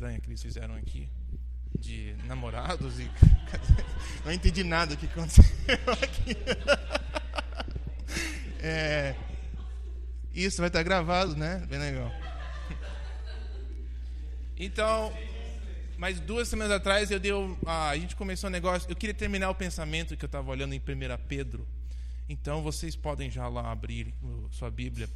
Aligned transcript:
estranha 0.00 0.18
que 0.18 0.28
eles 0.28 0.42
fizeram 0.42 0.74
aqui. 0.74 1.08
De 1.78 2.14
namorados 2.24 2.98
e. 2.98 3.10
Não 4.24 4.32
entendi 4.32 4.64
nada 4.64 4.96
do 4.96 4.98
que 4.98 5.06
aconteceu 5.06 5.44
aqui. 6.02 6.36
É, 8.62 9.14
isso 10.34 10.58
vai 10.58 10.68
estar 10.68 10.82
gravado, 10.82 11.36
né? 11.36 11.64
Bem 11.68 11.78
legal. 11.78 12.12
Então, 14.58 15.12
mas 15.96 16.20
duas 16.20 16.48
semanas 16.48 16.72
atrás 16.72 17.10
eu 17.10 17.20
dei. 17.20 17.32
Ah, 17.64 17.90
a 17.90 17.96
gente 17.96 18.16
começou 18.16 18.48
um 18.48 18.52
negócio. 18.52 18.90
Eu 18.90 18.96
queria 18.96 19.14
terminar 19.14 19.50
o 19.50 19.54
pensamento 19.54 20.16
que 20.16 20.24
eu 20.24 20.28
estava 20.28 20.50
olhando 20.50 20.74
em 20.74 20.78
1 20.78 20.82
Pedro. 21.28 21.66
Então 22.28 22.62
vocês 22.62 22.96
podem 22.96 23.30
já 23.30 23.48
lá 23.48 23.70
abrir 23.70 24.14
sua 24.50 24.70
Bíblia. 24.70 25.08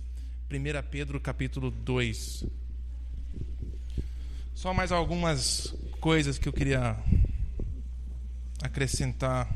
1 0.50 0.88
Pedro 0.90 1.20
capítulo 1.20 1.70
2. 1.70 2.63
Só 4.54 4.72
mais 4.72 4.92
algumas 4.92 5.74
coisas 6.00 6.38
que 6.38 6.48
eu 6.48 6.52
queria 6.52 6.96
acrescentar. 8.62 9.52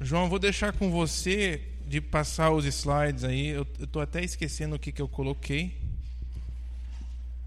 João, 0.00 0.28
vou 0.28 0.38
deixar 0.38 0.72
com 0.72 0.90
você 0.90 1.60
de 1.86 2.00
passar 2.00 2.52
os 2.52 2.64
slides 2.66 3.24
aí. 3.24 3.48
Eu 3.48 3.66
estou 3.80 4.00
até 4.00 4.22
esquecendo 4.22 4.76
o 4.76 4.78
que, 4.78 4.92
que 4.92 5.02
eu 5.02 5.08
coloquei. 5.08 5.76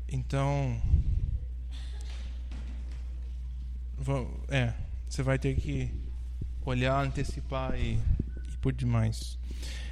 Então. 0.09 0.79
Vou, 3.97 4.29
é, 4.49 4.73
você 5.07 5.23
vai 5.23 5.39
ter 5.39 5.55
que 5.55 5.89
olhar, 6.65 7.03
antecipar 7.03 7.79
e, 7.79 7.93
e 7.93 8.57
por 8.61 8.73
demais. 8.73 9.39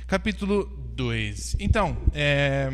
Capítulo 0.05 0.65
2. 0.95 1.55
Então, 1.59 1.97
é, 2.13 2.69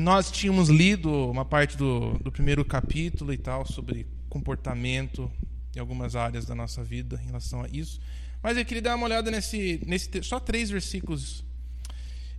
nós 0.00 0.30
tínhamos 0.30 0.68
lido 0.68 1.10
uma 1.30 1.44
parte 1.44 1.76
do, 1.76 2.18
do 2.18 2.30
primeiro 2.30 2.64
capítulo 2.64 3.32
e 3.32 3.38
tal 3.38 3.66
sobre 3.66 4.06
comportamento 4.28 5.30
em 5.74 5.80
algumas 5.80 6.14
áreas 6.14 6.44
da 6.44 6.54
nossa 6.54 6.84
vida 6.84 7.20
em 7.22 7.26
relação 7.26 7.62
a 7.62 7.68
isso. 7.68 8.00
Mas 8.42 8.56
eu 8.56 8.64
queria 8.64 8.82
dar 8.82 8.96
uma 8.96 9.06
olhada 9.06 9.30
nesse, 9.30 9.80
nesse 9.86 10.22
só 10.22 10.38
três 10.38 10.70
versículos 10.70 11.44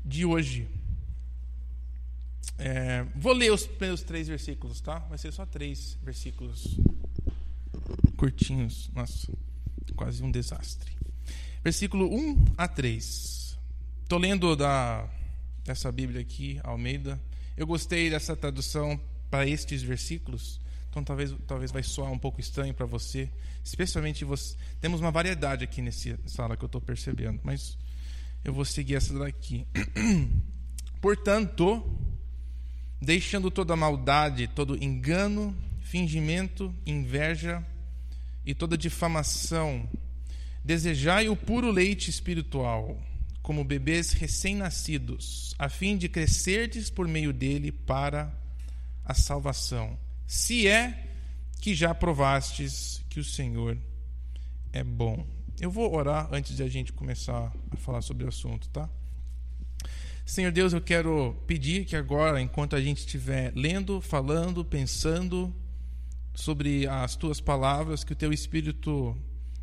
de 0.03 0.25
hoje. 0.25 0.67
É, 2.57 3.05
vou 3.16 3.33
ler 3.33 3.51
os 3.51 3.66
primeiros 3.66 4.01
três 4.01 4.27
versículos, 4.27 4.81
tá? 4.81 4.99
Vai 4.99 5.17
ser 5.17 5.31
só 5.31 5.45
três 5.45 5.97
versículos 6.03 6.77
curtinhos. 8.16 8.89
Nossa, 8.94 9.31
quase 9.95 10.23
um 10.23 10.31
desastre. 10.31 10.91
Versículo 11.63 12.13
1 12.13 12.45
a 12.57 12.67
3. 12.67 13.57
Estou 14.03 14.19
lendo 14.19 14.55
da, 14.55 15.07
dessa 15.63 15.91
Bíblia 15.91 16.21
aqui, 16.21 16.59
Almeida. 16.63 17.19
Eu 17.59 17.67
gostei 17.67 18.09
dessa 18.09 18.38
tradução 18.38 18.97
para 19.29 19.45
estes 19.45 19.81
versículos. 19.81 20.61
Então 20.89 21.03
talvez, 21.03 21.35
talvez 21.45 21.73
vai 21.73 21.83
soar 21.83 22.09
um 22.09 22.17
pouco 22.17 22.39
estranho 22.39 22.73
para 22.73 22.85
você, 22.85 23.29
especialmente 23.61 24.23
você. 24.23 24.55
Temos 24.79 25.01
uma 25.01 25.11
variedade 25.11 25.66
aqui 25.66 25.81
nessa 25.81 26.17
sala 26.25 26.55
que 26.55 26.63
eu 26.63 26.67
estou 26.67 26.79
percebendo, 26.79 27.41
mas 27.43 27.77
eu 28.45 28.53
vou 28.53 28.63
seguir 28.63 28.95
essa 28.95 29.13
daqui. 29.19 29.67
Portanto, 31.01 31.83
deixando 33.01 33.51
toda 33.51 33.75
maldade, 33.75 34.47
todo 34.47 34.81
engano, 34.81 35.53
fingimento, 35.81 36.73
inveja 36.85 37.61
e 38.45 38.53
toda 38.55 38.77
difamação, 38.77 39.85
desejai 40.63 41.27
o 41.27 41.35
puro 41.35 41.69
leite 41.69 42.09
espiritual 42.09 42.97
como 43.50 43.64
bebês 43.64 44.11
recém-nascidos, 44.11 45.55
a 45.58 45.69
fim 45.69 45.97
de 45.97 46.08
crescerdes 46.08 46.92
por 46.92 47.08
meio 47.08 47.33
dele 47.33 47.72
para 47.72 48.31
a 49.03 49.16
salvação. 49.16 49.97
Se 50.28 50.67
é 50.67 51.08
que 51.59 51.73
já 51.73 51.95
provastes 51.95 53.03
que 53.09 53.19
o 53.19 53.23
Senhor 53.23 53.75
é 54.72 54.83
bom. 54.83 55.25
Eu 55.59 55.72
vou 55.72 55.91
orar 55.91 56.30
antes 56.31 56.56
de 56.56 56.61
a 56.61 56.67
gente 56.67 56.94
começar 56.94 57.51
a 57.72 57.75
falar 57.78 58.03
sobre 58.03 58.23
o 58.23 58.28
assunto, 58.28 58.69
tá? 58.69 58.88
Senhor 60.23 60.52
Deus, 60.52 60.72
eu 60.72 60.79
quero 60.79 61.35
pedir 61.47 61.85
que 61.85 61.96
agora, 61.96 62.40
enquanto 62.40 62.75
a 62.75 62.81
gente 62.81 63.00
estiver 63.00 63.52
lendo, 63.56 64.00
falando, 64.00 64.63
pensando 64.63 65.52
sobre 66.35 66.85
as 66.85 67.16
tuas 67.16 67.41
palavras, 67.41 68.03
que 68.03 68.13
o 68.13 68.16
teu 68.16 68.31
Espírito 68.31 69.18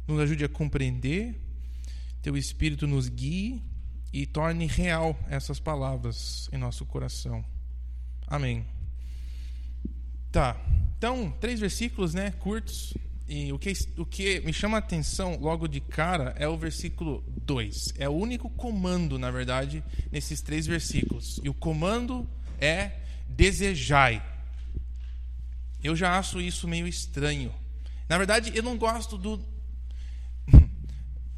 nos 0.09 0.19
ajude 0.19 0.45
a 0.45 0.49
compreender, 0.49 1.41
teu 2.21 2.37
Espírito 2.37 2.89
nos 2.89 3.09
guie 3.09 3.63
e 4.17 4.25
torne 4.25 4.67
real 4.67 5.15
essas 5.29 5.61
palavras 5.61 6.49
em 6.51 6.57
nosso 6.57 6.87
coração. 6.87 7.45
Amém. 8.27 8.65
Tá. 10.33 10.57
Então, 10.97 11.31
três 11.39 11.61
versículos, 11.61 12.15
né, 12.15 12.31
curtos. 12.31 12.95
E 13.29 13.53
o 13.53 13.59
que, 13.59 13.75
o 13.99 14.07
que 14.07 14.41
me 14.41 14.55
chama 14.55 14.79
a 14.79 14.81
atenção 14.81 15.39
logo 15.39 15.69
de 15.69 15.83
cara 15.83 16.35
é 16.39 16.49
o 16.49 16.57
versículo 16.57 17.23
2. 17.43 17.93
É 17.99 18.09
o 18.09 18.13
único 18.13 18.49
comando, 18.49 19.19
na 19.19 19.31
verdade, 19.31 19.85
nesses 20.11 20.41
três 20.41 20.67
versículos. 20.67 21.39
E 21.45 21.51
o 21.51 21.55
comando 21.55 22.27
é 22.59 22.93
desejai. 23.29 24.25
Eu 25.85 25.95
já 25.95 26.19
acho 26.19 26.41
isso 26.41 26.67
meio 26.67 26.89
estranho. 26.89 27.53
Na 28.09 28.17
verdade, 28.17 28.51
eu 28.55 28.63
não 28.63 28.79
gosto 28.79 29.19
do 29.19 29.37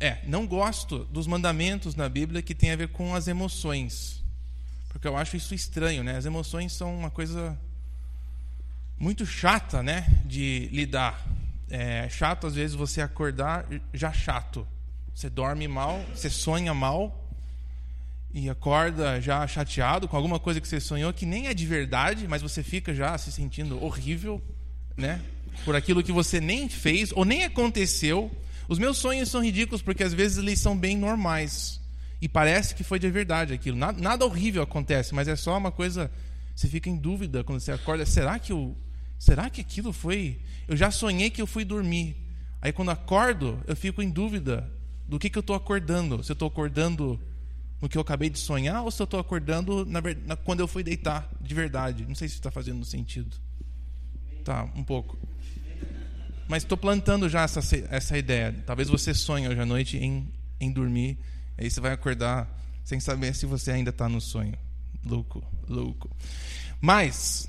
é, 0.01 0.19
não 0.27 0.47
gosto 0.47 1.05
dos 1.07 1.27
mandamentos 1.27 1.95
na 1.95 2.09
Bíblia 2.09 2.41
que 2.41 2.55
tem 2.55 2.71
a 2.71 2.77
ver 2.77 2.89
com 2.89 3.15
as 3.15 3.27
emoções. 3.27 4.23
Porque 4.89 5.09
eu 5.09 5.17
acho 5.17 5.37
isso 5.37 5.55
estranho, 5.55 6.05
né? 6.05 6.17
As 6.17 6.25
emoções 6.25 6.73
são 6.73 6.97
uma 6.97 7.11
coisa 7.11 7.59
muito 8.99 9.27
chata, 9.27 9.83
né, 9.83 10.07
de 10.25 10.69
lidar. 10.73 11.25
É 11.71 12.09
chato 12.09 12.47
às 12.47 12.55
vezes 12.55 12.75
você 12.75 13.01
acordar 13.01 13.67
já 13.93 14.13
chato. 14.13 14.67
Você 15.15 15.29
dorme 15.29 15.67
mal, 15.67 16.01
você 16.15 16.31
sonha 16.31 16.73
mal 16.73 17.29
e 18.33 18.49
acorda 18.49 19.21
já 19.21 19.47
chateado 19.47 20.07
com 20.07 20.17
alguma 20.17 20.39
coisa 20.39 20.61
que 20.61 20.69
você 20.69 20.81
sonhou 20.81 21.13
que 21.13 21.27
nem 21.27 21.49
é 21.49 21.55
de 21.55 21.67
verdade, 21.67 22.29
mas 22.29 22.41
você 22.41 22.63
fica 22.63 22.95
já 22.95 23.19
se 23.19 23.33
sentindo 23.33 23.83
horrível, 23.83 24.41
né? 24.97 25.21
Por 25.65 25.75
aquilo 25.75 26.05
que 26.05 26.13
você 26.13 26.41
nem 26.41 26.69
fez 26.69 27.11
ou 27.13 27.25
nem 27.25 27.45
aconteceu 27.45 28.31
os 28.69 28.79
meus 28.79 28.99
sonhos 28.99 29.31
são 29.31 29.43
ridículos 29.43 29.81
porque 29.81 30.05
às 30.05 30.13
vezes 30.13 30.37
eles 30.37 30.61
são 30.61 30.77
bem 30.77 30.97
normais. 30.97 31.81
E 32.21 32.29
parece 32.29 32.75
que 32.75 32.85
foi 32.85 32.99
de 32.99 33.11
verdade 33.11 33.55
aquilo. 33.55 33.77
Nada, 33.77 34.01
nada 34.01 34.25
horrível 34.25 34.63
acontece, 34.63 35.15
mas 35.15 35.27
é 35.27 35.35
só 35.35 35.57
uma 35.57 35.73
coisa. 35.73 36.11
Você 36.55 36.69
fica 36.69 36.91
em 36.91 36.97
dúvida 36.97 37.43
quando 37.43 37.61
você 37.61 37.73
acorda. 37.73 38.05
Será 38.05 38.39
que 38.39 38.53
eu. 38.53 38.77
Será 39.19 39.49
que 39.49 39.61
aquilo 39.61 39.93
foi. 39.93 40.41
Eu 40.67 40.77
já 40.77 40.91
sonhei 40.91 41.31
que 41.31 41.41
eu 41.41 41.47
fui 41.47 41.65
dormir. 41.65 42.17
Aí 42.61 42.73
quando 42.73 42.91
acordo, 42.91 43.63
eu 43.67 43.75
fico 43.75 44.03
em 44.03 44.11
dúvida 44.11 44.71
do 45.09 45.19
que, 45.19 45.31
que 45.31 45.39
eu 45.39 45.41
estou 45.41 45.57
acordando. 45.57 46.23
Se 46.23 46.31
eu 46.31 46.35
estou 46.35 46.49
acordando 46.49 47.19
no 47.81 47.89
que 47.89 47.97
eu 47.97 48.03
acabei 48.03 48.29
de 48.29 48.39
sonhar 48.39 48.83
ou 48.83 48.91
se 48.91 49.01
eu 49.01 49.05
estou 49.05 49.21
acordando 49.21 49.87
na, 49.87 50.01
na, 50.27 50.37
quando 50.37 50.61
eu 50.61 50.69
fui 50.69 50.83
deitar 50.83 51.31
de 51.41 51.55
verdade. 51.55 52.05
Não 52.07 52.15
sei 52.15 52.29
se 52.29 52.35
está 52.35 52.51
fazendo 52.51 52.85
sentido. 52.85 53.37
Tá, 54.45 54.65
um 54.75 54.83
pouco. 54.83 55.17
Mas 56.49 56.63
estou 56.63 56.79
plantando 56.79 57.29
já 57.29 57.43
essa, 57.43 57.61
essa 57.91 58.17
ideia. 58.17 58.55
Talvez 58.67 58.89
você 58.89 59.13
sonhe 59.13 59.47
hoje 59.47 59.61
à 59.61 59.67
noite 59.67 59.99
em, 59.99 60.33
em 60.59 60.73
dormir. 60.73 61.19
Aí 61.59 61.71
você 61.71 61.79
vai 61.79 61.93
acordar 61.93 62.49
sem 62.83 62.99
saber 62.99 63.35
se 63.35 63.45
você 63.45 63.71
ainda 63.71 63.91
está 63.91 64.09
no 64.09 64.19
sonho. 64.19 64.57
Louco, 65.05 65.45
louco. 65.69 66.11
Mas 66.81 67.47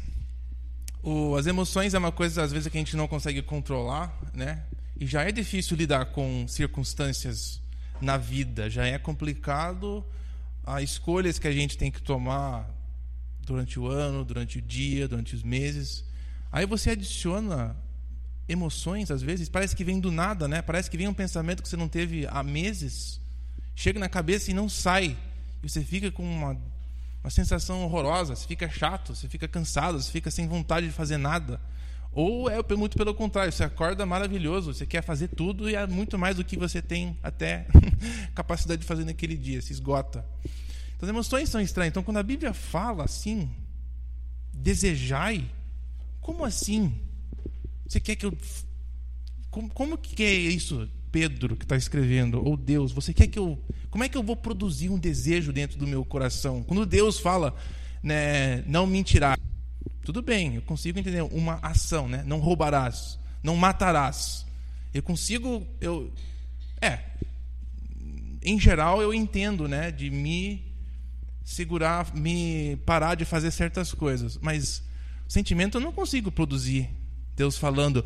o, 1.02 1.36
as 1.36 1.48
emoções 1.48 1.94
é 1.94 1.98
uma 1.98 2.12
coisa 2.12 2.44
às 2.44 2.52
vezes 2.52 2.70
que 2.70 2.78
a 2.78 2.82
gente 2.82 2.98
não 2.98 3.08
consegue 3.08 3.42
controlar, 3.42 4.20
né? 4.34 4.64
E 5.00 5.06
já 5.06 5.24
é 5.24 5.32
difícil 5.32 5.78
lidar 5.78 6.08
com 6.08 6.46
circunstâncias 6.46 7.62
na 8.02 8.18
vida. 8.18 8.70
Já 8.70 8.86
é 8.86 8.98
complicado 8.98 10.04
as 10.66 10.84
escolhas 10.84 11.40
que 11.40 11.48
a 11.48 11.54
gente 11.54 11.78
tem 11.78 11.90
que 11.90 12.02
tomar 12.02 12.70
durante 13.42 13.80
o 13.80 13.88
ano, 13.88 14.26
durante 14.26 14.58
o 14.58 14.62
dia, 14.62 15.08
durante 15.08 15.36
os 15.36 15.42
meses. 15.42 16.04
Aí 16.52 16.66
você 16.66 16.90
adiciona 16.92 17.78
emoções, 18.50 19.12
às 19.12 19.22
vezes, 19.22 19.48
parece 19.48 19.76
que 19.76 19.84
vem 19.84 20.00
do 20.00 20.12
nada, 20.12 20.48
né? 20.48 20.62
Parece 20.62 20.90
que 20.90 20.98
vem 20.98 21.08
um 21.08 21.14
pensamento 21.14 21.62
que 21.62 21.70
você 21.70 21.78
não 21.78 21.88
teve 21.88 22.28
há 22.28 22.44
meses, 22.44 23.22
chega 23.76 24.00
na 24.00 24.10
cabeça 24.10 24.50
e 24.50 24.54
não 24.54 24.68
sai. 24.68 25.16
E 25.62 25.70
você 25.70 25.82
fica 25.84 26.12
com 26.12 26.24
uma, 26.24 26.58
uma 27.24 27.30
sensação 27.30 27.84
horrorosa, 27.84 28.36
você 28.36 28.48
fica 28.48 28.68
chato, 28.68 29.16
você 29.16 29.30
fica 29.30 29.48
cansado, 29.48 30.02
você 30.02 30.12
fica 30.12 30.32
sem 30.32 30.48
vontade 30.48 30.88
de 30.88 30.92
fazer 30.92 31.18
nada. 31.18 31.62
Ou 32.12 32.50
é 32.50 32.60
muito 32.76 32.98
pelo 32.98 33.14
contrário, 33.14 33.52
você 33.52 33.64
acorda 33.64 34.04
maravilhoso, 34.04 34.74
você 34.74 34.86
quer 34.86 35.04
fazer 35.04 35.28
tudo 35.28 35.70
e 35.70 35.76
é 35.76 35.86
muito 35.86 36.18
mais 36.18 36.38
do 36.38 36.44
que 36.44 36.58
você 36.58 36.82
tem 36.82 37.16
até 37.22 37.68
capacidade 38.34 38.82
de 38.82 38.88
fazer 38.88 39.06
naquele 39.06 39.38
dia, 39.38 39.62
se 39.62 39.72
esgota. 39.72 40.26
Então 40.96 41.08
as 41.08 41.10
emoções 41.10 41.50
são 41.50 41.62
estranhas. 41.62 41.92
Então 41.92 42.02
quando 42.02 42.18
a 42.18 42.24
Bíblia 42.24 42.52
fala 42.52 43.04
assim, 43.04 43.48
desejai, 44.52 45.46
como 46.20 46.44
assim? 46.44 47.09
Você 47.90 48.00
quer 48.00 48.16
que 48.16 48.26
eu. 48.28 48.38
Como, 49.50 49.68
como 49.72 49.98
que 49.98 50.24
é 50.24 50.32
isso, 50.32 50.88
Pedro, 51.12 51.56
que 51.56 51.66
está 51.66 51.76
escrevendo? 51.76 52.40
Ou 52.46 52.56
Deus, 52.56 52.92
você 52.92 53.12
quer 53.12 53.26
que 53.26 53.40
eu. 53.40 53.60
Como 53.90 54.04
é 54.04 54.10
que 54.10 54.16
eu 54.16 54.22
vou 54.22 54.36
produzir 54.36 54.90
um 54.90 55.00
desejo 55.00 55.52
dentro 55.52 55.80
do 55.80 55.88
meu 55.88 56.06
coração? 56.06 56.62
Quando 56.62 56.86
Deus 56.86 57.18
fala, 57.18 57.56
né, 58.04 58.62
não 58.68 58.86
mentirá. 58.86 59.36
Tudo 60.06 60.22
bem, 60.22 60.56
eu 60.56 60.62
consigo 60.62 61.00
entender 61.00 61.24
uma 61.24 61.56
ação, 61.64 62.08
né? 62.08 62.24
Não 62.28 62.38
roubarás, 62.38 63.18
não 63.42 63.56
matarás. 63.56 64.46
Eu 64.94 65.02
consigo, 65.02 65.66
eu, 65.82 66.14
é, 66.80 67.00
em 68.44 68.60
geral 68.60 69.02
eu 69.02 69.12
entendo, 69.12 69.68
né? 69.68 69.90
De 69.90 70.12
me 70.12 70.64
segurar, 71.44 72.16
me 72.16 72.78
parar 72.86 73.16
de 73.16 73.26
fazer 73.26 73.50
certas 73.50 73.96
coisas, 73.96 74.38
mas 74.38 74.84
sentimento 75.28 75.78
eu 75.78 75.82
não 75.82 75.92
consigo 75.92 76.32
produzir. 76.32 76.99
Deus 77.40 77.58
falando, 77.58 78.04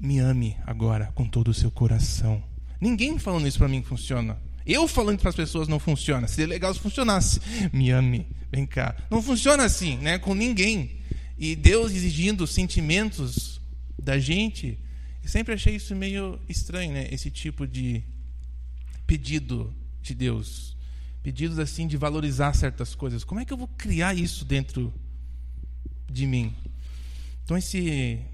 me 0.00 0.20
ame 0.20 0.56
agora 0.66 1.12
com 1.14 1.28
todo 1.28 1.48
o 1.48 1.54
seu 1.54 1.70
coração. 1.70 2.42
Ninguém 2.80 3.18
falando 3.18 3.46
isso 3.46 3.58
para 3.58 3.68
mim 3.68 3.82
funciona. 3.82 4.40
Eu 4.64 4.88
falando 4.88 5.18
para 5.18 5.28
as 5.28 5.36
pessoas 5.36 5.68
não 5.68 5.78
funciona. 5.78 6.26
Seria 6.26 6.46
legal 6.46 6.72
se 6.72 6.80
funcionasse. 6.80 7.40
Me 7.74 7.90
ame, 7.90 8.26
vem 8.50 8.64
cá. 8.64 8.96
Não 9.10 9.22
funciona 9.22 9.64
assim, 9.64 9.98
né? 9.98 10.18
Com 10.18 10.32
ninguém. 10.32 10.98
E 11.36 11.54
Deus 11.54 11.92
exigindo 11.92 12.46
sentimentos 12.46 13.60
da 14.02 14.18
gente. 14.18 14.78
Eu 15.22 15.28
sempre 15.28 15.52
achei 15.52 15.76
isso 15.76 15.94
meio 15.94 16.40
estranho, 16.48 16.94
né? 16.94 17.06
Esse 17.10 17.30
tipo 17.30 17.66
de 17.66 18.02
pedido 19.06 19.74
de 20.00 20.14
Deus. 20.14 20.74
Pedidos 21.22 21.58
assim 21.58 21.86
de 21.86 21.98
valorizar 21.98 22.54
certas 22.54 22.94
coisas. 22.94 23.24
Como 23.24 23.40
é 23.40 23.44
que 23.44 23.52
eu 23.52 23.58
vou 23.58 23.68
criar 23.68 24.14
isso 24.14 24.42
dentro 24.42 24.90
de 26.10 26.26
mim? 26.26 26.54
Então 27.44 27.58
esse 27.58 28.24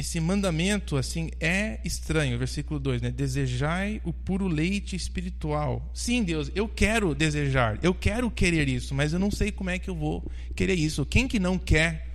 esse 0.00 0.18
mandamento 0.18 0.96
assim 0.96 1.30
é 1.38 1.78
estranho, 1.84 2.38
versículo 2.38 2.80
2, 2.80 3.02
né? 3.02 3.10
Desejai 3.10 4.00
o 4.04 4.12
puro 4.12 4.48
leite 4.48 4.96
espiritual. 4.96 5.88
Sim, 5.94 6.24
Deus, 6.24 6.50
eu 6.54 6.66
quero 6.66 7.14
desejar, 7.14 7.78
eu 7.82 7.94
quero 7.94 8.30
querer 8.30 8.68
isso, 8.68 8.94
mas 8.94 9.12
eu 9.12 9.18
não 9.18 9.30
sei 9.30 9.52
como 9.52 9.70
é 9.70 9.78
que 9.78 9.88
eu 9.88 9.94
vou 9.94 10.24
querer 10.56 10.74
isso. 10.74 11.04
Quem 11.04 11.28
que 11.28 11.38
não 11.38 11.58
quer 11.58 12.08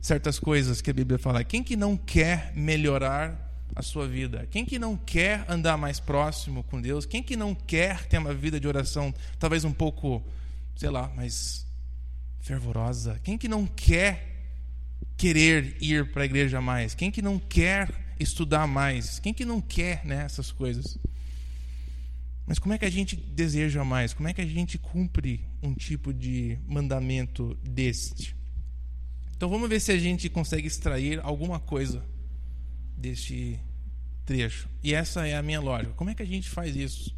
certas 0.00 0.38
coisas 0.38 0.80
que 0.80 0.88
a 0.88 0.94
Bíblia 0.94 1.18
fala? 1.18 1.42
Quem 1.42 1.62
que 1.62 1.76
não 1.76 1.96
quer 1.96 2.52
melhorar 2.54 3.42
a 3.74 3.82
sua 3.82 4.06
vida? 4.06 4.46
Quem 4.50 4.64
que 4.64 4.78
não 4.78 4.96
quer 4.96 5.44
andar 5.48 5.76
mais 5.76 5.98
próximo 5.98 6.62
com 6.62 6.80
Deus? 6.80 7.04
Quem 7.04 7.22
que 7.22 7.36
não 7.36 7.54
quer 7.54 8.06
ter 8.06 8.18
uma 8.18 8.32
vida 8.32 8.60
de 8.60 8.68
oração 8.68 9.12
talvez 9.38 9.64
um 9.64 9.72
pouco, 9.72 10.24
sei 10.76 10.90
lá, 10.90 11.08
mais 11.08 11.66
fervorosa? 12.40 13.20
Quem 13.24 13.36
que 13.36 13.48
não 13.48 13.66
quer 13.66 14.35
querer 15.16 15.76
ir 15.80 16.12
para 16.12 16.22
a 16.22 16.26
igreja 16.26 16.60
mais? 16.60 16.94
Quem 16.94 17.10
que 17.10 17.22
não 17.22 17.38
quer 17.38 17.88
estudar 18.18 18.66
mais? 18.66 19.18
Quem 19.18 19.32
que 19.32 19.44
não 19.44 19.60
quer 19.60 20.04
né, 20.04 20.24
essas 20.24 20.52
coisas? 20.52 20.98
Mas 22.46 22.58
como 22.58 22.74
é 22.74 22.78
que 22.78 22.84
a 22.84 22.90
gente 22.90 23.16
deseja 23.16 23.84
mais? 23.84 24.14
Como 24.14 24.28
é 24.28 24.32
que 24.32 24.40
a 24.40 24.46
gente 24.46 24.78
cumpre 24.78 25.44
um 25.62 25.74
tipo 25.74 26.14
de 26.14 26.58
mandamento 26.66 27.58
deste? 27.62 28.36
Então 29.36 29.48
vamos 29.48 29.68
ver 29.68 29.80
se 29.80 29.90
a 29.90 29.98
gente 29.98 30.28
consegue 30.28 30.66
extrair 30.66 31.20
alguma 31.22 31.58
coisa 31.58 32.04
deste 32.96 33.58
trecho. 34.24 34.68
E 34.82 34.94
essa 34.94 35.26
é 35.26 35.36
a 35.36 35.42
minha 35.42 35.60
lógica. 35.60 35.92
Como 35.94 36.08
é 36.08 36.14
que 36.14 36.22
a 36.22 36.26
gente 36.26 36.48
faz 36.48 36.74
isso? 36.76 37.14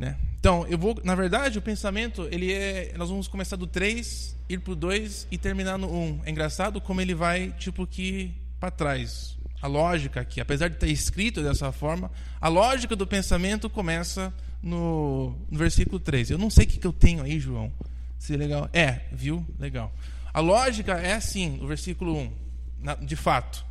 Né? 0.00 0.16
Então, 0.38 0.66
eu 0.66 0.78
vou, 0.78 0.98
na 1.04 1.14
verdade, 1.14 1.58
o 1.58 1.62
pensamento, 1.62 2.26
ele 2.32 2.50
é, 2.50 2.94
nós 2.96 3.10
vamos 3.10 3.28
começar 3.28 3.56
do 3.56 3.66
3, 3.66 4.34
ir 4.48 4.58
pro 4.60 4.74
2 4.74 5.28
e 5.30 5.36
terminar 5.36 5.76
no 5.76 5.92
1. 5.92 6.22
É 6.24 6.30
engraçado 6.30 6.80
como 6.80 7.02
ele 7.02 7.14
vai 7.14 7.52
tipo 7.58 7.86
que 7.86 8.32
para 8.58 8.70
trás. 8.70 9.36
A 9.60 9.66
lógica 9.66 10.22
aqui, 10.22 10.40
apesar 10.40 10.68
de 10.68 10.76
estar 10.76 10.86
escrito 10.86 11.42
dessa 11.42 11.70
forma, 11.70 12.10
a 12.40 12.48
lógica 12.48 12.96
do 12.96 13.06
pensamento 13.06 13.68
começa 13.68 14.32
no, 14.62 15.36
no 15.50 15.58
versículo 15.58 16.00
3. 16.00 16.30
Eu 16.30 16.38
não 16.38 16.48
sei 16.48 16.64
o 16.64 16.68
que, 16.68 16.78
que 16.78 16.86
eu 16.86 16.94
tenho 16.94 17.22
aí, 17.22 17.38
João. 17.38 17.70
Se 18.18 18.32
é 18.32 18.38
legal. 18.38 18.70
É, 18.72 19.00
viu? 19.12 19.46
Legal. 19.58 19.92
A 20.32 20.40
lógica 20.40 20.94
é 20.94 21.12
assim, 21.12 21.58
o 21.60 21.66
versículo 21.66 22.16
1, 22.16 22.32
na, 22.80 22.94
de 22.94 23.16
fato. 23.16 23.62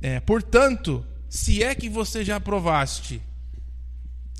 É, 0.00 0.20
portanto, 0.20 1.04
se 1.28 1.62
é 1.62 1.74
que 1.74 1.90
você 1.90 2.24
já 2.24 2.40
provaste 2.40 3.20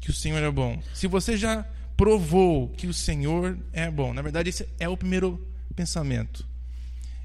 que 0.00 0.10
o 0.10 0.14
Senhor 0.14 0.42
é 0.42 0.50
bom. 0.50 0.82
Se 0.94 1.06
você 1.06 1.36
já 1.36 1.62
provou 1.96 2.68
que 2.70 2.86
o 2.86 2.94
Senhor 2.94 3.58
é 3.72 3.90
bom, 3.90 4.14
na 4.14 4.22
verdade, 4.22 4.48
esse 4.48 4.66
é 4.78 4.88
o 4.88 4.96
primeiro 4.96 5.46
pensamento. 5.76 6.48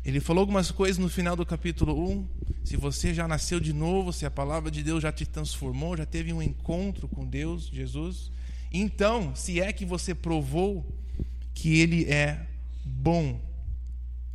Ele 0.04 0.20
falou 0.20 0.42
algumas 0.42 0.70
coisas 0.70 0.98
no 0.98 1.10
final 1.10 1.36
do 1.36 1.46
capítulo 1.46 1.98
1. 2.12 2.28
Se 2.64 2.78
você 2.78 3.14
já 3.14 3.28
nasceu 3.28 3.60
de 3.60 3.74
novo, 3.74 4.14
se 4.14 4.26
a 4.26 4.30
palavra 4.30 4.70
de 4.70 4.84
Deus 4.84 5.02
já 5.02 5.12
te 5.12 5.26
transformou, 5.26 5.98
já 5.98 6.06
teve 6.06 6.32
um 6.32 6.42
encontro 6.42 7.08
com 7.08 7.26
Deus, 7.26 7.68
Jesus, 7.68 8.32
então, 8.72 9.34
se 9.36 9.62
é 9.62 9.72
que 9.72 9.86
você 9.86 10.14
provou 10.14 10.86
que 11.54 11.80
Ele 11.80 12.06
é 12.12 12.46
bom. 12.84 13.42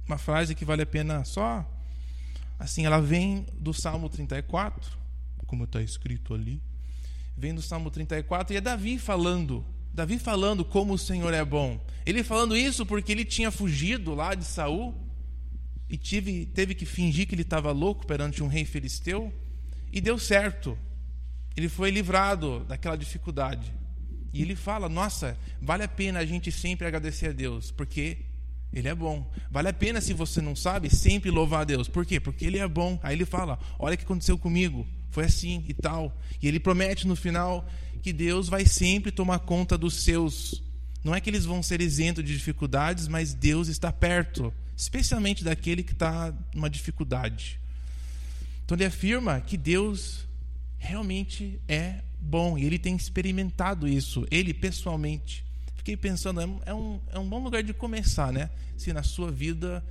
Uma 0.07 0.17
frase 0.17 0.55
que 0.55 0.65
vale 0.65 0.83
a 0.83 0.87
pena 0.87 1.25
só. 1.25 1.69
Assim, 2.59 2.87
ela 2.87 3.01
vem 3.01 3.47
do 3.59 3.75
Salmo 3.75 4.09
34, 4.09 4.99
como 5.47 5.65
está 5.65 5.83
escrito 5.83 6.35
ali 6.35 6.61
vem 7.37 7.55
do 7.55 7.62
Salmo 7.62 7.91
34 7.91 8.55
e 8.55 8.56
é 8.56 8.61
Davi 8.61 8.99
falando. 8.99 9.65
Davi 9.93 10.19
falando 10.19 10.65
como 10.65 10.94
o 10.94 10.99
Senhor 10.99 11.32
é 11.35 11.44
bom. 11.44 11.81
Ele 12.06 12.23
falando 12.23 12.56
isso 12.56 12.87
porque 12.87 13.12
ele 13.12 13.25
tinha 13.25 13.50
fugido 13.50 14.15
lá 14.15 14.35
de 14.35 14.44
Saul 14.44 14.94
e 15.88 15.97
tive, 15.97 16.47
teve 16.47 16.75
que 16.75 16.87
fingir 16.87 17.27
que 17.27 17.35
ele 17.35 17.43
estava 17.43 17.73
louco 17.73 18.06
perante 18.06 18.43
um 18.43 18.47
rei 18.47 18.65
filisteu 18.65 19.32
e 19.93 20.00
deu 20.00 20.19
certo. 20.19 20.79
Ele 21.56 21.69
foi 21.69 21.91
livrado 21.91 22.65
daquela 22.69 22.97
dificuldade. 22.97 23.73
E 24.32 24.43
ele 24.43 24.55
fala: 24.55 24.88
Nossa, 24.88 25.37
vale 25.61 25.82
a 25.82 25.88
pena 25.88 26.21
a 26.21 26.27
gente 26.27 26.53
sempre 26.53 26.87
agradecer 26.87 27.31
a 27.31 27.32
Deus, 27.32 27.73
porque 27.73 28.19
Ele 28.73 28.87
é 28.87 28.94
bom. 28.94 29.29
Vale 29.50 29.69
a 29.69 29.73
pena, 29.73 30.00
se 30.00 30.12
você 30.12 30.41
não 30.41 30.55
sabe, 30.55 30.88
sempre 30.88 31.31
louvar 31.31 31.62
a 31.62 31.65
Deus. 31.65 31.88
Por 31.88 32.06
quê? 32.06 32.21
Porque 32.21 32.44
Ele 32.44 32.59
é 32.59 32.69
bom. 32.69 32.99
Aí 33.03 33.17
ele 33.17 33.25
fala: 33.25 33.59
Olha 33.79 33.94
o 33.94 33.99
que 33.99 34.05
aconteceu 34.05 34.38
comigo 34.38 34.87
foi 35.11 35.25
assim 35.25 35.65
e 35.69 35.75
tal. 35.75 36.17
E 36.41 36.49
ele 36.49 36.61
promete 36.61 37.07
no 37.07 37.17
final 37.17 37.69
que 38.03 38.12
Deus 38.12 38.49
vai 38.49 38.65
sempre 38.65 39.11
tomar 39.11 39.41
conta 39.41 39.77
dos 39.77 40.03
seus. 40.03 40.62
Não 41.05 41.15
é 41.15 41.21
que 41.21 41.29
eles 41.29 41.45
vão 41.45 41.62
ser 41.62 41.81
isentos 41.81 42.25
de 42.25 42.33
dificuldades, 42.33 43.09
mas 43.09 43.35
Deus 43.35 43.69
está 43.69 43.93
perto, 43.93 44.53
especialmente 44.77 45.45
daquele 45.45 45.83
que 45.83 45.93
está 45.93 46.35
numa 46.55 46.71
dificuldade. 46.71 47.61
Então 48.65 48.77
ele 48.77 48.85
afirma 48.85 49.41
que 49.41 49.57
Deus 49.57 50.27
realmente 50.79 51.61
é 51.69 52.03
bom 52.21 52.56
e 52.56 52.65
ele 52.65 52.79
tem 52.79 52.95
experimentado 52.95 53.89
isso, 53.89 54.27
ele 54.31 54.55
pessoalmente. 54.55 55.45
Fiquei 55.77 55.97
pensando, 55.97 56.41
é 56.41 56.75
um, 56.75 57.01
é 57.11 57.19
um 57.19 57.29
bom 57.29 57.43
lugar 57.43 57.63
de 57.63 57.73
começar, 57.73 58.33
né? 58.33 58.51
Se 58.77 58.93
na 58.93 59.03
sua 59.03 59.31
vida 59.31 59.85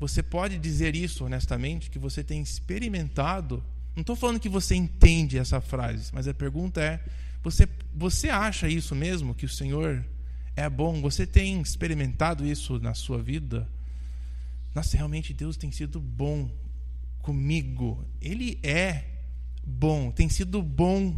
você 0.00 0.22
pode 0.22 0.58
dizer 0.58 0.96
isso 0.96 1.24
honestamente, 1.24 1.90
que 1.90 1.98
você 1.98 2.24
tem 2.24 2.42
experimentado 2.42 3.62
não 3.94 4.00
estou 4.00 4.16
falando 4.16 4.40
que 4.40 4.48
você 4.48 4.74
entende 4.74 5.38
essa 5.38 5.60
frase, 5.60 6.10
mas 6.12 6.26
a 6.26 6.34
pergunta 6.34 6.80
é: 6.80 7.00
você, 7.42 7.68
você 7.94 8.28
acha 8.28 8.68
isso 8.68 8.94
mesmo, 8.94 9.34
que 9.34 9.46
o 9.46 9.48
Senhor 9.48 10.04
é 10.56 10.68
bom? 10.68 11.00
Você 11.00 11.26
tem 11.26 11.60
experimentado 11.60 12.46
isso 12.46 12.78
na 12.78 12.94
sua 12.94 13.22
vida? 13.22 13.68
Nossa, 14.74 14.96
realmente 14.96 15.32
Deus 15.32 15.56
tem 15.56 15.70
sido 15.70 16.00
bom 16.00 16.50
comigo. 17.22 18.04
Ele 18.20 18.58
é 18.62 19.04
bom, 19.64 20.10
tem 20.10 20.28
sido 20.28 20.60
bom 20.60 21.16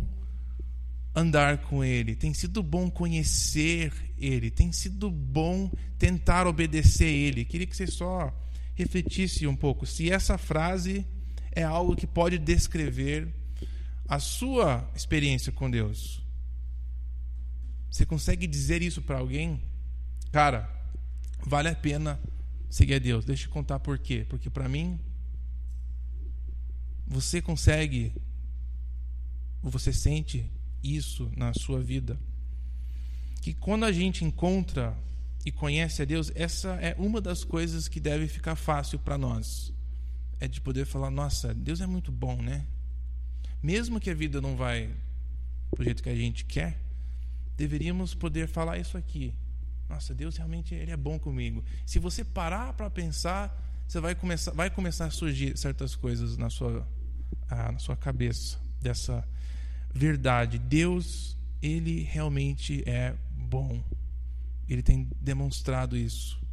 andar 1.15 1.59
com 1.59 1.83
Ele, 1.83 2.15
tem 2.15 2.35
sido 2.35 2.63
bom 2.63 2.91
conhecer 2.91 3.91
Ele, 4.19 4.51
tem 4.51 4.71
sido 4.71 5.11
bom 5.11 5.71
tentar 5.99 6.47
obedecer 6.47 7.09
Ele. 7.09 7.45
Queria 7.45 7.67
que 7.67 7.77
você 7.77 7.87
só 7.87 8.35
refletisse 8.75 9.47
um 9.47 9.57
pouco 9.57 9.87
se 9.87 10.11
essa 10.11 10.37
frase 10.37 11.07
é 11.57 11.63
algo 11.63 11.97
que 11.97 12.07
pode 12.07 12.39
descrever 12.39 13.35
a 14.07 14.21
sua 14.21 14.89
experiência 14.95 15.51
com 15.51 15.71
Deus. 15.71 16.23
Você 17.91 18.05
consegue 18.05 18.47
dizer 18.47 18.83
isso 18.83 19.01
para 19.01 19.19
alguém? 19.19 19.63
Cara, 20.31 20.71
vale 21.41 21.69
a 21.69 21.75
pena 21.75 22.21
seguir 22.69 22.95
a 22.95 22.99
Deus. 22.99 23.25
Deixa 23.25 23.47
eu 23.47 23.51
contar 23.51 23.81
por 23.81 23.99
quê. 23.99 24.27
Porque 24.29 24.51
para 24.51 24.69
mim, 24.69 25.01
você 27.07 27.41
consegue, 27.41 28.13
você 29.63 29.95
sente 29.95 30.51
isso 30.85 31.33
na 31.35 31.55
sua 31.55 31.81
vida. 31.81 32.21
Que 33.41 33.55
quando 33.55 33.85
a 33.85 33.93
gente 33.93 34.27
encontra 34.27 34.95
e 35.43 35.51
conhece 35.51 36.03
a 36.03 36.05
Deus, 36.05 36.31
essa 36.35 36.75
é 36.83 36.95
uma 36.99 37.19
das 37.19 37.45
coisas 37.45 37.89
que 37.89 37.99
deve 37.99 38.29
ficar 38.29 38.57
fácil 38.57 38.99
para 38.99 39.17
nós 39.17 39.75
é 40.41 40.49
de 40.49 40.61
poder 40.61 40.85
falar: 40.85 41.11
nossa, 41.11 41.55
Deus 41.55 41.81
é 41.81 41.87
muito 41.87 42.13
bom, 42.13 42.41
né? 42.41 42.67
Mesmo 43.63 44.01
que 44.01 44.11
a 44.11 44.15
vida 44.15 44.41
não 44.41 44.57
vai 44.57 44.91
do 45.77 45.83
jeito 45.83 46.03
que 46.03 46.09
a 46.09 46.15
gente 46.15 46.45
quer, 46.45 46.79
deveríamos 47.57 48.15
poder 48.15 48.47
falar 48.49 48.79
isso 48.79 48.97
aqui. 48.97 49.35
Nossa, 49.89 50.15
Deus 50.15 50.37
realmente 50.37 50.75
ele 50.75 50.91
é 50.91 50.97
bom 50.97 51.19
comigo. 51.19 51.65
Se 51.85 51.99
você 51.99 52.25
parar 52.25 52.73
para 52.73 52.91
pensar, 52.91 53.57
você 53.87 54.01
vai 54.01 54.15
começar, 54.15 54.53
vai 54.53 54.69
começar 54.69 55.07
a 55.07 55.11
surgir 55.11 55.57
certas 55.57 55.95
coisas 55.95 56.37
na 56.37 56.51
sua, 56.51 56.87
ah, 57.49 57.73
na 57.73 57.79
sua 57.79 57.97
cabeça 57.97 58.59
dessa 58.81 59.27
verdade. 59.95 60.59
Deus, 60.59 61.37
ele 61.63 62.03
realmente 62.03 62.83
é 62.89 63.15
bom. 63.31 63.83
Ele 64.69 64.83
tem 64.83 65.09
demonstrado 65.21 65.97
isso 65.97 66.46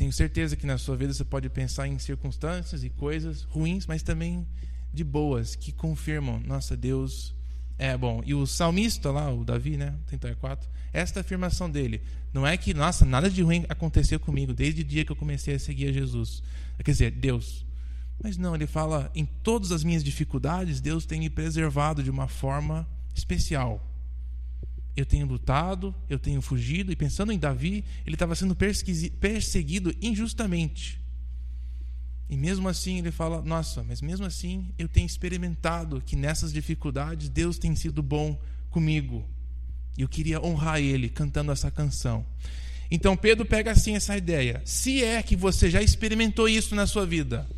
Tenho 0.00 0.14
certeza 0.14 0.56
que 0.56 0.64
na 0.64 0.78
sua 0.78 0.96
vida 0.96 1.12
você 1.12 1.26
pode 1.26 1.46
pensar 1.50 1.86
em 1.86 1.98
circunstâncias 1.98 2.82
e 2.82 2.88
coisas 2.88 3.42
ruins, 3.42 3.86
mas 3.86 4.02
também 4.02 4.46
de 4.94 5.04
boas, 5.04 5.54
que 5.54 5.72
confirmam, 5.72 6.40
nossa, 6.40 6.74
Deus 6.74 7.34
é 7.76 7.94
bom. 7.98 8.22
E 8.24 8.34
o 8.34 8.46
salmista 8.46 9.10
lá, 9.10 9.30
o 9.30 9.44
Davi, 9.44 9.76
né, 9.76 9.94
34, 10.06 10.66
esta 10.90 11.20
afirmação 11.20 11.70
dele, 11.70 12.00
não 12.32 12.46
é 12.46 12.56
que, 12.56 12.72
nossa, 12.72 13.04
nada 13.04 13.28
de 13.28 13.42
ruim 13.42 13.66
aconteceu 13.68 14.18
comigo 14.18 14.54
desde 14.54 14.80
o 14.80 14.84
dia 14.84 15.04
que 15.04 15.12
eu 15.12 15.16
comecei 15.16 15.56
a 15.56 15.58
seguir 15.58 15.88
a 15.88 15.92
Jesus. 15.92 16.42
Quer 16.82 16.92
dizer, 16.92 17.10
Deus. 17.10 17.66
Mas 18.22 18.38
não, 18.38 18.54
ele 18.54 18.66
fala, 18.66 19.10
em 19.14 19.26
todas 19.26 19.70
as 19.70 19.84
minhas 19.84 20.02
dificuldades, 20.02 20.80
Deus 20.80 21.04
tem 21.04 21.20
me 21.20 21.28
preservado 21.28 22.02
de 22.02 22.08
uma 22.08 22.26
forma 22.26 22.88
especial. 23.14 23.86
Eu 24.96 25.06
tenho 25.06 25.26
lutado, 25.26 25.94
eu 26.08 26.18
tenho 26.18 26.42
fugido, 26.42 26.92
e 26.92 26.96
pensando 26.96 27.32
em 27.32 27.38
Davi, 27.38 27.84
ele 28.04 28.16
estava 28.16 28.34
sendo 28.34 28.56
perseguido 28.56 29.94
injustamente. 30.02 31.00
E 32.30 32.36
mesmo 32.36 32.68
assim 32.68 32.98
ele 32.98 33.10
fala: 33.10 33.42
Nossa, 33.42 33.82
mas 33.82 34.00
mesmo 34.00 34.24
assim 34.24 34.72
eu 34.78 34.88
tenho 34.88 35.06
experimentado 35.06 36.00
que 36.00 36.14
nessas 36.14 36.52
dificuldades 36.52 37.28
Deus 37.28 37.58
tem 37.58 37.74
sido 37.74 38.02
bom 38.02 38.40
comigo. 38.70 39.28
E 39.98 40.02
eu 40.02 40.08
queria 40.08 40.40
honrar 40.40 40.80
Ele 40.80 41.08
cantando 41.08 41.50
essa 41.50 41.70
canção. 41.72 42.24
Então 42.88 43.16
Pedro 43.16 43.44
pega 43.44 43.72
assim 43.72 43.96
essa 43.96 44.16
ideia: 44.16 44.62
se 44.64 45.02
é 45.02 45.20
que 45.24 45.34
você 45.34 45.68
já 45.68 45.82
experimentou 45.82 46.48
isso 46.48 46.74
na 46.76 46.86
sua 46.86 47.04
vida, 47.04 47.48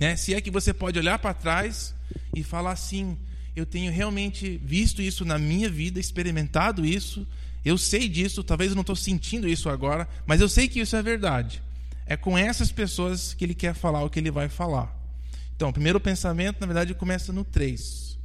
né? 0.00 0.16
se 0.16 0.34
é 0.34 0.40
que 0.40 0.50
você 0.50 0.74
pode 0.74 0.98
olhar 0.98 1.20
para 1.20 1.32
trás 1.32 1.94
e 2.34 2.42
falar 2.42 2.72
assim: 2.72 3.16
eu 3.56 3.64
tenho 3.64 3.90
realmente 3.90 4.60
visto 4.62 5.00
isso 5.00 5.24
na 5.24 5.38
minha 5.38 5.70
vida, 5.70 5.98
experimentado 5.98 6.84
isso, 6.84 7.26
eu 7.64 7.78
sei 7.78 8.08
disso, 8.08 8.44
talvez 8.44 8.70
eu 8.70 8.74
não 8.76 8.82
estou 8.82 8.94
sentindo 8.94 9.48
isso 9.48 9.68
agora, 9.70 10.06
mas 10.26 10.40
eu 10.40 10.48
sei 10.48 10.68
que 10.68 10.78
isso 10.78 10.94
é 10.94 11.02
verdade. 11.02 11.62
É 12.04 12.16
com 12.16 12.36
essas 12.38 12.70
pessoas 12.70 13.34
que 13.34 13.44
ele 13.44 13.54
quer 13.54 13.74
falar 13.74 14.04
o 14.04 14.10
que 14.10 14.20
ele 14.20 14.30
vai 14.30 14.48
falar. 14.48 14.94
Então, 15.56 15.70
o 15.70 15.72
primeiro 15.72 15.98
pensamento, 15.98 16.60
na 16.60 16.66
verdade, 16.66 16.94
começa 16.94 17.32
no 17.32 17.42
3. 17.42 18.18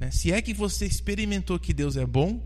Né? 0.00 0.10
Se 0.10 0.32
é 0.32 0.42
que 0.42 0.52
você 0.52 0.84
experimentou 0.84 1.58
que 1.58 1.72
Deus 1.72 1.96
é 1.96 2.04
bom, 2.04 2.44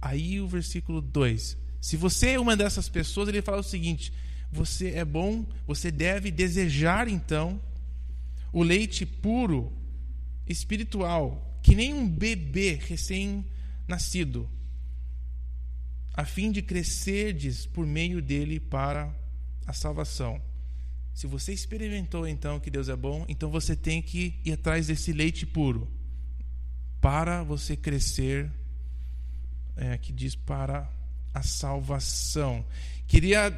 aí 0.00 0.40
o 0.40 0.48
versículo 0.48 1.02
2. 1.02 1.56
Se 1.80 1.98
você 1.98 2.30
é 2.30 2.40
uma 2.40 2.56
dessas 2.56 2.88
pessoas, 2.88 3.28
ele 3.28 3.42
fala 3.42 3.58
o 3.58 3.62
seguinte: 3.62 4.10
você 4.50 4.92
é 4.92 5.04
bom, 5.04 5.44
você 5.66 5.90
deve 5.90 6.30
desejar 6.30 7.08
então 7.08 7.60
o 8.52 8.62
leite 8.62 9.04
puro, 9.04 9.70
espiritual, 10.46 11.58
que 11.62 11.74
nem 11.74 11.94
um 11.94 12.08
bebê 12.08 12.74
recém-nascido, 12.74 14.48
a 16.12 16.24
fim 16.24 16.52
de 16.52 16.62
crescerdes 16.62 17.66
por 17.66 17.86
meio 17.86 18.22
dele 18.22 18.60
para 18.60 19.14
a 19.66 19.72
salvação. 19.72 20.40
Se 21.12 21.26
você 21.26 21.52
experimentou 21.52 22.26
então 22.26 22.60
que 22.60 22.70
Deus 22.70 22.88
é 22.88 22.96
bom, 22.96 23.24
então 23.28 23.50
você 23.50 23.74
tem 23.74 24.02
que 24.02 24.40
ir 24.44 24.52
atrás 24.52 24.88
desse 24.88 25.12
leite 25.12 25.46
puro 25.46 25.88
para 27.00 27.42
você 27.42 27.76
crescer, 27.76 28.50
é, 29.76 29.98
que 29.98 30.12
diz 30.12 30.34
para 30.34 30.90
a 31.32 31.42
salvação. 31.42 32.64
Queria 33.06 33.52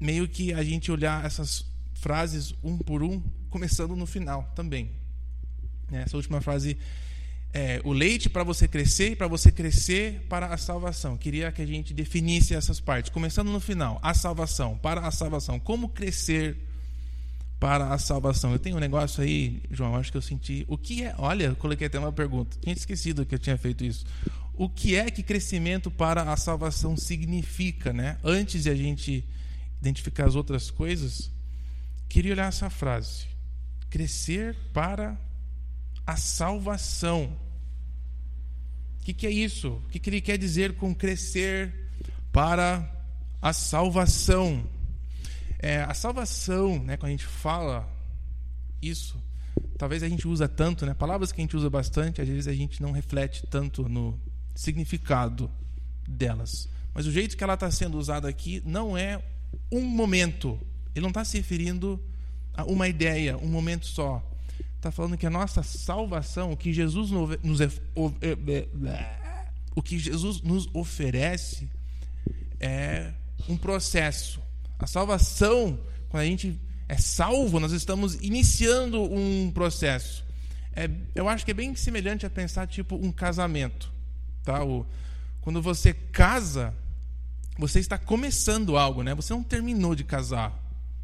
meio 0.00 0.28
que 0.28 0.52
a 0.52 0.62
gente 0.62 0.90
olhar 0.90 1.24
essas 1.24 1.66
frases 1.94 2.54
um 2.62 2.78
por 2.78 3.02
um, 3.02 3.20
começando 3.50 3.96
no 3.96 4.06
final 4.06 4.52
também. 4.54 4.90
Essa 6.02 6.16
última 6.16 6.40
frase 6.40 6.76
é, 7.54 7.80
o 7.84 7.92
leite 7.92 8.28
para 8.28 8.42
você 8.42 8.66
crescer 8.66 9.12
e 9.12 9.16
para 9.16 9.28
você 9.28 9.52
crescer 9.52 10.26
para 10.28 10.52
a 10.52 10.56
salvação. 10.56 11.16
Queria 11.16 11.52
que 11.52 11.62
a 11.62 11.66
gente 11.66 11.94
definisse 11.94 12.52
essas 12.52 12.80
partes. 12.80 13.12
Começando 13.12 13.52
no 13.52 13.60
final, 13.60 14.00
a 14.02 14.12
salvação, 14.12 14.76
para 14.76 15.06
a 15.06 15.10
salvação. 15.12 15.60
Como 15.60 15.88
crescer 15.88 16.56
para 17.60 17.94
a 17.94 17.98
salvação? 17.98 18.50
Eu 18.50 18.58
tenho 18.58 18.76
um 18.76 18.80
negócio 18.80 19.22
aí, 19.22 19.62
João, 19.70 19.94
acho 19.94 20.10
que 20.10 20.18
eu 20.18 20.22
senti. 20.22 20.64
O 20.66 20.76
que 20.76 21.04
é. 21.04 21.14
Olha, 21.16 21.44
eu 21.44 21.56
coloquei 21.56 21.86
até 21.86 21.96
uma 21.96 22.12
pergunta. 22.12 22.58
Tinha 22.60 22.74
esquecido 22.74 23.24
que 23.24 23.36
eu 23.36 23.38
tinha 23.38 23.56
feito 23.56 23.84
isso. 23.84 24.04
O 24.56 24.68
que 24.68 24.96
é 24.96 25.08
que 25.08 25.22
crescimento 25.22 25.92
para 25.92 26.32
a 26.32 26.36
salvação 26.36 26.96
significa, 26.96 27.92
né? 27.92 28.18
Antes 28.24 28.64
de 28.64 28.70
a 28.70 28.74
gente 28.74 29.24
identificar 29.80 30.26
as 30.26 30.34
outras 30.34 30.72
coisas, 30.72 31.30
queria 32.08 32.32
olhar 32.32 32.48
essa 32.48 32.68
frase: 32.68 33.26
crescer 33.88 34.56
para 34.72 35.16
a 36.06 36.16
salvação. 36.16 37.36
O 39.00 39.04
que, 39.04 39.12
que 39.12 39.26
é 39.26 39.30
isso? 39.30 39.68
O 39.68 39.88
que, 39.90 39.98
que 39.98 40.10
ele 40.10 40.20
quer 40.20 40.38
dizer 40.38 40.76
com 40.76 40.94
crescer 40.94 41.72
para 42.32 42.90
a 43.40 43.52
salvação? 43.52 44.64
É, 45.58 45.82
a 45.82 45.94
salvação, 45.94 46.78
né, 46.82 46.96
quando 46.96 47.08
a 47.08 47.12
gente 47.12 47.26
fala 47.26 47.88
isso, 48.82 49.22
talvez 49.78 50.02
a 50.02 50.08
gente 50.08 50.26
usa 50.26 50.48
tanto, 50.48 50.84
né, 50.84 50.94
palavras 50.94 51.32
que 51.32 51.40
a 51.40 51.44
gente 51.44 51.56
usa 51.56 51.70
bastante, 51.70 52.20
às 52.20 52.28
vezes 52.28 52.48
a 52.48 52.52
gente 52.52 52.82
não 52.82 52.92
reflete 52.92 53.46
tanto 53.46 53.88
no 53.88 54.18
significado 54.54 55.50
delas. 56.08 56.68
Mas 56.92 57.06
o 57.06 57.12
jeito 57.12 57.36
que 57.36 57.42
ela 57.42 57.54
está 57.54 57.70
sendo 57.70 57.98
usada 57.98 58.28
aqui 58.28 58.62
não 58.64 58.96
é 58.96 59.22
um 59.70 59.82
momento. 59.82 60.58
Ele 60.94 61.02
não 61.02 61.08
está 61.10 61.24
se 61.24 61.36
referindo 61.36 62.00
a 62.52 62.64
uma 62.64 62.88
ideia, 62.88 63.36
um 63.36 63.48
momento 63.48 63.86
só 63.86 64.22
está 64.84 64.92
falando 64.92 65.16
que 65.16 65.26
a 65.26 65.30
nossa 65.30 65.62
salvação, 65.62 66.52
o 66.52 66.56
que 66.56 66.70
Jesus 66.70 67.10
nos, 67.10 67.60
o 69.74 69.82
que 69.82 69.98
Jesus 69.98 70.42
nos 70.42 70.68
oferece 70.74 71.70
é 72.60 73.12
um 73.48 73.56
processo. 73.56 74.40
A 74.78 74.86
salvação, 74.86 75.80
quando 76.10 76.22
a 76.22 76.26
gente 76.26 76.60
é 76.86 76.98
salvo, 76.98 77.58
nós 77.58 77.72
estamos 77.72 78.16
iniciando 78.16 79.02
um 79.02 79.50
processo. 79.52 80.22
É, 80.76 80.90
eu 81.14 81.30
acho 81.30 81.46
que 81.46 81.52
é 81.52 81.54
bem 81.54 81.74
semelhante 81.74 82.26
a 82.26 82.30
pensar 82.30 82.66
tipo 82.66 82.94
um 82.96 83.10
casamento, 83.10 83.90
tá? 84.42 84.62
O, 84.62 84.84
quando 85.40 85.62
você 85.62 85.94
casa, 85.94 86.74
você 87.58 87.80
está 87.80 87.96
começando 87.96 88.76
algo, 88.76 89.02
né? 89.02 89.14
Você 89.14 89.32
não 89.32 89.42
terminou 89.42 89.94
de 89.94 90.04
casar. 90.04 90.52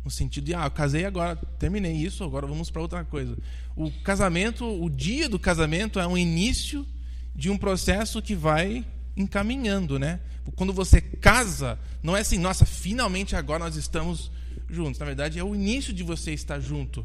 No 0.05 0.11
sentido 0.11 0.45
de, 0.45 0.55
ah, 0.55 0.65
eu 0.65 0.71
casei 0.71 1.05
agora, 1.05 1.37
terminei 1.59 1.93
isso, 1.93 2.25
agora 2.25 2.47
vamos 2.47 2.71
para 2.71 2.81
outra 2.81 3.05
coisa. 3.05 3.37
O 3.77 3.91
casamento, 4.03 4.65
o 4.65 4.89
dia 4.89 5.29
do 5.29 5.39
casamento 5.39 6.01
é 6.01 6.07
um 6.07 6.17
início 6.17 6.87
de 7.35 7.51
um 7.51 7.59
processo 7.59 8.23
que 8.23 8.35
vai 8.35 8.85
encaminhando, 9.17 9.99
né? 9.99 10.21
Quando 10.57 10.73
você 10.73 11.01
casa, 11.01 11.79
não 12.03 12.17
é 12.17 12.21
assim, 12.21 12.39
nossa, 12.39 12.65
finalmente 12.65 13.37
agora 13.37 13.65
nós 13.65 13.77
estamos 13.77 14.31
juntos. 14.69 14.99
Na 14.99 15.07
verdade, 15.07 15.39
é 15.39 15.45
o 15.45 15.55
início 15.55 15.93
de 15.93 16.03
você 16.03 16.33
estar 16.33 16.61
junto, 16.61 17.05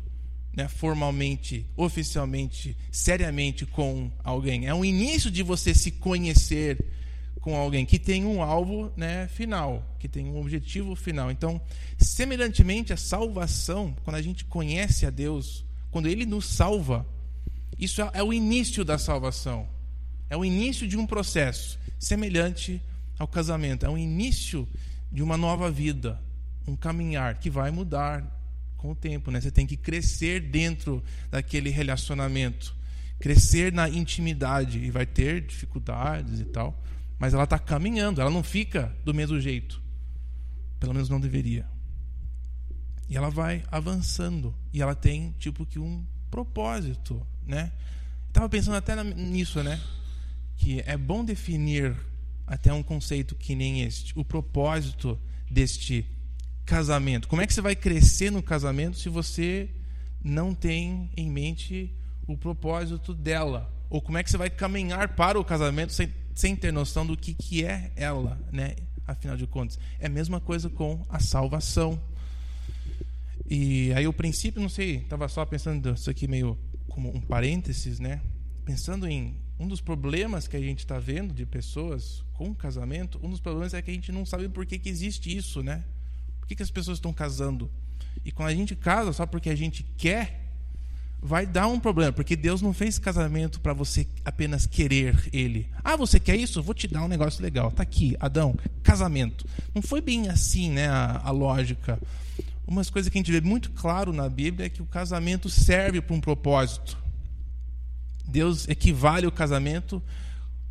né? 0.55 0.67
Formalmente, 0.67 1.65
oficialmente, 1.75 2.77
seriamente 2.91 3.65
com 3.65 4.09
alguém. 4.23 4.67
É 4.67 4.73
o 4.73 4.85
início 4.85 5.29
de 5.29 5.43
você 5.43 5.73
se 5.73 5.91
conhecer, 5.91 6.77
com 7.45 7.55
alguém 7.55 7.85
que 7.85 7.99
tem 7.99 8.25
um 8.25 8.41
alvo 8.41 8.91
né, 8.97 9.27
final, 9.27 9.95
que 9.99 10.07
tem 10.07 10.25
um 10.25 10.39
objetivo 10.39 10.95
final. 10.95 11.29
Então, 11.29 11.61
semelhantemente, 12.05 12.93
a 12.93 12.97
salvação, 12.97 13.95
quando 14.03 14.15
a 14.15 14.21
gente 14.21 14.45
conhece 14.45 15.05
a 15.05 15.09
Deus, 15.09 15.65
quando 15.91 16.07
Ele 16.07 16.25
nos 16.25 16.45
salva, 16.45 17.05
isso 17.77 18.01
é, 18.01 18.09
é 18.13 18.23
o 18.23 18.33
início 18.33 18.85
da 18.85 18.97
salvação. 18.97 19.67
É 20.29 20.35
o 20.35 20.43
início 20.43 20.87
de 20.87 20.97
um 20.97 21.05
processo, 21.05 21.79
semelhante 21.99 22.81
ao 23.19 23.27
casamento. 23.27 23.85
É 23.85 23.89
o 23.89 23.97
início 23.97 24.67
de 25.11 25.21
uma 25.21 25.37
nova 25.37 25.69
vida, 25.69 26.21
um 26.67 26.75
caminhar 26.75 27.39
que 27.39 27.49
vai 27.49 27.71
mudar 27.71 28.23
com 28.77 28.91
o 28.91 28.95
tempo. 28.95 29.29
Né? 29.31 29.39
Você 29.39 29.51
tem 29.51 29.67
que 29.67 29.77
crescer 29.77 30.39
dentro 30.39 31.03
daquele 31.29 31.69
relacionamento, 31.69 32.75
crescer 33.19 33.71
na 33.71 33.87
intimidade 33.87 34.79
e 34.79 34.89
vai 34.89 35.05
ter 35.05 35.41
dificuldades 35.41 36.39
e 36.39 36.45
tal 36.45 36.81
mas 37.17 37.33
ela 37.33 37.43
está 37.43 37.57
caminhando, 37.57 38.21
ela 38.21 38.29
não 38.29 38.43
fica 38.43 38.95
do 39.03 39.13
mesmo 39.13 39.39
jeito. 39.39 39.81
Pelo 40.79 40.93
menos 40.93 41.09
não 41.09 41.19
deveria. 41.19 41.65
E 43.07 43.15
ela 43.15 43.29
vai 43.29 43.63
avançando. 43.71 44.53
E 44.73 44.81
ela 44.81 44.95
tem, 44.95 45.33
tipo, 45.39 45.65
que 45.65 45.79
um 45.79 46.05
propósito, 46.29 47.25
né? 47.45 47.71
Estava 48.27 48.49
pensando 48.49 48.75
até 48.75 49.01
nisso, 49.03 49.63
né? 49.63 49.79
Que 50.57 50.81
é 50.85 50.97
bom 50.97 51.23
definir 51.23 51.95
até 52.45 52.73
um 52.73 52.83
conceito 52.83 53.35
que 53.35 53.55
nem 53.55 53.81
este. 53.81 54.17
O 54.17 54.25
propósito 54.25 55.19
deste 55.49 56.05
casamento. 56.65 57.27
Como 57.27 57.41
é 57.41 57.47
que 57.47 57.53
você 57.53 57.61
vai 57.61 57.75
crescer 57.75 58.31
no 58.31 58.41
casamento 58.41 58.97
se 58.97 59.09
você 59.09 59.69
não 60.23 60.53
tem 60.53 61.09
em 61.15 61.29
mente 61.29 61.93
o 62.27 62.37
propósito 62.37 63.13
dela? 63.13 63.71
Ou 63.89 64.01
como 64.01 64.17
é 64.17 64.23
que 64.23 64.31
você 64.31 64.37
vai 64.37 64.49
caminhar 64.49 65.09
para 65.15 65.39
o 65.39 65.45
casamento 65.45 65.93
sem 65.93 66.11
sem 66.35 66.53
ter 66.53 66.71
noção 66.73 67.05
do 67.05 67.15
que, 67.15 67.33
que 67.33 67.63
é 67.63 67.91
ela, 67.95 68.37
né? 68.51 68.75
Afinal 69.07 69.37
de 69.37 69.47
contas, 69.47 69.79
é 69.99 70.07
a 70.07 70.09
mesma 70.09 70.41
coisa 70.41 70.69
com 70.69 71.03
a 71.09 71.19
salvação. 71.19 71.99
E 73.47 73.93
aí 73.93 74.07
o 74.07 74.13
princípio, 74.13 74.61
não 74.61 74.69
sei, 74.69 74.97
estava 74.97 75.27
só 75.27 75.45
pensando 75.45 75.93
isso 75.93 76.09
aqui 76.09 76.27
meio 76.27 76.57
como 76.89 77.15
um 77.15 77.21
parênteses, 77.21 77.99
né? 77.99 78.21
Pensando 78.63 79.07
em 79.07 79.35
um 79.59 79.67
dos 79.67 79.81
problemas 79.81 80.47
que 80.47 80.57
a 80.57 80.59
gente 80.59 80.79
está 80.79 80.97
vendo 80.97 81.33
de 81.33 81.45
pessoas 81.45 82.23
com 82.33 82.53
casamento, 82.53 83.19
um 83.23 83.29
dos 83.29 83.39
problemas 83.39 83.73
é 83.73 83.81
que 83.81 83.91
a 83.91 83.93
gente 83.93 84.11
não 84.11 84.25
sabe 84.25 84.49
por 84.49 84.65
que, 84.65 84.79
que 84.79 84.89
existe 84.89 85.35
isso, 85.35 85.61
né? 85.61 85.83
Por 86.39 86.47
que, 86.47 86.55
que 86.55 86.63
as 86.63 86.71
pessoas 86.71 86.97
estão 86.97 87.13
casando? 87.13 87.71
E 88.23 88.31
quando 88.31 88.49
a 88.49 88.55
gente 88.55 88.75
casa 88.75 89.13
só 89.13 89.25
porque 89.25 89.49
a 89.49 89.55
gente 89.55 89.83
quer, 89.97 90.45
vai 91.21 91.45
dar 91.45 91.67
um 91.67 91.79
problema, 91.79 92.11
porque 92.11 92.35
Deus 92.35 92.61
não 92.61 92.73
fez 92.73 92.99
casamento 92.99 93.59
para 93.59 93.73
você 93.73 94.07
apenas 94.23 94.65
querer 94.65 95.29
ele. 95.33 95.69
Ah, 95.83 95.95
você 95.95 96.19
quer 96.19 96.35
isso? 96.35 96.61
Vou 96.61 96.75
te 96.75 96.87
dar 96.87 97.03
um 97.03 97.07
negócio 97.07 97.41
legal. 97.41 97.71
Tá 97.71 97.83
aqui, 97.83 98.15
Adão, 98.19 98.55
casamento. 98.83 99.47
Não 99.73 99.81
foi 99.81 100.01
bem 100.01 100.29
assim, 100.29 100.69
né, 100.69 100.87
a, 100.87 101.21
a 101.23 101.31
lógica. 101.31 101.99
Umas 102.67 102.89
coisas 102.89 103.11
que 103.11 103.17
a 103.17 103.19
gente 103.19 103.31
vê 103.31 103.41
muito 103.41 103.71
claro 103.71 104.11
na 104.11 104.27
Bíblia 104.27 104.65
é 104.65 104.69
que 104.69 104.81
o 104.81 104.85
casamento 104.85 105.49
serve 105.49 106.01
para 106.01 106.15
um 106.15 106.21
propósito. 106.21 106.97
Deus 108.27 108.67
equivale 108.67 109.27
o 109.27 109.31
casamento 109.31 110.01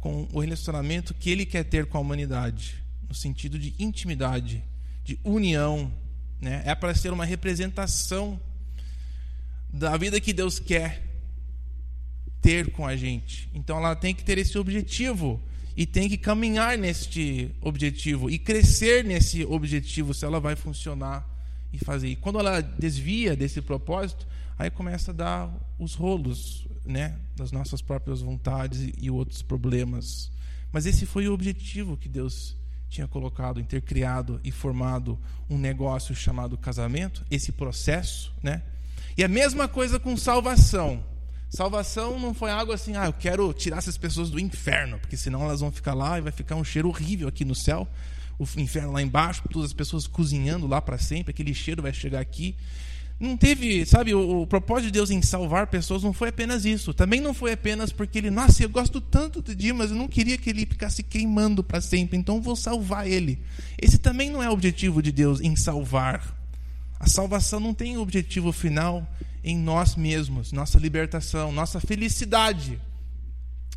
com 0.00 0.28
o 0.32 0.40
relacionamento 0.40 1.14
que 1.14 1.30
ele 1.30 1.46
quer 1.46 1.64
ter 1.64 1.86
com 1.86 1.96
a 1.96 2.00
humanidade, 2.00 2.74
no 3.08 3.14
sentido 3.14 3.58
de 3.58 3.74
intimidade, 3.78 4.62
de 5.04 5.18
união, 5.22 5.92
né? 6.40 6.62
É 6.66 6.74
para 6.74 6.94
ser 6.94 7.12
uma 7.12 7.24
representação 7.24 8.40
da 9.72 9.96
vida 9.96 10.20
que 10.20 10.32
Deus 10.32 10.58
quer 10.58 11.02
ter 12.42 12.72
com 12.72 12.86
a 12.86 12.96
gente. 12.96 13.48
Então 13.54 13.78
ela 13.78 13.94
tem 13.94 14.14
que 14.14 14.24
ter 14.24 14.36
esse 14.36 14.58
objetivo 14.58 15.40
e 15.76 15.86
tem 15.86 16.08
que 16.08 16.18
caminhar 16.18 16.76
neste 16.76 17.50
objetivo 17.60 18.28
e 18.28 18.38
crescer 18.38 19.04
nesse 19.04 19.44
objetivo 19.44 20.12
se 20.12 20.24
ela 20.24 20.40
vai 20.40 20.56
funcionar 20.56 21.33
e 21.74 21.78
fazer. 21.78 22.08
E 22.08 22.16
quando 22.16 22.38
ela 22.38 22.60
desvia 22.60 23.34
desse 23.34 23.60
propósito, 23.60 24.26
aí 24.58 24.70
começa 24.70 25.10
a 25.10 25.14
dar 25.14 25.50
os 25.78 25.94
rolos, 25.94 26.66
né, 26.84 27.16
das 27.36 27.50
nossas 27.50 27.82
próprias 27.82 28.20
vontades 28.20 28.92
e 29.00 29.10
outros 29.10 29.42
problemas. 29.42 30.30
Mas 30.70 30.86
esse 30.86 31.04
foi 31.06 31.28
o 31.28 31.32
objetivo 31.32 31.96
que 31.96 32.08
Deus 32.08 32.56
tinha 32.88 33.08
colocado 33.08 33.60
em 33.60 33.64
ter 33.64 33.82
criado 33.82 34.40
e 34.44 34.52
formado 34.52 35.18
um 35.50 35.58
negócio 35.58 36.14
chamado 36.14 36.56
casamento, 36.56 37.24
esse 37.30 37.50
processo, 37.50 38.32
né? 38.42 38.62
E 39.16 39.24
a 39.24 39.28
mesma 39.28 39.66
coisa 39.66 39.98
com 39.98 40.16
salvação. 40.16 41.02
Salvação 41.48 42.18
não 42.18 42.34
foi 42.34 42.50
algo 42.50 42.72
assim, 42.72 42.96
ah, 42.96 43.06
eu 43.06 43.12
quero 43.12 43.52
tirar 43.52 43.78
essas 43.78 43.96
pessoas 43.96 44.30
do 44.30 44.40
inferno, 44.40 44.98
porque 44.98 45.16
senão 45.16 45.42
elas 45.42 45.60
vão 45.60 45.70
ficar 45.70 45.94
lá 45.94 46.18
e 46.18 46.20
vai 46.20 46.32
ficar 46.32 46.56
um 46.56 46.64
cheiro 46.64 46.88
horrível 46.88 47.28
aqui 47.28 47.44
no 47.44 47.54
céu, 47.54 47.88
o 48.38 48.46
inferno 48.56 48.92
lá 48.92 49.02
embaixo, 49.02 49.42
todas 49.50 49.70
as 49.70 49.72
pessoas 49.72 50.06
cozinhando 50.06 50.66
lá 50.66 50.80
para 50.80 50.98
sempre, 50.98 51.30
aquele 51.30 51.54
cheiro 51.54 51.82
vai 51.82 51.92
chegar 51.92 52.20
aqui. 52.20 52.56
Não 53.18 53.36
teve, 53.36 53.86
sabe, 53.86 54.12
o, 54.12 54.42
o, 54.42 54.46
propósito 54.46 54.86
de 54.86 54.92
Deus 54.92 55.08
em 55.08 55.22
salvar 55.22 55.68
pessoas 55.68 56.02
não 56.02 56.12
foi 56.12 56.30
apenas 56.30 56.64
isso. 56.64 56.92
Também 56.92 57.20
não 57.20 57.32
foi 57.32 57.52
apenas 57.52 57.92
porque 57.92 58.18
ele, 58.18 58.30
nossa, 58.30 58.62
eu 58.62 58.68
gosto 58.68 59.00
tanto 59.00 59.40
de 59.40 59.54
Dimas, 59.54 59.90
eu 59.90 59.96
não 59.96 60.08
queria 60.08 60.36
que 60.36 60.50
ele 60.50 60.66
ficasse 60.66 61.02
queimando 61.02 61.62
para 61.62 61.80
sempre, 61.80 62.18
então 62.18 62.42
vou 62.42 62.56
salvar 62.56 63.06
ele. 63.06 63.40
Esse 63.80 63.98
também 63.98 64.30
não 64.30 64.42
é 64.42 64.50
o 64.50 64.52
objetivo 64.52 65.00
de 65.00 65.12
Deus 65.12 65.40
em 65.40 65.54
salvar. 65.54 66.36
A 66.98 67.06
salvação 67.06 67.60
não 67.60 67.72
tem 67.72 67.96
objetivo 67.96 68.50
final 68.50 69.08
em 69.44 69.56
nós 69.56 69.94
mesmos, 69.94 70.50
nossa 70.50 70.78
libertação, 70.78 71.52
nossa 71.52 71.78
felicidade. 71.78 72.80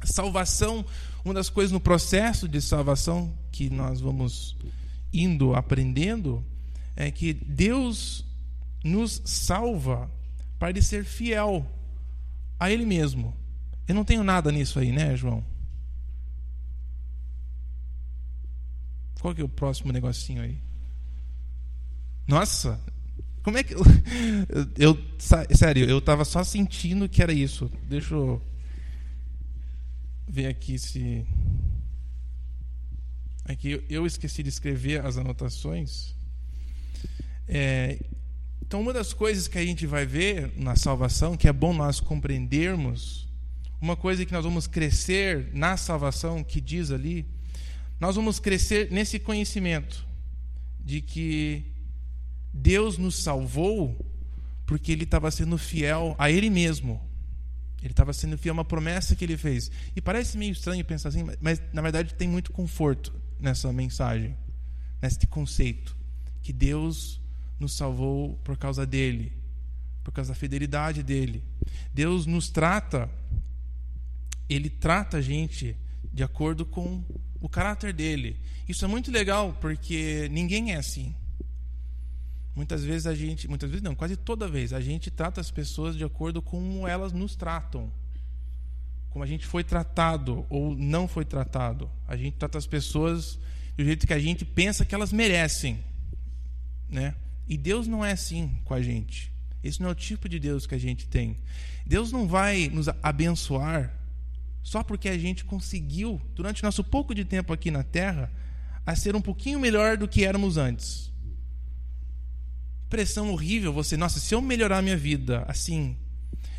Salvação, 0.03 0.85
uma 1.23 1.33
das 1.33 1.49
coisas 1.49 1.71
no 1.71 1.79
processo 1.79 2.47
de 2.47 2.61
salvação 2.61 3.33
que 3.57 3.71
nós 3.71 3.99
vamos 3.99 4.55
indo 5.11 5.55
aprendendo, 5.55 6.45
é 6.95 7.09
que 7.09 7.33
Deus 7.33 8.23
nos 8.83 9.19
salva 9.25 10.11
para 10.59 10.79
ser 10.79 11.03
fiel 11.03 11.65
a 12.59 12.69
Ele 12.69 12.85
mesmo. 12.85 13.35
Eu 13.87 13.95
não 13.95 14.05
tenho 14.05 14.23
nada 14.23 14.51
nisso 14.51 14.77
aí, 14.77 14.91
né, 14.91 15.15
João? 15.15 15.43
Qual 19.19 19.33
que 19.33 19.41
é 19.41 19.43
o 19.43 19.49
próximo 19.49 19.91
negocinho 19.91 20.43
aí? 20.43 20.59
Nossa, 22.27 22.79
como 23.41 23.57
é 23.57 23.63
que. 23.63 23.73
Eu, 24.77 24.93
eu, 24.93 25.55
sério, 25.55 25.89
eu 25.89 25.99
tava 25.99 26.23
só 26.23 26.43
sentindo 26.43 27.09
que 27.09 27.23
era 27.23 27.33
isso. 27.33 27.71
Deixa 27.89 28.13
eu 28.13 28.39
ver 30.27 30.45
aqui 30.45 30.77
se. 30.77 31.25
Aqui 33.47 33.81
eu 33.89 34.05
esqueci 34.05 34.43
de 34.43 34.49
escrever 34.49 35.05
as 35.05 35.17
anotações. 35.17 36.13
É, 37.47 37.97
então, 38.61 38.81
uma 38.81 38.91
das 38.91 39.13
coisas 39.13 39.47
que 39.47 39.57
a 39.57 39.65
gente 39.65 39.87
vai 39.87 40.05
ver 40.05 40.51
na 40.57 40.75
salvação, 40.75 41.37
que 41.37 41.47
é 41.47 41.53
bom 41.53 41.73
nós 41.73 42.01
compreendermos, 42.01 43.25
uma 43.79 43.95
coisa 43.95 44.25
que 44.25 44.33
nós 44.33 44.43
vamos 44.43 44.67
crescer 44.67 45.49
na 45.53 45.77
salvação, 45.77 46.43
que 46.43 46.59
diz 46.59 46.91
ali, 46.91 47.25
nós 48.01 48.17
vamos 48.17 48.37
crescer 48.37 48.91
nesse 48.91 49.17
conhecimento 49.17 50.05
de 50.83 50.99
que 50.99 51.71
Deus 52.53 52.97
nos 52.97 53.15
salvou 53.15 54.05
porque 54.65 54.91
Ele 54.91 55.05
estava 55.05 55.31
sendo 55.31 55.57
fiel 55.57 56.13
a 56.19 56.29
Ele 56.29 56.49
mesmo. 56.49 57.01
Ele 57.81 57.93
estava 57.93 58.11
sendo 58.11 58.37
fiel 58.37 58.51
a 58.51 58.57
uma 58.57 58.65
promessa 58.65 59.15
que 59.15 59.23
Ele 59.23 59.37
fez. 59.37 59.71
E 59.95 60.01
parece 60.01 60.37
meio 60.37 60.51
estranho 60.51 60.83
pensar 60.83 61.07
assim, 61.07 61.25
mas 61.39 61.61
na 61.71 61.81
verdade 61.81 62.13
tem 62.13 62.27
muito 62.27 62.51
conforto 62.51 63.13
nessa 63.39 63.71
mensagem, 63.71 64.35
nesse 65.01 65.25
conceito, 65.27 65.95
que 66.41 66.53
Deus 66.53 67.21
nos 67.59 67.73
salvou 67.73 68.35
por 68.43 68.57
causa 68.57 68.85
dele, 68.85 69.33
por 70.03 70.11
causa 70.11 70.33
da 70.33 70.35
fidelidade 70.35 71.03
dele. 71.03 71.43
Deus 71.93 72.25
nos 72.25 72.49
trata, 72.49 73.09
ele 74.49 74.69
trata 74.69 75.17
a 75.17 75.21
gente 75.21 75.75
de 76.13 76.23
acordo 76.23 76.65
com 76.65 77.03
o 77.41 77.49
caráter 77.49 77.93
dele. 77.93 78.39
Isso 78.67 78.83
é 78.85 78.87
muito 78.87 79.11
legal 79.11 79.57
porque 79.59 80.27
ninguém 80.31 80.73
é 80.73 80.77
assim. 80.77 81.15
Muitas 82.55 82.83
vezes 82.83 83.05
a 83.05 83.13
gente, 83.13 83.47
muitas 83.47 83.69
vezes 83.69 83.83
não, 83.83 83.93
quase 83.93 84.17
toda 84.17 84.47
vez 84.47 84.73
a 84.73 84.81
gente 84.81 85.11
trata 85.11 85.39
as 85.39 85.51
pessoas 85.51 85.95
de 85.95 86.03
acordo 86.03 86.41
com 86.41 86.57
como 86.57 86.87
elas 86.87 87.13
nos 87.13 87.35
tratam. 87.35 87.91
Como 89.17 89.23
a 89.23 89.27
gente 89.27 89.47
foi 89.47 89.63
tratado 89.63 90.45
ou 90.47 90.75
não 90.75 91.07
foi 91.07 91.25
tratado. 91.25 91.89
A 92.07 92.15
gente 92.15 92.35
trata 92.35 92.55
as 92.55 92.67
pessoas 92.67 93.39
do 93.75 93.83
jeito 93.83 94.05
que 94.05 94.13
a 94.13 94.19
gente 94.19 94.45
pensa 94.45 94.85
que 94.85 94.93
elas 94.93 95.11
merecem, 95.11 95.79
né? 96.87 97.15
E 97.47 97.57
Deus 97.57 97.87
não 97.87 98.05
é 98.05 98.11
assim 98.11 98.59
com 98.63 98.75
a 98.75 98.79
gente. 98.79 99.33
Esse 99.63 99.81
não 99.81 99.89
é 99.89 99.91
o 99.91 99.95
tipo 99.95 100.29
de 100.29 100.37
Deus 100.37 100.67
que 100.67 100.75
a 100.75 100.77
gente 100.77 101.07
tem. 101.07 101.35
Deus 101.83 102.11
não 102.11 102.27
vai 102.27 102.69
nos 102.69 102.89
abençoar 103.01 103.91
só 104.61 104.83
porque 104.83 105.09
a 105.09 105.17
gente 105.17 105.43
conseguiu, 105.43 106.21
durante 106.35 106.61
nosso 106.61 106.83
pouco 106.83 107.15
de 107.15 107.25
tempo 107.25 107.51
aqui 107.51 107.71
na 107.71 107.81
Terra, 107.81 108.31
a 108.85 108.95
ser 108.95 109.15
um 109.15 109.21
pouquinho 109.21 109.59
melhor 109.59 109.97
do 109.97 110.07
que 110.07 110.25
éramos 110.25 110.57
antes. 110.57 111.11
Pressão 112.87 113.31
horrível, 113.31 113.73
você, 113.73 113.97
nossa, 113.97 114.19
se 114.19 114.35
eu 114.35 114.43
melhorar 114.43 114.83
minha 114.83 114.95
vida 114.95 115.43
assim. 115.47 115.97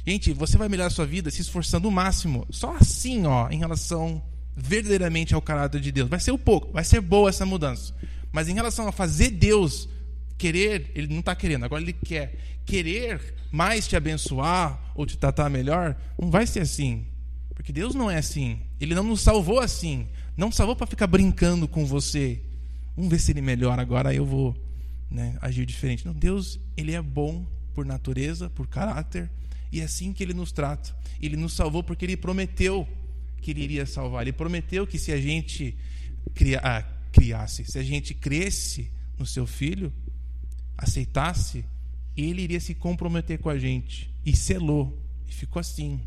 Gente, 0.06 0.32
você 0.32 0.56
vai 0.56 0.68
melhorar 0.68 0.88
a 0.88 0.90
sua 0.90 1.06
vida 1.06 1.30
se 1.30 1.42
esforçando 1.42 1.88
o 1.88 1.92
máximo. 1.92 2.46
Só 2.50 2.74
assim, 2.76 3.26
ó, 3.26 3.48
em 3.50 3.58
relação 3.58 4.22
verdadeiramente 4.56 5.34
ao 5.34 5.42
caráter 5.42 5.80
de 5.80 5.92
Deus. 5.92 6.08
Vai 6.08 6.20
ser 6.20 6.32
um 6.32 6.38
pouco, 6.38 6.72
vai 6.72 6.84
ser 6.84 7.00
boa 7.00 7.28
essa 7.28 7.46
mudança. 7.46 7.94
Mas 8.32 8.48
em 8.48 8.54
relação 8.54 8.88
a 8.88 8.92
fazer 8.92 9.30
Deus 9.30 9.88
querer, 10.37 10.90
ele 10.94 11.06
não 11.08 11.20
está 11.20 11.34
querendo, 11.34 11.64
agora 11.64 11.82
ele 11.82 11.92
quer 11.92 12.37
querer 12.64 13.34
mais 13.50 13.88
te 13.88 13.96
abençoar 13.96 14.92
ou 14.94 15.06
te 15.06 15.16
tratar 15.16 15.48
melhor, 15.48 15.96
não 16.20 16.30
vai 16.30 16.46
ser 16.46 16.61
assim. 16.61 17.06
Porque 17.54 17.72
Deus 17.72 17.94
não 17.94 18.11
é 18.11 18.18
assim. 18.18 18.61
Ele 18.80 18.94
não 18.94 19.02
nos 19.02 19.20
salvou 19.20 19.58
assim. 19.58 20.06
Não 20.37 20.52
salvou 20.52 20.76
para 20.76 20.87
ficar 20.87 21.06
brincando 21.06 21.66
com 21.66 21.84
você. 21.84 22.40
Vamos 22.94 23.11
ver 23.11 23.18
se 23.18 23.32
ele 23.32 23.40
melhora 23.40 23.82
agora, 23.82 24.14
eu 24.14 24.24
vou 24.24 24.56
né, 25.11 25.37
agir 25.40 25.66
diferente. 25.66 26.06
Não, 26.06 26.12
Deus, 26.12 26.61
ele 26.76 26.94
é 26.94 27.02
bom 27.02 27.44
por 27.74 27.84
natureza, 27.84 28.50
por 28.50 28.66
caráter, 28.66 29.30
e 29.70 29.81
é 29.81 29.85
assim 29.85 30.12
que 30.12 30.22
ele 30.22 30.35
nos 30.35 30.52
trata. 30.52 30.94
Ele 31.20 31.37
nos 31.37 31.52
salvou 31.52 31.83
porque 31.83 32.04
ele 32.04 32.16
prometeu 32.16 32.88
que 33.40 33.50
ele 33.50 33.62
iria 33.62 33.87
salvar. 33.87 34.22
Ele 34.22 34.33
prometeu 34.33 34.87
que 34.87 34.98
se 34.98 35.12
a 35.12 35.20
gente 35.20 35.76
cria, 36.35 36.61
ah, 36.62 36.83
criasse, 37.12 37.64
se 37.64 37.78
a 37.78 37.83
gente 37.83 38.14
cresce 38.14 38.90
no 39.18 39.26
seu 39.26 39.46
filho, 39.46 39.92
aceitasse, 40.76 41.64
ele 42.16 42.42
iria 42.42 42.61
se 42.61 42.74
comprometer 42.74 43.38
com 43.38 43.48
a 43.48 43.59
gente. 43.59 44.12
E 44.24 44.35
selou. 44.35 44.96
E 45.26 45.33
ficou 45.33 45.61
assim. 45.61 46.00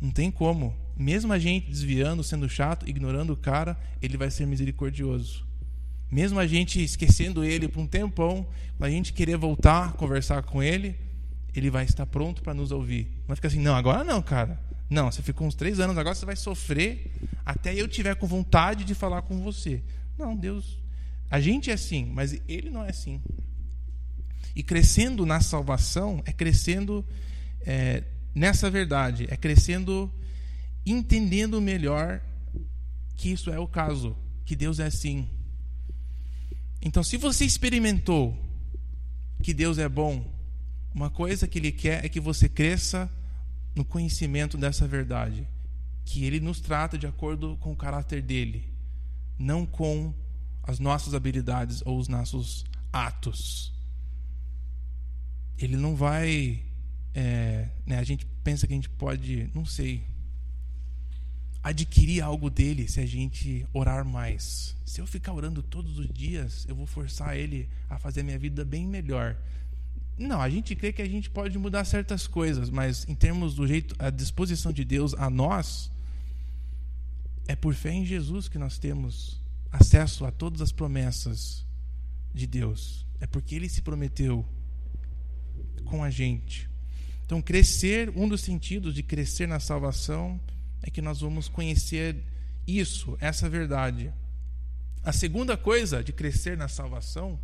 Não 0.00 0.10
tem 0.10 0.30
como. 0.30 0.74
Mesmo 0.96 1.32
a 1.32 1.38
gente 1.38 1.70
desviando, 1.70 2.22
sendo 2.22 2.48
chato, 2.48 2.88
ignorando 2.88 3.32
o 3.32 3.36
cara, 3.36 3.78
ele 4.00 4.16
vai 4.16 4.30
ser 4.30 4.46
misericordioso. 4.46 5.46
Mesmo 6.10 6.40
a 6.40 6.46
gente 6.46 6.82
esquecendo 6.82 7.44
ele 7.44 7.68
por 7.68 7.80
um 7.80 7.86
tempão, 7.86 8.46
a 8.80 8.90
gente 8.90 9.12
querer 9.12 9.36
voltar, 9.36 9.92
conversar 9.92 10.42
com 10.42 10.62
ele, 10.62 10.96
ele 11.54 11.70
vai 11.70 11.84
estar 11.84 12.06
pronto 12.06 12.42
para 12.42 12.54
nos 12.54 12.70
ouvir. 12.70 13.06
Não 13.20 13.28
vai 13.28 13.36
ficar 13.36 13.48
assim, 13.48 13.60
não, 13.60 13.74
agora 13.74 14.04
não, 14.04 14.22
cara. 14.22 14.60
Não, 14.88 15.10
você 15.10 15.22
ficou 15.22 15.46
uns 15.46 15.54
três 15.54 15.78
anos, 15.78 15.96
agora 15.96 16.14
você 16.14 16.26
vai 16.26 16.36
sofrer 16.36 17.12
até 17.44 17.74
eu 17.74 17.86
tiver 17.86 18.16
com 18.16 18.26
vontade 18.26 18.84
de 18.84 18.94
falar 18.94 19.22
com 19.22 19.40
você. 19.40 19.82
Não, 20.18 20.36
Deus 20.36 20.80
a 21.30 21.40
gente 21.40 21.70
é 21.70 21.74
assim, 21.74 22.06
mas 22.06 22.40
ele 22.48 22.70
não 22.70 22.84
é 22.84 22.90
assim. 22.90 23.22
E 24.54 24.64
crescendo 24.64 25.24
na 25.24 25.40
salvação 25.40 26.20
é 26.26 26.32
crescendo 26.32 27.06
é, 27.60 28.02
nessa 28.34 28.68
verdade, 28.68 29.28
é 29.30 29.36
crescendo 29.36 30.12
entendendo 30.84 31.60
melhor 31.60 32.20
que 33.16 33.30
isso 33.30 33.50
é 33.50 33.60
o 33.60 33.68
caso, 33.68 34.16
que 34.44 34.56
Deus 34.56 34.80
é 34.80 34.86
assim. 34.86 35.28
Então, 36.82 37.04
se 37.04 37.16
você 37.16 37.44
experimentou 37.44 38.36
que 39.40 39.54
Deus 39.54 39.78
é 39.78 39.88
bom, 39.88 40.24
uma 40.94 41.10
coisa 41.10 41.46
que 41.46 41.58
Ele 41.58 41.72
quer 41.72 42.04
é 42.04 42.08
que 42.08 42.20
você 42.20 42.48
cresça 42.48 43.10
no 43.74 43.84
conhecimento 43.84 44.58
dessa 44.58 44.86
verdade, 44.86 45.46
que 46.04 46.24
Ele 46.24 46.40
nos 46.40 46.60
trata 46.60 46.98
de 46.98 47.06
acordo 47.06 47.56
com 47.58 47.72
o 47.72 47.76
caráter 47.76 48.20
dele, 48.22 48.64
não 49.38 49.64
com 49.64 50.12
as 50.62 50.78
nossas 50.78 51.14
habilidades 51.14 51.82
ou 51.84 51.98
os 51.98 52.08
nossos 52.08 52.64
atos. 52.92 53.72
Ele 55.58 55.76
não 55.76 55.94
vai. 55.94 56.62
É, 57.14 57.68
né, 57.84 57.98
a 57.98 58.04
gente 58.04 58.24
pensa 58.44 58.66
que 58.66 58.72
a 58.72 58.76
gente 58.76 58.88
pode, 58.88 59.50
não 59.52 59.64
sei, 59.64 60.04
adquirir 61.62 62.22
algo 62.22 62.48
dele 62.48 62.88
se 62.88 63.00
a 63.00 63.06
gente 63.06 63.66
orar 63.72 64.04
mais. 64.04 64.76
Se 64.84 65.00
eu 65.00 65.06
ficar 65.06 65.32
orando 65.32 65.62
todos 65.62 65.98
os 65.98 66.08
dias, 66.08 66.64
eu 66.68 66.74
vou 66.74 66.86
forçar 66.86 67.36
ele 67.36 67.68
a 67.88 67.98
fazer 67.98 68.20
a 68.20 68.24
minha 68.24 68.38
vida 68.38 68.64
bem 68.64 68.86
melhor. 68.86 69.36
Não, 70.20 70.38
a 70.38 70.50
gente 70.50 70.76
crê 70.76 70.92
que 70.92 71.00
a 71.00 71.08
gente 71.08 71.30
pode 71.30 71.56
mudar 71.56 71.82
certas 71.86 72.26
coisas, 72.26 72.68
mas 72.68 73.08
em 73.08 73.14
termos 73.14 73.54
do 73.54 73.66
jeito, 73.66 73.94
a 73.98 74.10
disposição 74.10 74.70
de 74.70 74.84
Deus 74.84 75.14
a 75.14 75.30
nós, 75.30 75.90
é 77.48 77.56
por 77.56 77.74
fé 77.74 77.90
em 77.90 78.04
Jesus 78.04 78.46
que 78.46 78.58
nós 78.58 78.76
temos 78.78 79.40
acesso 79.72 80.26
a 80.26 80.30
todas 80.30 80.60
as 80.60 80.72
promessas 80.72 81.64
de 82.34 82.46
Deus. 82.46 83.06
É 83.18 83.26
porque 83.26 83.54
ele 83.54 83.66
se 83.66 83.80
prometeu 83.80 84.44
com 85.86 86.04
a 86.04 86.10
gente. 86.10 86.68
Então, 87.24 87.40
crescer, 87.40 88.12
um 88.14 88.28
dos 88.28 88.42
sentidos 88.42 88.94
de 88.94 89.02
crescer 89.02 89.48
na 89.48 89.58
salvação 89.58 90.38
é 90.82 90.90
que 90.90 91.00
nós 91.00 91.22
vamos 91.22 91.48
conhecer 91.48 92.22
isso, 92.66 93.16
essa 93.20 93.48
verdade. 93.48 94.12
A 95.02 95.12
segunda 95.12 95.56
coisa 95.56 96.04
de 96.04 96.12
crescer 96.12 96.58
na 96.58 96.68
salvação 96.68 97.40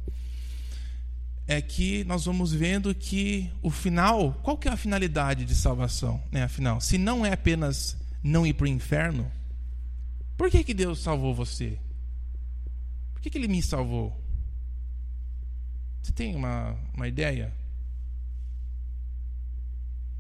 é 1.47 1.61
que 1.61 2.03
nós 2.05 2.25
vamos 2.25 2.53
vendo 2.53 2.95
que 2.95 3.51
o 3.63 3.71
final, 3.71 4.35
qual 4.43 4.59
que 4.59 4.69
é 4.69 4.73
a 4.73 4.77
finalidade 4.77 5.45
de 5.45 5.55
salvação, 5.55 6.23
né? 6.33 6.43
Afinal, 6.43 6.81
se 6.81 6.99
não 6.99 7.25
é 7.25 7.33
apenas 7.33 7.97
não 8.23 8.47
ir 8.47 8.55
para 8.55 8.65
o 8.65 8.69
inferno, 8.69 9.31
por 10.37 10.51
que, 10.51 10.65
que 10.65 10.75
Deus 10.75 11.01
salvou 11.01 11.35
você? 11.35 11.79
Por 13.13 13.23
que, 13.23 13.31
que 13.31 13.39
Ele 13.39 13.49
me 13.49 13.63
salvou? 13.63 14.21
Você 16.03 16.13
tem 16.13 16.35
uma, 16.35 16.77
uma 16.95 17.07
ideia? 17.07 17.53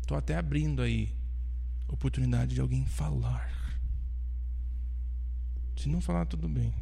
Estou 0.01 0.17
até 0.17 0.37
abrindo 0.37 0.83
aí 0.83 1.13
oportunidade 1.89 2.55
de 2.55 2.61
alguém 2.61 2.85
falar. 2.87 3.53
Se 5.77 5.89
não 5.89 6.01
falar, 6.01 6.27
tudo 6.27 6.49
bem. 6.49 6.73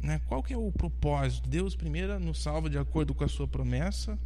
Né? 0.00 0.20
Qual 0.26 0.42
que 0.42 0.52
é 0.52 0.56
o 0.56 0.72
propósito? 0.72 1.48
Deus, 1.48 1.76
primeiro, 1.76 2.18
nos 2.18 2.42
salva 2.42 2.70
de 2.70 2.78
acordo 2.78 3.14
com 3.14 3.24
a 3.24 3.28
sua 3.28 3.46
promessa. 3.46 4.18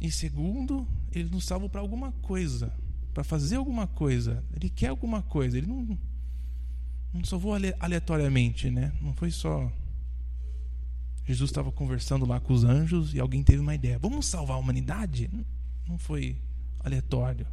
E 0.00 0.10
segundo, 0.10 0.86
ele 1.12 1.28
nos 1.28 1.44
salva 1.44 1.68
para 1.68 1.80
alguma 1.80 2.12
coisa, 2.22 2.72
para 3.12 3.22
fazer 3.22 3.56
alguma 3.56 3.86
coisa. 3.86 4.42
Ele 4.54 4.70
quer 4.70 4.88
alguma 4.88 5.22
coisa. 5.22 5.58
Ele 5.58 5.66
não, 5.66 5.98
não 7.12 7.24
salvou 7.24 7.52
aleatoriamente, 7.78 8.70
né? 8.70 8.92
Não 9.02 9.12
foi 9.12 9.30
só. 9.30 9.70
Jesus 11.26 11.50
estava 11.50 11.70
conversando 11.70 12.24
lá 12.24 12.40
com 12.40 12.54
os 12.54 12.64
anjos 12.64 13.14
e 13.14 13.20
alguém 13.20 13.42
teve 13.42 13.60
uma 13.60 13.74
ideia. 13.74 13.98
Vamos 13.98 14.26
salvar 14.26 14.56
a 14.56 14.60
humanidade? 14.60 15.28
Não. 15.32 15.44
Não 15.90 15.98
foi 15.98 16.36
aleatório. 16.78 17.48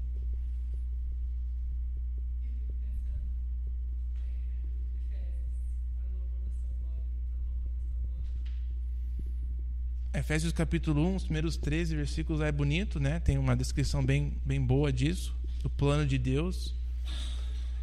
Efésios 10.28 10.52
capítulo 10.52 11.08
1, 11.08 11.16
os 11.16 11.24
primeiros 11.24 11.56
13 11.56 11.96
versículos 11.96 12.42
é 12.42 12.52
bonito, 12.52 13.00
né? 13.00 13.18
Tem 13.22 13.38
uma 13.38 13.56
descrição 13.56 14.04
bem, 14.06 14.34
bem 14.46 14.62
boa 14.62 14.92
disso, 14.92 15.34
do 15.64 15.70
plano 15.70 16.06
de 16.06 16.18
Deus. 16.18 16.76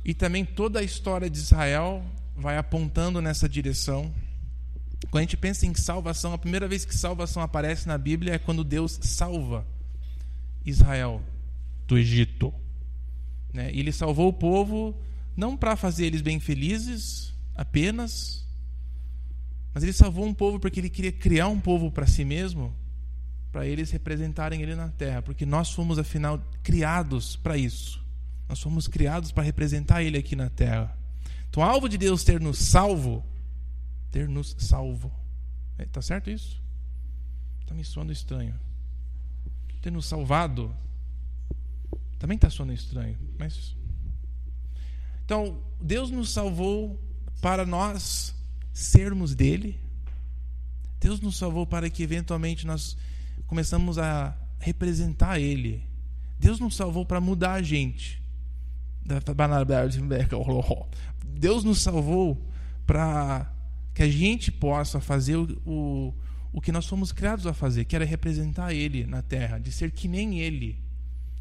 E 0.04 0.12
também 0.12 0.44
toda 0.44 0.80
a 0.80 0.82
história 0.82 1.30
de 1.30 1.38
Israel 1.38 2.04
vai 2.36 2.58
apontando 2.58 3.22
nessa 3.22 3.48
direção. 3.48 4.14
Quando 5.10 5.20
a 5.20 5.22
gente 5.22 5.38
pensa 5.38 5.64
em 5.64 5.74
salvação, 5.74 6.34
a 6.34 6.38
primeira 6.38 6.68
vez 6.68 6.84
que 6.84 6.94
salvação 6.94 7.42
aparece 7.42 7.88
na 7.88 7.96
Bíblia 7.96 8.34
é 8.34 8.38
quando 8.38 8.62
Deus 8.62 8.98
salva 9.00 9.66
Israel 10.66 11.22
do 11.86 11.96
Egito. 11.96 12.52
Né? 13.54 13.72
E 13.72 13.80
ele 13.80 13.90
salvou 13.90 14.28
o 14.28 14.34
povo 14.34 14.94
não 15.34 15.56
para 15.56 15.76
fazer 15.76 16.04
eles 16.04 16.20
bem 16.20 16.38
felizes 16.38 17.32
apenas, 17.56 18.43
mas 19.74 19.82
ele 19.82 19.92
salvou 19.92 20.24
um 20.24 20.32
povo 20.32 20.58
porque 20.58 20.80
ele 20.80 20.88
queria 20.88 21.12
criar 21.12 21.48
um 21.48 21.60
povo 21.60 21.90
para 21.90 22.06
si 22.06 22.24
mesmo, 22.24 22.74
para 23.52 23.66
eles 23.66 23.90
representarem 23.90 24.62
ele 24.62 24.74
na 24.74 24.88
terra, 24.88 25.20
porque 25.20 25.44
nós 25.44 25.70
fomos 25.70 25.98
afinal 25.98 26.40
criados 26.62 27.36
para 27.36 27.58
isso. 27.58 28.02
Nós 28.48 28.60
fomos 28.60 28.88
criados 28.88 29.32
para 29.32 29.42
representar 29.42 30.02
ele 30.02 30.16
aqui 30.16 30.36
na 30.36 30.48
terra. 30.48 30.96
Então, 31.50 31.62
alvo 31.62 31.88
de 31.88 31.98
Deus 31.98 32.24
ter 32.24 32.40
nos 32.40 32.58
salvo, 32.58 33.24
ter 34.10 34.28
nos 34.28 34.54
salvo. 34.58 35.12
É, 35.76 35.86
certo 36.00 36.30
isso? 36.30 36.62
Está 37.60 37.74
me 37.74 37.84
soando 37.84 38.12
estranho 38.12 38.54
ter 39.84 39.90
nos 39.90 40.06
salvado. 40.06 40.74
Também 42.18 42.36
está 42.36 42.48
soando 42.48 42.72
estranho, 42.72 43.18
mas. 43.38 43.76
Então, 45.22 45.62
Deus 45.78 46.10
nos 46.10 46.30
salvou 46.30 46.98
para 47.42 47.66
nós 47.66 48.34
sermos 48.74 49.34
dele. 49.34 49.80
Deus 51.00 51.20
nos 51.20 51.38
salvou 51.38 51.66
para 51.66 51.88
que 51.88 52.02
eventualmente 52.02 52.66
nós 52.66 52.96
começamos 53.46 53.98
a 53.98 54.36
representar 54.58 55.40
ele. 55.40 55.82
Deus 56.38 56.58
nos 56.58 56.76
salvou 56.76 57.06
para 57.06 57.20
mudar 57.20 57.52
a 57.52 57.62
gente. 57.62 58.22
Deus 61.24 61.62
nos 61.62 61.80
salvou 61.80 62.46
para 62.86 63.50
que 63.94 64.02
a 64.02 64.08
gente 64.08 64.50
possa 64.50 65.00
fazer 65.00 65.36
o, 65.36 65.46
o, 65.64 66.14
o 66.52 66.60
que 66.60 66.72
nós 66.72 66.86
fomos 66.86 67.12
criados 67.12 67.46
a 67.46 67.54
fazer, 67.54 67.84
que 67.84 67.94
era 67.94 68.04
representar 68.04 68.72
Ele 68.72 69.06
na 69.06 69.22
terra, 69.22 69.58
de 69.58 69.70
ser 69.70 69.90
que 69.92 70.08
nem 70.08 70.40
Ele. 70.40 70.82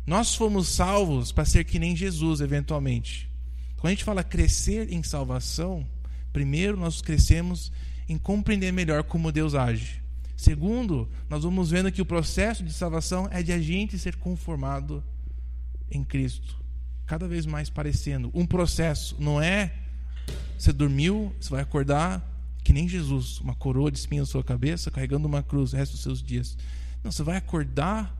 Nós 0.05 0.35
fomos 0.35 0.67
salvos 0.67 1.31
para 1.31 1.45
ser 1.45 1.63
que 1.63 1.79
nem 1.79 1.95
Jesus, 1.95 2.41
eventualmente. 2.41 3.29
Quando 3.77 3.87
a 3.87 3.91
gente 3.91 4.03
fala 4.03 4.23
crescer 4.23 4.91
em 4.91 5.01
salvação, 5.01 5.85
primeiro 6.33 6.75
nós 6.75 7.01
crescemos 7.01 7.71
em 8.09 8.17
compreender 8.17 8.73
melhor 8.73 9.03
como 9.03 9.31
Deus 9.31 9.55
age. 9.55 10.01
Segundo, 10.35 11.07
nós 11.29 11.43
vamos 11.43 11.69
vendo 11.69 11.91
que 11.91 12.01
o 12.01 12.05
processo 12.05 12.63
de 12.63 12.73
salvação 12.73 13.29
é 13.31 13.41
de 13.41 13.53
a 13.53 13.61
gente 13.61 13.97
ser 13.97 14.17
conformado 14.17 15.03
em 15.89 16.03
Cristo, 16.03 16.59
cada 17.05 17.27
vez 17.27 17.45
mais 17.45 17.69
parecendo. 17.69 18.31
Um 18.33 18.45
processo, 18.45 19.15
não 19.19 19.39
é 19.39 19.71
você 20.57 20.71
dormiu, 20.71 21.35
você 21.39 21.49
vai 21.49 21.61
acordar, 21.61 22.21
que 22.63 22.71
nem 22.71 22.87
Jesus, 22.87 23.39
uma 23.39 23.53
coroa 23.53 23.91
de 23.91 23.97
espinhos 23.97 24.29
na 24.29 24.31
sua 24.31 24.43
cabeça, 24.43 24.89
carregando 24.89 25.27
uma 25.27 25.43
cruz 25.43 25.73
o 25.73 25.75
resto 25.75 25.93
dos 25.93 26.01
seus 26.01 26.23
dias. 26.23 26.57
Não, 27.03 27.11
você 27.11 27.21
vai 27.21 27.37
acordar 27.37 28.15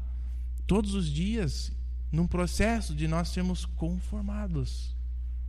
todos 0.68 0.94
os 0.94 1.10
dias 1.10 1.72
num 2.12 2.28
processo 2.28 2.94
de 2.94 3.08
nós 3.08 3.30
sermos 3.30 3.66
conformados 3.66 4.94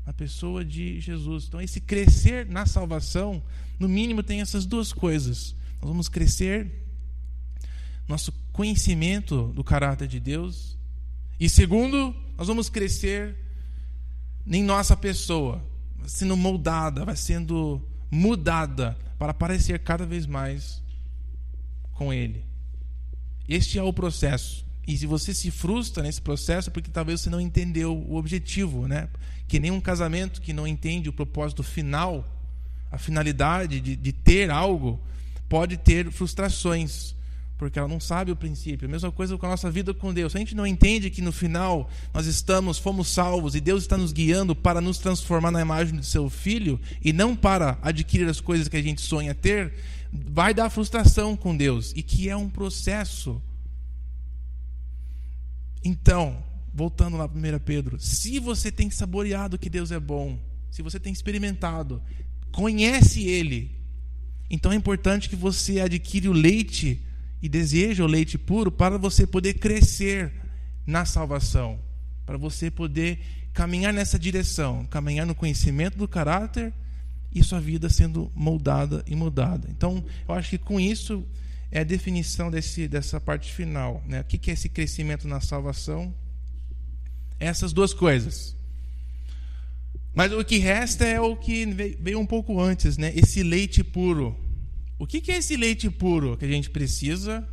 na 0.07 0.13
pessoa 0.13 0.65
de 0.65 1.01
Jesus. 1.01 1.47
Então, 1.49 1.61
esse 1.61 1.81
crescer 1.81 2.47
na 2.47 2.67
salvação, 2.67 3.43
no 3.79 3.89
mínimo, 3.89 4.23
tem 4.23 4.41
essas 4.41 4.67
duas 4.67 4.93
coisas. 4.93 5.55
Nós 5.81 5.91
vamos 5.91 6.09
crescer 6.09 6.71
nosso 8.07 8.33
conhecimento 8.53 9.49
do 9.49 9.65
caráter 9.65 10.07
de 10.07 10.21
Deus. 10.21 10.77
E 11.41 11.49
segundo, 11.49 12.15
nós 12.37 12.47
vamos 12.47 12.69
crescer 12.69 13.37
em 14.47 14.63
nossa 14.63 14.97
pessoa, 14.97 15.65
sendo 16.07 16.37
moldada, 16.37 17.05
vai 17.05 17.17
sendo 17.17 17.83
mudada 18.11 18.97
para 19.19 19.33
parecer 19.33 19.79
cada 19.81 20.05
vez 20.05 20.27
mais 20.27 20.83
com 21.93 22.13
Ele. 22.13 22.45
Este 23.49 23.79
é 23.79 23.83
o 23.83 23.93
processo. 23.93 24.65
E 24.87 24.97
se 24.97 25.07
você 25.07 25.33
se 25.33 25.51
frustra 25.51 26.03
nesse 26.03 26.21
processo, 26.21 26.69
é 26.69 26.73
porque 26.73 26.91
talvez 26.91 27.21
você 27.21 27.31
não 27.31 27.41
entendeu 27.41 27.97
o 27.97 28.17
objetivo, 28.17 28.87
né? 28.87 29.09
Que 29.49 29.59
nem 29.59 29.71
um 29.71 29.81
casamento 29.81 30.41
que 30.41 30.53
não 30.53 30.67
entende 30.67 31.09
o 31.09 31.13
propósito 31.13 31.63
final, 31.63 32.25
a 32.91 32.99
finalidade 32.99 33.81
de, 33.81 33.97
de 33.97 34.13
ter 34.13 34.51
algo, 34.51 35.01
pode 35.49 35.77
ter 35.77 36.11
frustrações 36.11 37.15
porque 37.57 37.79
ela 37.79 37.89
não 37.89 38.01
sabe 38.01 38.33
o 38.33 38.37
princípio. 38.37 38.89
A 38.89 38.91
mesma 38.91 39.13
coisa 39.13 39.39
com 39.39 39.47
a 39.47 39.51
nossa 39.51 39.71
vida 39.71 39.95
com 39.95 40.13
Deus. 40.13 40.33
Se 40.33 40.39
a 40.39 40.41
gente 40.41 40.55
não 40.55 40.67
entende 40.67 41.11
que 41.11 41.23
no 41.23 41.33
final 41.33 41.89
nós 42.13 42.27
estamos, 42.27 42.79
fomos 42.79 43.09
salvos 43.09 43.55
e 43.55 43.61
Deus 43.61 43.85
está 43.85 43.97
nos 43.97 44.13
guiando 44.13 44.55
para 44.55 44.81
nos 44.81 44.99
transformar 44.99 45.51
na 45.51 45.61
imagem 45.61 45.97
do 45.97 46.05
seu 46.05 46.29
filho 46.29 46.81
e 47.03 47.13
não 47.13 47.35
para 47.37 47.79
adquirir 47.81 48.29
as 48.29 48.41
coisas 48.41 48.69
que 48.69 48.77
a 48.77 48.83
gente 48.83 49.01
sonha 49.01 49.35
ter, 49.35 49.73
vai 50.13 50.53
dar 50.53 50.69
frustração 50.69 51.37
com 51.37 51.57
Deus 51.57 51.93
e 51.97 52.03
que 52.03 52.29
é 52.29 52.37
um 52.37 52.49
processo. 52.49 53.41
Então, 55.85 56.43
voltando 56.73 57.17
lá 57.17 57.29
para 57.29 57.39
1 57.39 57.59
Pedro, 57.61 58.01
se 58.01 58.39
você 58.41 58.73
tem 58.73 58.91
saboreado 58.91 59.59
que 59.59 59.69
Deus 59.69 59.93
é 59.93 60.01
bom, 60.01 60.39
se 60.71 60.81
você 60.81 60.99
tem 60.99 61.13
experimentado, 61.13 62.03
conhece 62.51 63.23
Ele, 63.29 63.71
então 64.49 64.73
é 64.73 64.75
importante 64.75 65.29
que 65.29 65.37
você 65.37 65.81
adquire 65.81 66.29
o 66.29 66.33
leite 66.33 67.01
e 67.43 67.49
deseje 67.49 68.03
o 68.03 68.07
leite 68.07 68.39
puro 68.39 68.73
para 68.73 68.97
você 68.97 69.27
poder 69.27 69.55
crescer 69.55 70.33
na 70.87 71.05
salvação, 71.05 71.79
para 72.25 72.39
você 72.39 72.71
poder 72.71 73.21
caminhar 73.53 73.93
nessa 73.93 74.19
direção, 74.19 74.87
caminhar 74.87 75.27
no 75.27 75.35
conhecimento 75.35 75.99
do 75.99 76.09
caráter 76.09 76.73
e 77.35 77.43
sua 77.43 77.61
vida 77.61 77.89
sendo 77.89 78.31
moldada 78.35 79.05
e 79.07 79.15
mudada. 79.15 79.69
Então, 79.71 80.05
eu 80.27 80.35
acho 80.35 80.51
que 80.51 80.59
com 80.59 80.81
isso 80.81 81.25
é 81.75 81.81
a 81.81 81.85
definição 81.85 82.53
desse, 82.53 82.87
dessa 82.87 83.21
parte 83.21 83.53
final. 83.53 84.01
Né? 84.07 84.21
O 84.21 84.25
que 84.25 84.49
é 84.49 84.55
esse 84.55 84.69
crescimento 84.69 85.27
na 85.27 85.41
salvação? 85.41 86.15
Essas 87.41 87.73
duas 87.73 87.93
coisas. 87.93 88.57
Mas 90.15 90.33
o 90.33 90.45
que 90.45 90.59
resta 90.59 91.05
é 91.05 91.21
o 91.21 91.37
que 91.37 91.67
veio 91.67 92.21
um 92.21 92.27
pouco 92.27 92.61
antes, 92.61 92.97
né? 92.97 93.13
esse 93.17 93.43
leite 93.43 93.83
puro. 93.83 94.39
O 94.97 95.05
que 95.05 95.33
é 95.33 95.37
esse 95.37 95.57
leite 95.57 95.91
puro 95.91 96.37
que 96.37 96.45
a 96.45 96.49
gente 96.49 96.71
precisa 96.71 97.47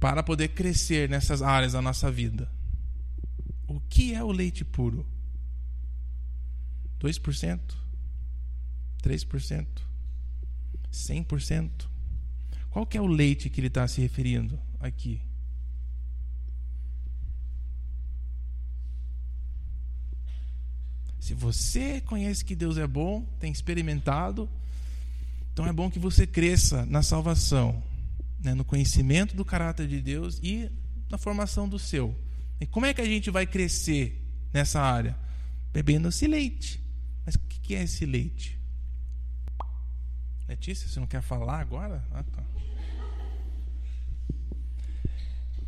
para 0.00 0.22
poder 0.22 0.48
crescer 0.48 1.10
nessas 1.10 1.42
áreas 1.42 1.74
da 1.74 1.82
nossa 1.82 2.10
vida? 2.10 2.50
O 3.68 3.78
que 3.80 4.14
é 4.14 4.24
o 4.24 4.32
leite 4.32 4.64
puro? 4.64 5.06
2%? 7.00 7.60
3%? 9.02 9.66
100%? 10.90 11.95
Qual 12.76 12.84
que 12.84 12.98
é 12.98 13.00
o 13.00 13.06
leite 13.06 13.48
que 13.48 13.58
ele 13.58 13.68
está 13.68 13.88
se 13.88 14.02
referindo 14.02 14.60
aqui? 14.78 15.22
Se 21.18 21.32
você 21.32 22.02
conhece 22.02 22.44
que 22.44 22.54
Deus 22.54 22.76
é 22.76 22.86
bom, 22.86 23.22
tem 23.40 23.50
experimentado, 23.50 24.46
então 25.50 25.66
é 25.66 25.72
bom 25.72 25.90
que 25.90 25.98
você 25.98 26.26
cresça 26.26 26.84
na 26.84 27.02
salvação, 27.02 27.82
né, 28.44 28.52
no 28.52 28.62
conhecimento 28.62 29.34
do 29.34 29.42
caráter 29.42 29.88
de 29.88 29.98
Deus 29.98 30.38
e 30.42 30.70
na 31.08 31.16
formação 31.16 31.66
do 31.66 31.78
seu. 31.78 32.14
E 32.60 32.66
como 32.66 32.84
é 32.84 32.92
que 32.92 33.00
a 33.00 33.06
gente 33.06 33.30
vai 33.30 33.46
crescer 33.46 34.22
nessa 34.52 34.82
área? 34.82 35.16
Bebendo 35.72 36.08
esse 36.08 36.26
leite. 36.26 36.78
Mas 37.24 37.36
o 37.36 37.38
que 37.38 37.74
é 37.74 37.84
esse 37.84 38.04
leite? 38.04 38.60
Letícia, 40.48 40.88
você 40.88 41.00
não 41.00 41.06
quer 41.06 41.22
falar 41.22 41.60
agora? 41.60 42.04
Ah, 42.12 42.22
tá. 42.22 42.42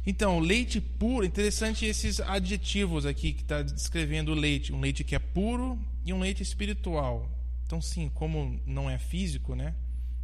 Então, 0.06 0.38
leite 0.38 0.80
puro, 0.80 1.26
interessante 1.26 1.84
esses 1.84 2.18
adjetivos 2.20 3.04
aqui 3.04 3.32
que 3.32 3.42
está 3.42 3.62
descrevendo 3.62 4.32
o 4.32 4.34
leite. 4.34 4.72
Um 4.72 4.80
leite 4.80 5.04
que 5.04 5.14
é 5.14 5.18
puro 5.18 5.78
e 6.04 6.12
um 6.12 6.20
leite 6.20 6.42
espiritual. 6.42 7.30
Então, 7.66 7.82
sim, 7.82 8.08
como 8.14 8.58
não 8.64 8.88
é 8.88 8.96
físico, 8.96 9.54
né? 9.54 9.74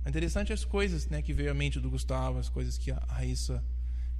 É 0.04 0.08
interessante 0.08 0.52
as 0.52 0.64
coisas 0.64 1.06
né, 1.08 1.20
que 1.20 1.34
veio 1.34 1.50
à 1.50 1.54
mente 1.54 1.78
do 1.78 1.90
Gustavo, 1.90 2.38
as 2.38 2.48
coisas 2.48 2.78
que 2.78 2.90
a 2.90 3.02
Raíssa 3.08 3.62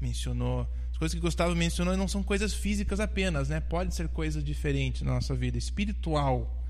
mencionou. 0.01 0.68
As 0.90 0.99
coisas 0.99 1.14
que 1.14 1.20
Gustavo 1.20 1.55
mencionou 1.57 1.97
não 1.97 2.09
são 2.09 2.23
coisas 2.23 2.53
físicas 2.53 3.01
apenas, 3.01 3.49
né? 3.49 3.61
Pode 3.61 3.94
ser 3.94 4.09
coisa 4.09 4.42
diferente 4.42 5.03
na 5.03 5.14
nossa 5.14 5.35
vida, 5.35 5.57
espiritual. 5.57 6.62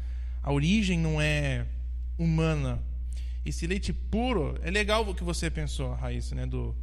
A 0.43 0.53
origem 0.53 0.99
não 0.99 1.21
é 1.21 1.67
humana. 2.17 2.81
Esse 3.45 3.67
leite 3.67 3.93
puro, 3.93 4.59
é 4.63 4.71
legal 4.71 5.09
o 5.09 5.15
que 5.15 5.23
você 5.23 5.51
pensou, 5.51 5.93
Raíssa, 5.95 6.35
né? 6.35 6.47
Do, 6.47 6.75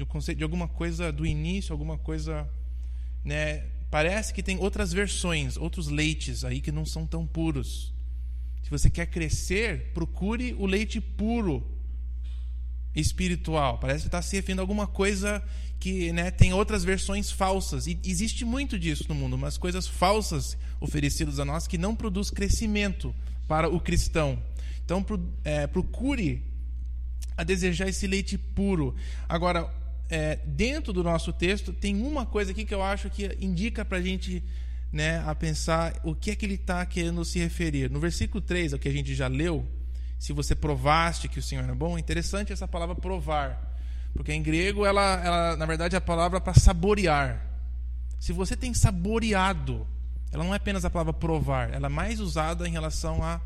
um 0.00 0.06
conceito, 0.06 0.38
de 0.38 0.44
alguma 0.44 0.68
coisa 0.68 1.12
do 1.12 1.26
início, 1.26 1.72
alguma 1.72 1.98
coisa. 1.98 2.48
Né? 3.24 3.64
Parece 3.90 4.32
que 4.32 4.42
tem 4.42 4.58
outras 4.58 4.92
versões, 4.92 5.56
outros 5.56 5.88
leites 5.88 6.44
aí 6.44 6.60
que 6.60 6.72
não 6.72 6.84
são 6.84 7.06
tão 7.06 7.26
puros. 7.26 7.92
Se 8.62 8.70
você 8.70 8.88
quer 8.88 9.06
crescer, 9.06 9.92
procure 9.92 10.54
o 10.58 10.66
leite 10.66 11.00
puro 11.00 11.64
espiritual. 12.94 13.78
Parece 13.78 14.02
que 14.02 14.08
está 14.08 14.22
se 14.22 14.36
referindo 14.36 14.60
a 14.60 14.64
alguma 14.64 14.86
coisa 14.86 15.42
que 15.78 16.12
né, 16.12 16.30
tem 16.30 16.52
outras 16.52 16.82
versões 16.84 17.30
falsas. 17.30 17.86
E 17.86 17.98
existe 18.04 18.44
muito 18.44 18.78
disso 18.78 19.04
no 19.08 19.14
mundo, 19.14 19.36
mas 19.36 19.58
coisas 19.58 19.86
falsas 19.86 20.56
oferecidas 20.80 21.38
a 21.38 21.44
nós 21.44 21.66
que 21.66 21.76
não 21.76 21.94
produz 21.94 22.30
crescimento 22.30 23.14
para 23.46 23.68
o 23.68 23.80
cristão. 23.80 24.38
Então, 24.84 25.04
é, 25.44 25.66
procure 25.66 26.42
a 27.36 27.42
desejar 27.42 27.88
esse 27.88 28.06
leite 28.06 28.38
puro. 28.38 28.94
Agora, 29.28 29.72
é, 30.08 30.36
dentro 30.46 30.92
do 30.92 31.02
nosso 31.02 31.32
texto, 31.32 31.72
tem 31.72 32.02
uma 32.02 32.26
coisa 32.26 32.52
aqui 32.52 32.64
que 32.64 32.74
eu 32.74 32.82
acho 32.82 33.10
que 33.10 33.36
indica 33.40 33.84
para 33.84 33.98
a 33.98 34.02
gente 34.02 34.42
né, 34.92 35.22
a 35.26 35.34
pensar 35.34 35.98
o 36.04 36.14
que 36.14 36.30
é 36.30 36.36
que 36.36 36.46
ele 36.46 36.54
está 36.54 36.84
querendo 36.86 37.24
se 37.24 37.38
referir. 37.38 37.90
No 37.90 37.98
versículo 37.98 38.40
3, 38.40 38.74
o 38.74 38.78
que 38.78 38.88
a 38.88 38.92
gente 38.92 39.14
já 39.14 39.26
leu, 39.26 39.66
se 40.18 40.32
você 40.32 40.54
provaste 40.54 41.28
que 41.28 41.38
o 41.38 41.42
Senhor 41.42 41.68
é 41.68 41.74
bom, 41.74 41.96
é 41.96 42.00
interessante 42.00 42.52
essa 42.52 42.68
palavra 42.68 42.94
provar. 42.94 43.74
Porque 44.14 44.32
em 44.32 44.42
grego, 44.42 44.86
ela, 44.86 45.20
ela 45.24 45.56
na 45.56 45.66
verdade, 45.66 45.96
é 45.96 45.98
a 45.98 46.00
palavra 46.00 46.40
para 46.40 46.54
saborear. 46.54 47.44
Se 48.20 48.32
você 48.32 48.56
tem 48.56 48.72
saboreado, 48.72 49.86
ela 50.32 50.44
não 50.44 50.52
é 50.52 50.56
apenas 50.56 50.84
a 50.84 50.90
palavra 50.90 51.12
provar, 51.12 51.72
ela 51.72 51.86
é 51.86 51.90
mais 51.90 52.20
usada 52.20 52.68
em 52.68 52.72
relação 52.72 53.22
a 53.22 53.40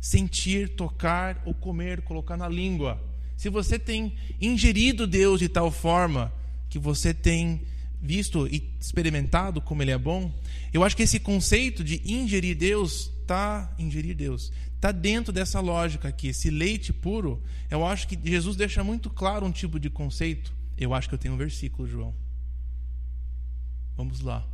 sentir, 0.00 0.70
tocar 0.70 1.40
ou 1.44 1.54
comer, 1.54 2.02
colocar 2.02 2.36
na 2.36 2.48
língua 2.48 3.00
se 3.42 3.48
você 3.48 3.76
tem 3.76 4.14
ingerido 4.40 5.04
Deus 5.04 5.40
de 5.40 5.48
tal 5.48 5.72
forma 5.72 6.32
que 6.70 6.78
você 6.78 7.12
tem 7.12 7.62
visto 8.00 8.46
e 8.46 8.72
experimentado 8.80 9.60
como 9.60 9.82
ele 9.82 9.90
é 9.90 9.98
bom, 9.98 10.32
eu 10.72 10.84
acho 10.84 10.96
que 10.96 11.02
esse 11.02 11.18
conceito 11.18 11.82
de 11.82 12.00
ingerir 12.04 12.56
Deus 12.56 13.10
tá 13.26 13.74
ingerir 13.76 14.14
Deus 14.14 14.52
tá 14.80 14.92
dentro 14.92 15.32
dessa 15.32 15.58
lógica 15.58 16.06
aqui, 16.06 16.28
esse 16.28 16.50
leite 16.50 16.92
puro. 16.92 17.42
Eu 17.68 17.84
acho 17.84 18.06
que 18.06 18.16
Jesus 18.22 18.56
deixa 18.56 18.84
muito 18.84 19.10
claro 19.10 19.44
um 19.44 19.50
tipo 19.50 19.80
de 19.80 19.90
conceito. 19.90 20.52
Eu 20.78 20.94
acho 20.94 21.08
que 21.08 21.14
eu 21.16 21.18
tenho 21.18 21.34
um 21.34 21.36
versículo, 21.36 21.88
João. 21.88 22.14
Vamos 23.96 24.20
lá. 24.20 24.51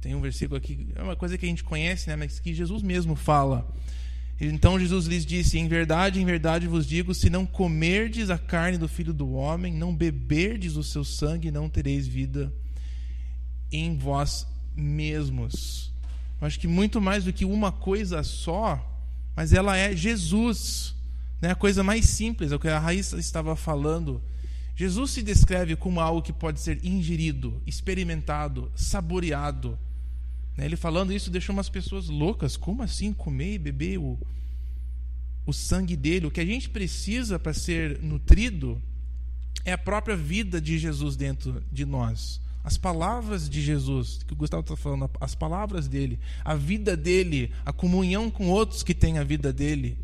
Tenho 0.00 0.18
um 0.18 0.20
versículo 0.20 0.56
aqui, 0.56 0.88
é 0.94 1.02
uma 1.02 1.16
coisa 1.16 1.36
que 1.36 1.44
a 1.44 1.48
gente 1.48 1.64
conhece, 1.64 2.08
né, 2.08 2.16
mas 2.16 2.38
que 2.38 2.54
Jesus 2.54 2.82
mesmo 2.82 3.16
fala. 3.16 3.68
Então 4.40 4.78
Jesus 4.78 5.06
lhes 5.06 5.26
disse: 5.26 5.58
Em 5.58 5.66
verdade, 5.66 6.20
em 6.20 6.24
verdade 6.24 6.68
vos 6.68 6.86
digo: 6.86 7.12
se 7.12 7.28
não 7.28 7.44
comerdes 7.44 8.30
a 8.30 8.38
carne 8.38 8.78
do 8.78 8.88
filho 8.88 9.12
do 9.12 9.32
homem, 9.32 9.74
não 9.74 9.94
beberdes 9.94 10.76
o 10.76 10.84
seu 10.84 11.04
sangue, 11.04 11.50
não 11.50 11.68
tereis 11.68 12.06
vida 12.06 12.52
em 13.72 13.96
vós 13.96 14.46
mesmos. 14.76 15.92
Eu 16.40 16.46
acho 16.46 16.60
que 16.60 16.68
muito 16.68 17.00
mais 17.00 17.24
do 17.24 17.32
que 17.32 17.44
uma 17.44 17.72
coisa 17.72 18.22
só, 18.22 18.80
mas 19.34 19.52
ela 19.52 19.76
é 19.76 19.94
Jesus. 19.96 20.94
Né? 21.40 21.50
A 21.50 21.56
coisa 21.56 21.82
mais 21.82 22.06
simples, 22.06 22.52
é 22.52 22.56
o 22.56 22.60
que 22.60 22.68
a 22.68 22.78
Raíssa 22.78 23.18
estava 23.18 23.56
falando. 23.56 24.22
Jesus 24.76 25.10
se 25.10 25.22
descreve 25.22 25.74
como 25.74 25.98
algo 25.98 26.22
que 26.22 26.32
pode 26.32 26.60
ser 26.60 26.84
ingerido, 26.84 27.60
experimentado, 27.66 28.70
saboreado? 28.76 29.76
Ele 30.64 30.76
falando 30.76 31.12
isso 31.12 31.30
deixou 31.30 31.52
umas 31.52 31.68
pessoas 31.68 32.08
loucas. 32.08 32.56
Como 32.56 32.82
assim 32.82 33.12
comer 33.12 33.54
e 33.54 33.58
beber 33.58 33.98
o, 33.98 34.18
o 35.46 35.52
sangue 35.52 35.96
dele? 35.96 36.26
O 36.26 36.30
que 36.30 36.40
a 36.40 36.44
gente 36.44 36.68
precisa 36.68 37.38
para 37.38 37.54
ser 37.54 38.02
nutrido 38.02 38.80
é 39.64 39.72
a 39.72 39.78
própria 39.78 40.16
vida 40.16 40.60
de 40.60 40.78
Jesus 40.78 41.16
dentro 41.16 41.62
de 41.70 41.84
nós. 41.84 42.40
As 42.64 42.76
palavras 42.76 43.48
de 43.48 43.62
Jesus, 43.62 44.20
que 44.26 44.32
o 44.32 44.36
Gustavo 44.36 44.62
está 44.62 44.76
falando, 44.76 45.10
as 45.20 45.34
palavras 45.34 45.88
dele, 45.88 46.18
a 46.44 46.54
vida 46.54 46.96
dele, 46.96 47.52
a 47.64 47.72
comunhão 47.72 48.30
com 48.30 48.48
outros 48.48 48.82
que 48.82 48.94
têm 48.94 49.18
a 49.18 49.24
vida 49.24 49.52
dele. 49.52 49.96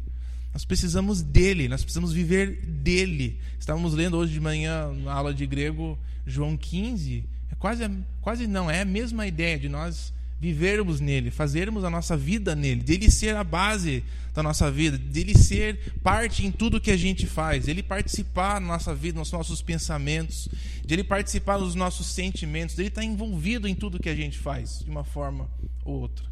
Nós 0.52 0.64
precisamos 0.64 1.20
dele, 1.20 1.68
nós 1.68 1.82
precisamos 1.82 2.12
viver 2.12 2.64
dele. 2.64 3.40
Estávamos 3.58 3.92
lendo 3.92 4.16
hoje 4.16 4.32
de 4.32 4.40
manhã, 4.40 4.92
na 4.92 5.12
aula 5.12 5.34
de 5.34 5.44
grego, 5.46 5.98
João 6.24 6.56
15. 6.56 7.24
É 7.50 7.54
quase, 7.56 7.90
quase 8.20 8.46
não, 8.46 8.70
é 8.70 8.82
a 8.82 8.84
mesma 8.84 9.26
ideia 9.26 9.58
de 9.58 9.68
nós 9.68 10.12
vivermos 10.44 11.00
nele, 11.00 11.30
fazermos 11.30 11.84
a 11.84 11.90
nossa 11.90 12.18
vida 12.18 12.54
nele, 12.54 12.82
dele 12.82 13.10
ser 13.10 13.34
a 13.34 13.42
base 13.42 14.04
da 14.34 14.42
nossa 14.42 14.70
vida, 14.70 14.98
dele 14.98 15.34
ser 15.34 15.94
parte 16.02 16.44
em 16.44 16.52
tudo 16.52 16.78
que 16.78 16.90
a 16.90 16.98
gente 16.98 17.26
faz, 17.26 17.64
dele 17.64 17.82
participar 17.82 18.60
na 18.60 18.66
nossa 18.66 18.94
vida, 18.94 19.18
nos 19.18 19.32
nossos 19.32 19.62
pensamentos, 19.62 20.46
dele 20.84 21.02
participar 21.02 21.58
nos 21.58 21.74
nossos 21.74 22.08
sentimentos, 22.08 22.74
dele 22.74 22.90
estar 22.90 23.02
envolvido 23.02 23.66
em 23.66 23.74
tudo 23.74 23.98
que 23.98 24.10
a 24.10 24.14
gente 24.14 24.36
faz, 24.36 24.80
de 24.84 24.90
uma 24.90 25.02
forma 25.02 25.48
ou 25.82 26.02
outra. 26.02 26.26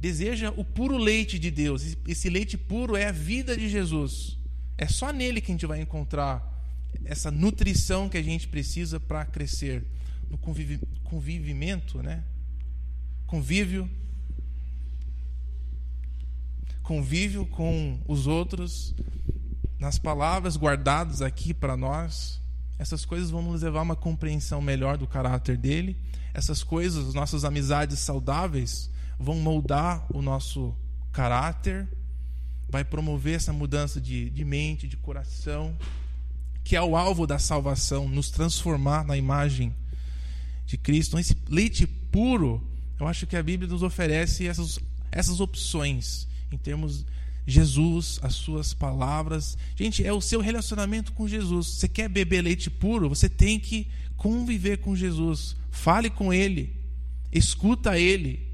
Deseja 0.00 0.52
o 0.56 0.64
puro 0.64 0.98
leite 0.98 1.38
de 1.38 1.52
Deus. 1.52 1.96
Esse 2.08 2.28
leite 2.28 2.58
puro 2.58 2.96
é 2.96 3.06
a 3.06 3.12
vida 3.12 3.56
de 3.56 3.68
Jesus. 3.68 4.36
É 4.76 4.88
só 4.88 5.12
nele 5.12 5.40
que 5.40 5.52
a 5.52 5.54
gente 5.54 5.66
vai 5.66 5.80
encontrar 5.80 6.42
essa 7.04 7.30
nutrição 7.30 8.08
que 8.08 8.18
a 8.18 8.22
gente 8.22 8.48
precisa 8.48 8.98
para 8.98 9.24
crescer 9.24 9.84
no 10.28 10.36
convivimento, 11.04 12.02
né? 12.02 12.24
Convívio, 13.26 13.90
convívio 16.82 17.44
com 17.46 18.00
os 18.06 18.26
outros, 18.26 18.94
nas 19.78 19.98
palavras 19.98 20.56
guardadas 20.56 21.20
aqui 21.20 21.52
para 21.52 21.76
nós. 21.76 22.40
essas 22.78 23.06
coisas 23.06 23.30
vão 23.30 23.40
nos 23.40 23.62
levar 23.62 23.80
a 23.80 23.82
uma 23.82 23.96
compreensão 23.96 24.60
melhor 24.60 24.98
do 24.98 25.06
caráter 25.06 25.56
dele. 25.56 25.96
Essas 26.34 26.62
coisas, 26.62 27.14
nossas 27.14 27.42
amizades 27.42 27.98
saudáveis, 27.98 28.90
vão 29.18 29.36
moldar 29.36 30.06
o 30.14 30.20
nosso 30.20 30.76
caráter, 31.10 31.88
vai 32.68 32.84
promover 32.84 33.36
essa 33.36 33.52
mudança 33.52 33.98
de, 33.98 34.28
de 34.28 34.44
mente, 34.44 34.86
de 34.86 34.96
coração, 34.98 35.74
que 36.62 36.76
é 36.76 36.82
o 36.82 36.96
alvo 36.96 37.26
da 37.26 37.38
salvação, 37.38 38.08
nos 38.08 38.30
transformar 38.30 39.04
na 39.04 39.16
imagem 39.16 39.74
de 40.66 40.76
Cristo. 40.76 41.10
Então, 41.10 41.20
esse 41.20 41.36
leite 41.48 41.86
puro, 41.86 42.62
eu 42.98 43.06
acho 43.06 43.26
que 43.26 43.36
a 43.36 43.42
Bíblia 43.42 43.70
nos 43.70 43.82
oferece 43.82 44.46
essas, 44.46 44.78
essas 45.12 45.40
opções 45.40 46.26
em 46.50 46.56
termos 46.56 47.04
Jesus, 47.46 48.18
as 48.22 48.34
suas 48.34 48.74
palavras. 48.74 49.56
Gente, 49.76 50.04
é 50.04 50.12
o 50.12 50.20
seu 50.20 50.40
relacionamento 50.40 51.12
com 51.12 51.28
Jesus. 51.28 51.66
Você 51.66 51.88
quer 51.88 52.08
beber 52.08 52.42
leite 52.42 52.68
puro? 52.68 53.08
Você 53.08 53.28
tem 53.28 53.60
que 53.60 53.86
conviver 54.16 54.78
com 54.78 54.96
Jesus. 54.96 55.56
Fale 55.70 56.10
com 56.10 56.32
Ele, 56.32 56.74
escuta 57.30 57.98
Ele, 57.98 58.48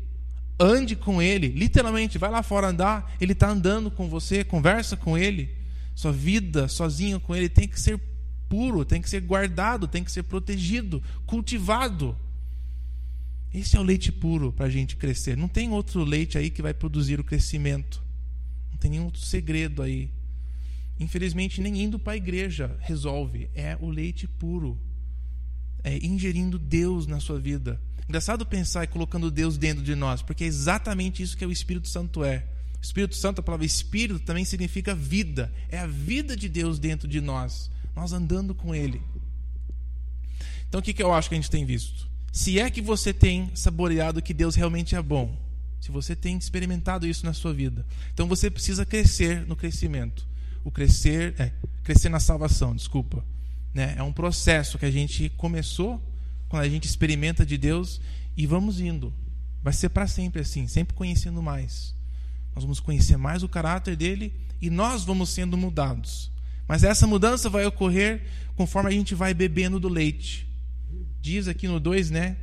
ande 0.58 0.94
com 0.94 1.22
Ele. 1.22 1.48
Literalmente, 1.48 2.18
vai 2.18 2.30
lá 2.30 2.42
fora 2.42 2.68
andar, 2.68 3.14
Ele 3.20 3.32
está 3.32 3.48
andando 3.48 3.90
com 3.90 4.08
você, 4.08 4.44
conversa 4.44 4.96
com 4.96 5.16
Ele. 5.16 5.48
Sua 5.94 6.12
vida 6.12 6.68
sozinho 6.68 7.20
com 7.20 7.34
Ele 7.34 7.48
tem 7.48 7.68
que 7.68 7.80
ser 7.80 7.98
puro, 8.48 8.84
tem 8.84 9.00
que 9.00 9.08
ser 9.08 9.20
guardado, 9.20 9.88
tem 9.88 10.04
que 10.04 10.12
ser 10.12 10.24
protegido, 10.24 11.02
cultivado. 11.24 12.16
Esse 13.52 13.76
é 13.76 13.80
o 13.80 13.82
leite 13.82 14.10
puro 14.10 14.52
para 14.52 14.66
a 14.66 14.70
gente 14.70 14.96
crescer. 14.96 15.36
Não 15.36 15.48
tem 15.48 15.70
outro 15.70 16.04
leite 16.04 16.38
aí 16.38 16.50
que 16.50 16.62
vai 16.62 16.72
produzir 16.72 17.20
o 17.20 17.24
crescimento 17.24 18.02
tem 18.82 18.90
nenhum 18.90 19.04
outro 19.04 19.22
segredo 19.22 19.80
aí. 19.80 20.10
Infelizmente, 20.98 21.60
nem 21.60 21.82
indo 21.82 21.98
para 21.98 22.14
a 22.14 22.16
igreja 22.16 22.76
resolve. 22.80 23.48
É 23.54 23.78
o 23.80 23.88
leite 23.88 24.26
puro. 24.26 24.76
É 25.84 26.04
ingerindo 26.04 26.58
Deus 26.58 27.06
na 27.06 27.20
sua 27.20 27.38
vida. 27.38 27.80
Engraçado 28.08 28.44
pensar 28.44 28.82
e 28.84 28.88
colocando 28.88 29.30
Deus 29.30 29.56
dentro 29.56 29.82
de 29.82 29.94
nós, 29.94 30.20
porque 30.20 30.44
é 30.44 30.46
exatamente 30.46 31.22
isso 31.22 31.36
que 31.36 31.46
o 31.46 31.52
Espírito 31.52 31.88
Santo 31.88 32.24
é. 32.24 32.44
Espírito 32.80 33.14
Santo, 33.14 33.38
a 33.38 33.42
palavra 33.42 33.64
Espírito 33.64 34.18
também 34.18 34.44
significa 34.44 34.94
vida. 34.94 35.52
É 35.68 35.78
a 35.78 35.86
vida 35.86 36.36
de 36.36 36.48
Deus 36.48 36.80
dentro 36.80 37.06
de 37.06 37.20
nós. 37.20 37.70
Nós 37.94 38.12
andando 38.12 38.54
com 38.54 38.74
Ele. 38.74 39.00
Então, 40.68 40.80
o 40.80 40.82
que 40.82 41.00
eu 41.00 41.12
acho 41.12 41.28
que 41.28 41.36
a 41.36 41.38
gente 41.38 41.50
tem 41.50 41.64
visto? 41.64 42.08
Se 42.32 42.58
é 42.58 42.70
que 42.70 42.80
você 42.80 43.12
tem 43.12 43.50
saboreado 43.54 44.22
que 44.22 44.32
Deus 44.32 44.54
realmente 44.54 44.96
é 44.96 45.02
bom, 45.02 45.36
se 45.78 45.90
você 45.90 46.16
tem 46.16 46.38
experimentado 46.38 47.06
isso 47.06 47.26
na 47.26 47.34
sua 47.34 47.52
vida. 47.52 47.84
Então 48.14 48.26
você 48.26 48.50
precisa 48.50 48.86
crescer 48.86 49.46
no 49.46 49.54
crescimento. 49.54 50.26
O 50.64 50.70
crescer, 50.70 51.34
é, 51.38 51.52
crescer 51.82 52.08
na 52.08 52.20
salvação, 52.20 52.74
desculpa. 52.74 53.22
Né? 53.74 53.94
É 53.98 54.02
um 54.02 54.12
processo 54.12 54.78
que 54.78 54.86
a 54.86 54.90
gente 54.90 55.28
começou 55.30 56.00
quando 56.48 56.62
a 56.62 56.68
gente 56.68 56.86
experimenta 56.86 57.44
de 57.44 57.58
Deus 57.58 58.00
e 58.34 58.46
vamos 58.46 58.80
indo. 58.80 59.12
Vai 59.62 59.72
ser 59.72 59.90
para 59.90 60.06
sempre 60.06 60.40
assim, 60.40 60.66
sempre 60.66 60.94
conhecendo 60.94 61.42
mais. 61.42 61.94
Nós 62.54 62.64
vamos 62.64 62.80
conhecer 62.80 63.16
mais 63.18 63.42
o 63.42 63.48
caráter 63.48 63.94
dele 63.94 64.32
e 64.60 64.70
nós 64.70 65.04
vamos 65.04 65.28
sendo 65.28 65.56
mudados. 65.56 66.30
Mas 66.66 66.82
essa 66.82 67.06
mudança 67.06 67.50
vai 67.50 67.66
ocorrer 67.66 68.22
conforme 68.56 68.88
a 68.88 68.92
gente 68.92 69.14
vai 69.14 69.34
bebendo 69.34 69.78
do 69.78 69.88
leite. 69.88 70.46
Diz 71.22 71.48
aqui 71.48 71.66
no 71.66 71.80
2, 71.80 72.10
né? 72.10 72.36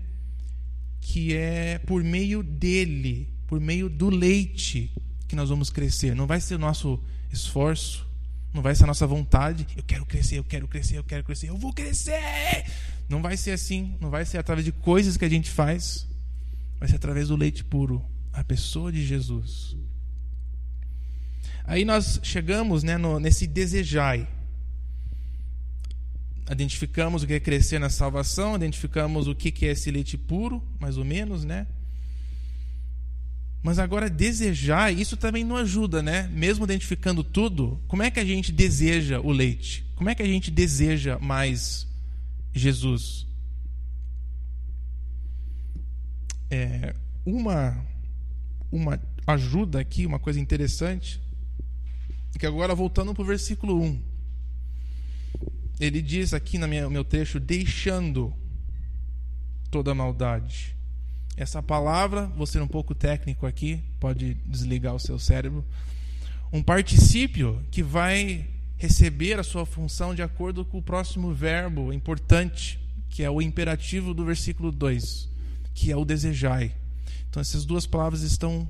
que 1.02 1.36
é 1.36 1.80
por 1.80 2.04
meio 2.04 2.44
dele, 2.44 3.28
por 3.48 3.60
meio 3.60 3.90
do 3.90 4.10
leite, 4.10 4.92
que 5.28 5.36
nós 5.36 5.50
vamos 5.50 5.70
crescer. 5.70 6.16
Não 6.16 6.28
vai 6.28 6.40
ser 6.40 6.56
o 6.56 6.60
nosso 6.60 7.02
esforço, 7.32 8.08
não 8.54 8.62
vai 8.62 8.76
ser 8.76 8.84
a 8.84 8.88
nossa 8.88 9.08
vontade. 9.08 9.66
Eu 9.76 9.84
quero 9.84 10.06
crescer, 10.06 10.38
eu 10.38 10.44
quero 10.44 10.68
crescer, 10.68 10.98
eu 10.98 11.04
quero 11.04 11.24
crescer, 11.24 11.50
eu 11.50 11.58
vou 11.58 11.74
crescer. 11.74 12.66
Não 13.08 13.22
vai 13.22 13.38
ser 13.38 13.52
assim, 13.52 13.96
não 14.00 14.10
vai 14.10 14.26
ser 14.26 14.38
através 14.38 14.66
de 14.66 14.72
coisas 14.72 15.18
que 15.18 15.26
a 15.26 15.30
gente 15.30 15.50
faz, 15.50 16.08
vai 16.80 16.88
ser 16.88 16.98
através 16.98 17.30
do 17.30 17.36
leite 17.36 17.64
puro, 17.64 18.06
a 18.32 18.44
pessoa 18.44 18.92
de 18.92 19.04
Jesus. 19.06 19.76
Aí 21.64 21.86
nós 21.86 22.20
chegamos 22.24 22.84
né, 22.84 22.98
no, 22.98 23.20
nesse 23.20 23.48
desejai 23.48 24.28
identificamos 26.50 27.24
o 27.24 27.28
que 27.28 27.34
é 27.34 27.40
crescer 27.40 27.80
na 27.80 27.90
salvação, 27.90 28.56
identificamos 28.56 29.28
o 29.28 29.36
que 29.36 29.66
é 29.66 29.72
esse 29.72 29.92
leite 29.92 30.18
puro, 30.18 30.64
mais 30.80 30.98
ou 30.98 31.06
menos, 31.06 31.44
né? 31.44 31.68
Mas 33.62 33.78
agora 33.78 34.10
desejar, 34.10 34.92
isso 34.92 35.18
também 35.18 35.44
não 35.44 35.58
ajuda, 35.58 36.02
né? 36.02 36.28
Mesmo 36.34 36.64
identificando 36.64 37.24
tudo, 37.24 37.80
como 37.88 38.02
é 38.02 38.10
que 38.10 38.20
a 38.20 38.26
gente 38.26 38.52
deseja 38.52 39.20
o 39.20 39.32
leite? 39.32 39.86
Como 39.96 40.10
é 40.10 40.16
que 40.16 40.24
a 40.24 40.26
gente 40.26 40.50
deseja 40.50 41.20
mais 41.20 41.86
Jesus? 42.54 43.28
É, 46.50 46.96
uma, 47.26 47.86
uma 48.72 49.00
ajuda 49.28 49.80
aqui, 49.80 50.06
uma 50.06 50.18
coisa 50.18 50.40
interessante, 50.40 51.22
que 52.40 52.46
agora 52.46 52.74
voltando 52.74 53.14
para 53.14 53.22
o 53.22 53.26
versículo 53.26 53.82
1 53.82 54.09
ele 55.80 56.02
diz 56.02 56.34
aqui 56.34 56.58
no 56.58 56.68
meu 56.68 57.04
trecho, 57.04 57.40
deixando 57.40 58.34
toda 59.72 59.96
maldade. 59.96 60.76
Essa 61.38 61.64
palavra, 61.64 62.26
vou 62.36 62.46
ser 62.46 62.62
um 62.62 62.68
pouco 62.68 62.94
técnico 62.94 63.46
aqui, 63.46 63.82
pode 64.00 64.34
desligar 64.46 64.94
o 64.94 65.00
seu 65.00 65.18
cérebro. 65.18 65.64
Um 66.52 66.62
particípio 66.62 67.64
que 67.72 67.82
vai 67.82 68.46
receber 68.76 69.40
a 69.40 69.44
sua 69.44 69.66
função 69.66 70.14
de 70.14 70.22
acordo 70.22 70.66
com 70.66 70.80
o 70.80 70.84
próximo 70.84 71.34
verbo 71.34 71.94
importante, 71.94 72.80
que 73.10 73.24
é 73.24 73.30
o 73.30 73.42
imperativo 73.42 74.14
do 74.14 74.26
versículo 74.26 74.72
2, 74.72 75.30
que 75.74 75.92
é 75.92 75.96
o 75.96 76.04
desejai. 76.04 76.76
Então 77.30 77.40
essas 77.40 77.64
duas 77.64 77.86
palavras 77.86 78.22
estão 78.22 78.68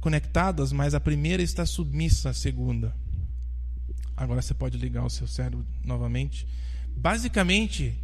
conectadas, 0.00 0.72
mas 0.72 0.94
a 0.94 1.00
primeira 1.00 1.42
está 1.42 1.64
submissa 1.64 2.30
à 2.30 2.34
segunda. 2.34 2.94
Agora 4.16 4.42
você 4.42 4.54
pode 4.54 4.78
ligar 4.78 5.04
o 5.04 5.10
seu 5.10 5.26
cérebro 5.26 5.66
novamente. 5.84 6.46
Basicamente, 6.96 7.98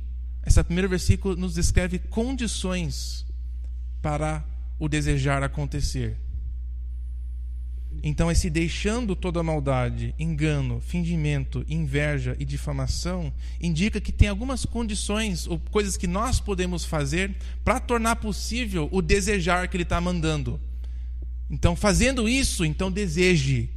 esse 0.47 0.63
primeiro 0.65 0.89
versículo 0.89 1.37
nos 1.37 1.55
descreve 1.55 1.99
condições 1.99 3.27
para 4.01 4.45
o 4.79 4.89
desejar 4.89 5.43
acontecer. 5.43 6.17
Então, 8.03 8.31
esse 8.31 8.49
deixando 8.49 9.17
toda 9.17 9.43
maldade, 9.43 10.15
engano, 10.19 10.81
fingimento, 10.81 11.65
inveja 11.69 12.37
e 12.39 12.45
difamação 12.45 13.33
indica 13.61 14.01
que 14.01 14.13
tem 14.13 14.29
algumas 14.29 14.65
condições 14.65 15.47
ou 15.47 15.59
coisas 15.59 15.97
que 15.97 16.07
nós 16.07 16.39
podemos 16.39 16.85
fazer 16.85 17.35
para 17.65 17.81
tornar 17.81 18.17
possível 18.17 18.89
o 18.93 19.03
desejar 19.03 19.69
que 19.69 19.77
ele 19.77 19.83
está 19.83 20.01
mandando. 20.01 20.61
Então, 21.51 21.75
fazendo 21.75 22.29
isso, 22.29 22.65
então 22.65 22.91
deseje. 22.91 23.71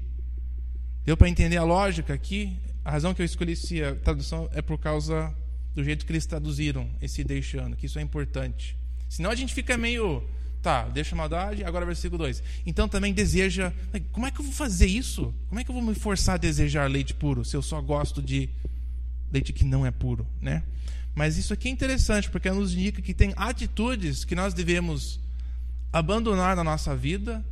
Deu 1.04 1.18
para 1.18 1.28
entender 1.28 1.58
a 1.58 1.64
lógica 1.64 2.14
aqui? 2.14 2.58
A 2.86 2.92
razão 2.92 3.14
que 3.14 3.22
eu 3.22 3.26
escolhi 3.26 3.54
essa 3.54 3.96
tradução 3.96 4.50
é 4.54 4.62
por 4.62 4.78
causa 4.78 5.34
do 5.74 5.84
jeito 5.84 6.06
que 6.06 6.12
eles 6.12 6.26
traduziram 6.26 6.90
esse 7.02 7.24
deixando, 7.24 7.76
que 7.76 7.88
isso 7.88 7.98
é 7.98 8.02
importante. 8.02 8.78
Senão 9.10 9.32
a 9.32 9.36
gente 9.36 9.54
fica 9.54 9.78
meio, 9.78 10.24
tá, 10.62 10.88
deixa 10.88 11.16
a 11.16 11.18
maldade, 11.18 11.64
agora 11.64 11.86
versículo 11.86 12.20
2. 12.20 12.44
Então 12.66 12.88
também 12.88 13.14
deseja, 13.14 13.74
como 14.12 14.28
é 14.28 14.32
que 14.32 14.40
eu 14.40 14.46
vou 14.46 14.54
fazer 14.54 14.86
isso? 14.86 15.34
Como 15.48 15.60
é 15.60 15.64
que 15.64 15.72
eu 15.72 15.76
vou 15.76 15.84
me 15.84 15.96
forçar 15.96 16.36
a 16.36 16.38
desejar 16.38 16.90
leite 16.90 17.14
puro 17.14 17.44
se 17.44 17.56
eu 17.56 17.62
só 17.62 17.82
gosto 17.82 18.22
de 18.22 18.50
leite 19.32 19.52
que 19.52 19.66
não 19.66 19.86
é 19.86 19.92
puro, 19.92 20.28
né? 20.40 20.64
Mas 21.16 21.38
isso 21.38 21.52
aqui 21.52 21.68
é 21.68 21.72
interessante 21.72 22.30
porque 22.30 22.50
nos 22.52 22.74
indica 22.74 23.02
que 23.02 23.14
tem 23.14 23.34
atitudes 23.36 24.24
que 24.24 24.36
nós 24.36 24.54
devemos 24.54 25.20
abandonar 25.92 26.56
na 26.56 26.64
nossa 26.64 26.96
vida 26.96 27.44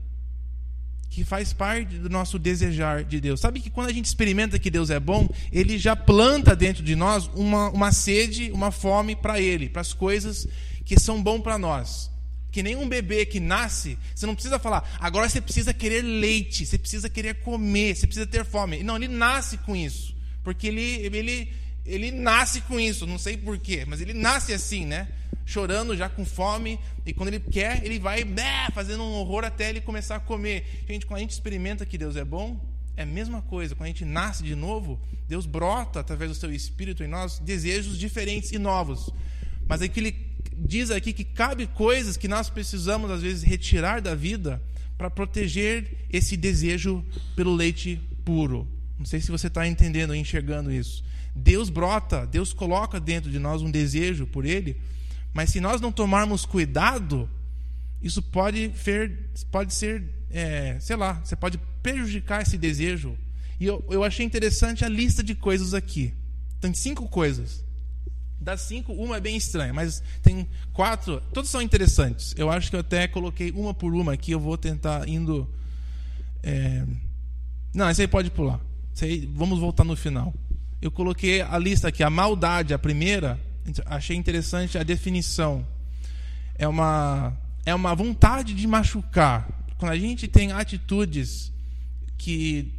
que 1.09 1.23
faz 1.23 1.51
parte 1.51 1.97
do 1.97 2.09
nosso 2.09 2.37
desejar 2.37 3.03
de 3.03 3.19
Deus. 3.19 3.39
Sabe 3.39 3.59
que 3.59 3.69
quando 3.69 3.89
a 3.89 3.93
gente 3.93 4.05
experimenta 4.05 4.59
que 4.59 4.69
Deus 4.69 4.89
é 4.89 4.99
bom, 4.99 5.27
ele 5.51 5.77
já 5.77 5.95
planta 5.95 6.55
dentro 6.55 6.83
de 6.83 6.95
nós 6.95 7.27
uma, 7.33 7.69
uma 7.69 7.91
sede, 7.91 8.51
uma 8.51 8.71
fome 8.71 9.15
para 9.15 9.41
Ele, 9.41 9.67
para 9.67 9.81
as 9.81 9.93
coisas 9.93 10.47
que 10.85 10.99
são 10.99 11.21
bom 11.21 11.41
para 11.41 11.57
nós. 11.57 12.11
Que 12.51 12.63
nem 12.63 12.75
um 12.75 12.87
bebê 12.87 13.25
que 13.25 13.39
nasce, 13.39 13.97
você 14.13 14.25
não 14.25 14.33
precisa 14.33 14.57
falar, 14.57 14.97
agora 14.99 15.29
você 15.29 15.39
precisa 15.39 15.73
querer 15.73 16.01
leite, 16.01 16.65
você 16.65 16.77
precisa 16.77 17.09
querer 17.09 17.35
comer, 17.41 17.95
você 17.95 18.07
precisa 18.07 18.25
ter 18.25 18.43
fome. 18.43 18.81
Não, 18.81 18.95
ele 18.95 19.07
nasce 19.07 19.57
com 19.57 19.75
isso. 19.75 20.15
Porque 20.43 20.67
ele, 20.67 20.81
ele, 20.81 21.53
ele 21.85 22.11
nasce 22.11 22.61
com 22.61 22.79
isso, 22.79 23.05
não 23.05 23.19
sei 23.19 23.37
porquê, 23.37 23.83
mas 23.87 24.01
ele 24.01 24.13
nasce 24.13 24.53
assim, 24.53 24.85
né? 24.85 25.07
Chorando, 25.49 25.97
já 25.97 26.07
com 26.07 26.23
fome, 26.23 26.79
e 27.05 27.13
quando 27.13 27.29
ele 27.29 27.39
quer, 27.39 27.83
ele 27.83 27.97
vai 27.97 28.23
né, 28.23 28.67
fazendo 28.73 29.03
um 29.03 29.13
horror 29.13 29.43
até 29.43 29.69
ele 29.69 29.81
começar 29.81 30.17
a 30.17 30.19
comer. 30.19 30.83
Gente, 30.87 31.05
quando 31.05 31.17
a 31.17 31.21
gente 31.21 31.31
experimenta 31.31 31.85
que 31.85 31.97
Deus 31.97 32.15
é 32.15 32.23
bom, 32.23 32.59
é 32.95 33.01
a 33.01 33.05
mesma 33.05 33.41
coisa. 33.41 33.73
Quando 33.73 33.85
a 33.85 33.87
gente 33.87 34.05
nasce 34.05 34.43
de 34.43 34.53
novo, 34.53 34.99
Deus 35.27 35.45
brota 35.45 35.99
através 35.99 36.29
do 36.29 36.35
seu 36.35 36.53
espírito 36.53 37.03
em 37.03 37.07
nós 37.07 37.39
desejos 37.39 37.97
diferentes 37.97 38.51
e 38.51 38.59
novos. 38.59 39.09
Mas 39.67 39.81
aqui 39.81 39.99
ele 39.99 40.15
diz 40.55 40.91
aqui 40.91 41.13
que 41.13 41.23
cabe 41.23 41.65
coisas 41.65 42.15
que 42.15 42.27
nós 42.27 42.49
precisamos 42.49 43.09
às 43.09 43.21
vezes 43.21 43.41
retirar 43.41 44.01
da 44.01 44.13
vida 44.13 44.61
para 44.97 45.09
proteger 45.09 46.05
esse 46.11 46.37
desejo 46.37 47.03
pelo 47.35 47.55
leite 47.55 47.99
puro. 48.23 48.67
Não 48.97 49.05
sei 49.05 49.21
se 49.21 49.31
você 49.31 49.47
está 49.47 49.65
entendendo 49.65 50.13
enxergando 50.13 50.71
isso. 50.71 51.03
Deus 51.35 51.69
brota, 51.69 52.27
Deus 52.27 52.51
coloca 52.51 52.99
dentro 52.99 53.31
de 53.31 53.39
nós 53.39 53.61
um 53.61 53.71
desejo 53.71 54.27
por 54.27 54.45
Ele, 54.45 54.75
mas 55.33 55.51
se 55.51 55.59
nós 55.59 55.79
não 55.79 55.91
tomarmos 55.91 56.45
cuidado, 56.45 57.29
isso 58.01 58.21
pode, 58.21 58.69
fer, 58.69 59.29
pode 59.51 59.73
ser, 59.73 60.03
é, 60.29 60.77
sei 60.79 60.95
lá, 60.95 61.13
você 61.23 61.35
pode 61.35 61.59
prejudicar 61.81 62.41
esse 62.41 62.57
desejo. 62.57 63.17
E 63.59 63.65
eu, 63.65 63.83
eu 63.89 64.03
achei 64.03 64.25
interessante 64.25 64.85
a 64.85 64.89
lista 64.89 65.21
de 65.21 65.35
coisas 65.35 65.73
aqui. 65.73 66.13
Tem 66.61 66.73
cinco 66.73 67.07
coisas. 67.07 67.63
Das 68.39 68.61
cinco, 68.61 68.93
uma 68.93 69.17
é 69.17 69.19
bem 69.19 69.35
estranha, 69.35 69.73
mas 69.73 70.01
tem 70.21 70.47
quatro, 70.71 71.21
todas 71.33 71.49
são 71.49 71.61
interessantes. 71.61 72.33
Eu 72.37 72.49
acho 72.49 72.69
que 72.69 72.75
eu 72.75 72.79
até 72.79 73.05
coloquei 73.07 73.51
uma 73.51 73.73
por 73.73 73.93
uma 73.93 74.13
aqui, 74.13 74.31
eu 74.31 74.39
vou 74.39 74.57
tentar 74.57 75.07
indo. 75.09 75.47
É... 76.41 76.85
Não, 77.73 77.89
esse 77.89 78.01
aí 78.01 78.07
pode 78.07 78.31
pular. 78.31 78.61
Aí, 79.01 79.29
vamos 79.33 79.59
voltar 79.59 79.83
no 79.83 79.95
final. 79.95 80.33
Eu 80.81 80.89
coloquei 80.89 81.41
a 81.41 81.57
lista 81.57 81.89
aqui, 81.89 82.01
a 82.01 82.09
maldade, 82.09 82.73
a 82.73 82.79
primeira, 82.79 83.39
achei 83.85 84.15
interessante 84.15 84.77
a 84.77 84.83
definição. 84.83 85.65
É 86.55 86.67
uma, 86.67 87.37
é 87.65 87.73
uma 87.73 87.95
vontade 87.95 88.53
de 88.53 88.67
machucar. 88.67 89.47
Quando 89.77 89.91
a 89.91 89.97
gente 89.97 90.27
tem 90.27 90.51
atitudes 90.51 91.51
que, 92.17 92.73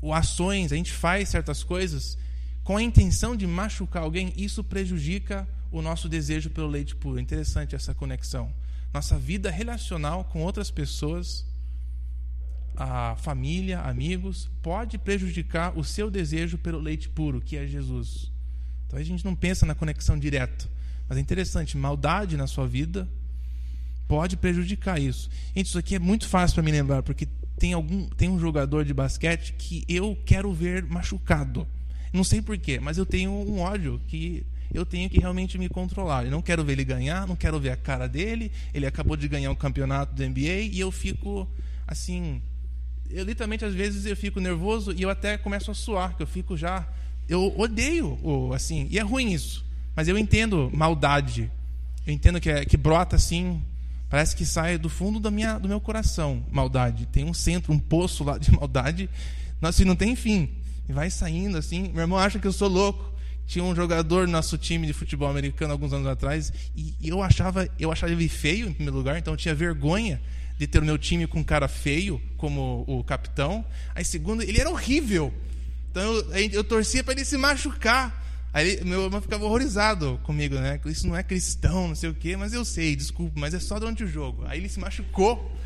ou 0.00 0.12
ações, 0.12 0.72
a 0.72 0.76
gente 0.76 0.92
faz 0.92 1.30
certas 1.30 1.62
coisas 1.62 2.18
com 2.64 2.78
a 2.78 2.82
intenção 2.82 3.36
de 3.36 3.46
machucar 3.46 4.02
alguém, 4.02 4.32
isso 4.36 4.64
prejudica 4.64 5.46
o 5.70 5.82
nosso 5.82 6.08
desejo 6.08 6.48
pelo 6.50 6.68
leite 6.68 6.96
puro. 6.96 7.20
Interessante 7.20 7.74
essa 7.74 7.94
conexão. 7.94 8.52
Nossa 8.92 9.18
vida 9.18 9.50
relacional 9.50 10.24
com 10.24 10.42
outras 10.42 10.70
pessoas, 10.70 11.46
a 12.76 13.16
família, 13.16 13.80
amigos, 13.80 14.50
pode 14.62 14.96
prejudicar 14.98 15.76
o 15.78 15.84
seu 15.84 16.10
desejo 16.10 16.56
pelo 16.56 16.78
leite 16.78 17.08
puro, 17.08 17.40
que 17.40 17.56
é 17.56 17.66
Jesus. 17.66 18.32
Então 18.94 19.02
a 19.02 19.04
gente 19.04 19.24
não 19.24 19.34
pensa 19.34 19.66
na 19.66 19.74
conexão 19.74 20.16
direta. 20.16 20.68
Mas 21.08 21.18
é 21.18 21.20
interessante, 21.20 21.76
maldade 21.76 22.36
na 22.36 22.46
sua 22.46 22.66
vida 22.66 23.08
pode 24.06 24.36
prejudicar 24.36 25.00
isso. 25.00 25.28
Gente, 25.54 25.66
isso 25.66 25.78
aqui 25.78 25.96
é 25.96 25.98
muito 25.98 26.28
fácil 26.28 26.54
para 26.54 26.62
me 26.62 26.70
lembrar, 26.70 27.02
porque 27.02 27.26
tem 27.58 27.72
algum 27.72 28.06
tem 28.10 28.28
um 28.28 28.38
jogador 28.38 28.84
de 28.84 28.94
basquete 28.94 29.54
que 29.58 29.84
eu 29.88 30.16
quero 30.24 30.52
ver 30.52 30.84
machucado. 30.84 31.66
Não 32.12 32.22
sei 32.22 32.40
porquê, 32.40 32.78
mas 32.78 32.96
eu 32.96 33.04
tenho 33.04 33.32
um 33.32 33.58
ódio 33.58 34.00
que 34.06 34.46
eu 34.72 34.86
tenho 34.86 35.10
que 35.10 35.18
realmente 35.18 35.58
me 35.58 35.68
controlar. 35.68 36.24
Eu 36.24 36.30
não 36.30 36.40
quero 36.40 36.62
ver 36.62 36.74
ele 36.74 36.84
ganhar, 36.84 37.26
não 37.26 37.34
quero 37.34 37.58
ver 37.58 37.70
a 37.70 37.76
cara 37.76 38.06
dele. 38.06 38.52
Ele 38.72 38.86
acabou 38.86 39.16
de 39.16 39.26
ganhar 39.26 39.50
um 39.50 39.56
campeonato 39.56 40.14
do 40.14 40.24
NBA 40.24 40.70
e 40.70 40.78
eu 40.78 40.92
fico 40.92 41.48
assim. 41.84 42.40
Eu 43.10 43.24
literalmente 43.24 43.64
às 43.64 43.74
vezes 43.74 44.06
eu 44.06 44.16
fico 44.16 44.38
nervoso 44.38 44.92
e 44.92 45.02
eu 45.02 45.10
até 45.10 45.36
começo 45.36 45.70
a 45.70 45.74
suar, 45.74 46.16
que 46.16 46.22
eu 46.22 46.26
fico 46.28 46.56
já. 46.56 46.86
Eu 47.28 47.54
odeio, 47.58 48.18
assim, 48.54 48.86
e 48.90 48.98
é 48.98 49.02
ruim 49.02 49.32
isso. 49.32 49.64
Mas 49.96 50.08
eu 50.08 50.18
entendo 50.18 50.70
maldade. 50.74 51.50
Eu 52.06 52.12
entendo 52.12 52.40
que, 52.40 52.50
é, 52.50 52.64
que 52.64 52.76
brota 52.76 53.16
assim, 53.16 53.62
parece 54.10 54.36
que 54.36 54.44
sai 54.44 54.76
do 54.76 54.88
fundo 54.88 55.18
da 55.18 55.30
minha, 55.30 55.58
do 55.58 55.68
meu 55.68 55.80
coração, 55.80 56.44
maldade. 56.50 57.06
Tem 57.06 57.24
um 57.24 57.32
centro, 57.32 57.72
um 57.72 57.78
poço 57.78 58.24
lá 58.24 58.36
de 58.36 58.52
maldade, 58.52 59.08
nossa, 59.60 59.82
e 59.82 59.84
não 59.84 59.96
tem 59.96 60.14
fim. 60.14 60.50
E 60.88 60.92
vai 60.92 61.10
saindo 61.10 61.56
assim. 61.56 61.90
Meu 61.92 62.02
irmão 62.02 62.18
acha 62.18 62.38
que 62.38 62.46
eu 62.46 62.52
sou 62.52 62.68
louco. 62.68 63.12
Tinha 63.46 63.64
um 63.64 63.74
jogador 63.74 64.26
no 64.26 64.32
nosso 64.32 64.56
time 64.56 64.86
de 64.86 64.92
futebol 64.92 65.28
americano 65.28 65.72
alguns 65.72 65.92
anos 65.92 66.06
atrás 66.06 66.50
e 66.74 66.94
eu 67.02 67.22
achava, 67.22 67.68
eu 67.78 67.92
achava 67.92 68.10
ele 68.10 68.26
feio 68.26 68.68
em 68.68 68.72
primeiro 68.72 68.96
lugar, 68.96 69.18
então 69.18 69.34
eu 69.34 69.36
tinha 69.36 69.54
vergonha 69.54 70.18
de 70.58 70.66
ter 70.66 70.78
o 70.78 70.84
meu 70.84 70.96
time 70.96 71.26
com 71.26 71.40
um 71.40 71.44
cara 71.44 71.68
feio 71.68 72.20
como 72.38 72.84
o 72.86 73.04
capitão. 73.04 73.62
Aí 73.94 74.04
segundo, 74.04 74.42
ele 74.42 74.58
era 74.58 74.70
horrível. 74.70 75.32
Então 75.94 76.12
eu, 76.12 76.50
eu 76.50 76.64
torcia 76.64 77.04
para 77.04 77.12
ele 77.14 77.24
se 77.24 77.36
machucar. 77.36 78.20
Aí 78.52 78.82
meu 78.84 79.04
irmão 79.04 79.20
ficava 79.20 79.44
horrorizado 79.44 80.18
comigo, 80.24 80.56
né? 80.56 80.80
Isso 80.86 81.06
não 81.06 81.14
é 81.14 81.22
cristão, 81.22 81.86
não 81.86 81.94
sei 81.94 82.10
o 82.10 82.14
quê, 82.14 82.36
mas 82.36 82.52
eu 82.52 82.64
sei, 82.64 82.96
desculpa, 82.96 83.38
mas 83.38 83.54
é 83.54 83.60
só 83.60 83.78
durante 83.78 84.02
o 84.02 84.06
jogo. 84.08 84.44
Aí 84.44 84.58
ele 84.58 84.68
se 84.68 84.80
machucou, 84.80 85.56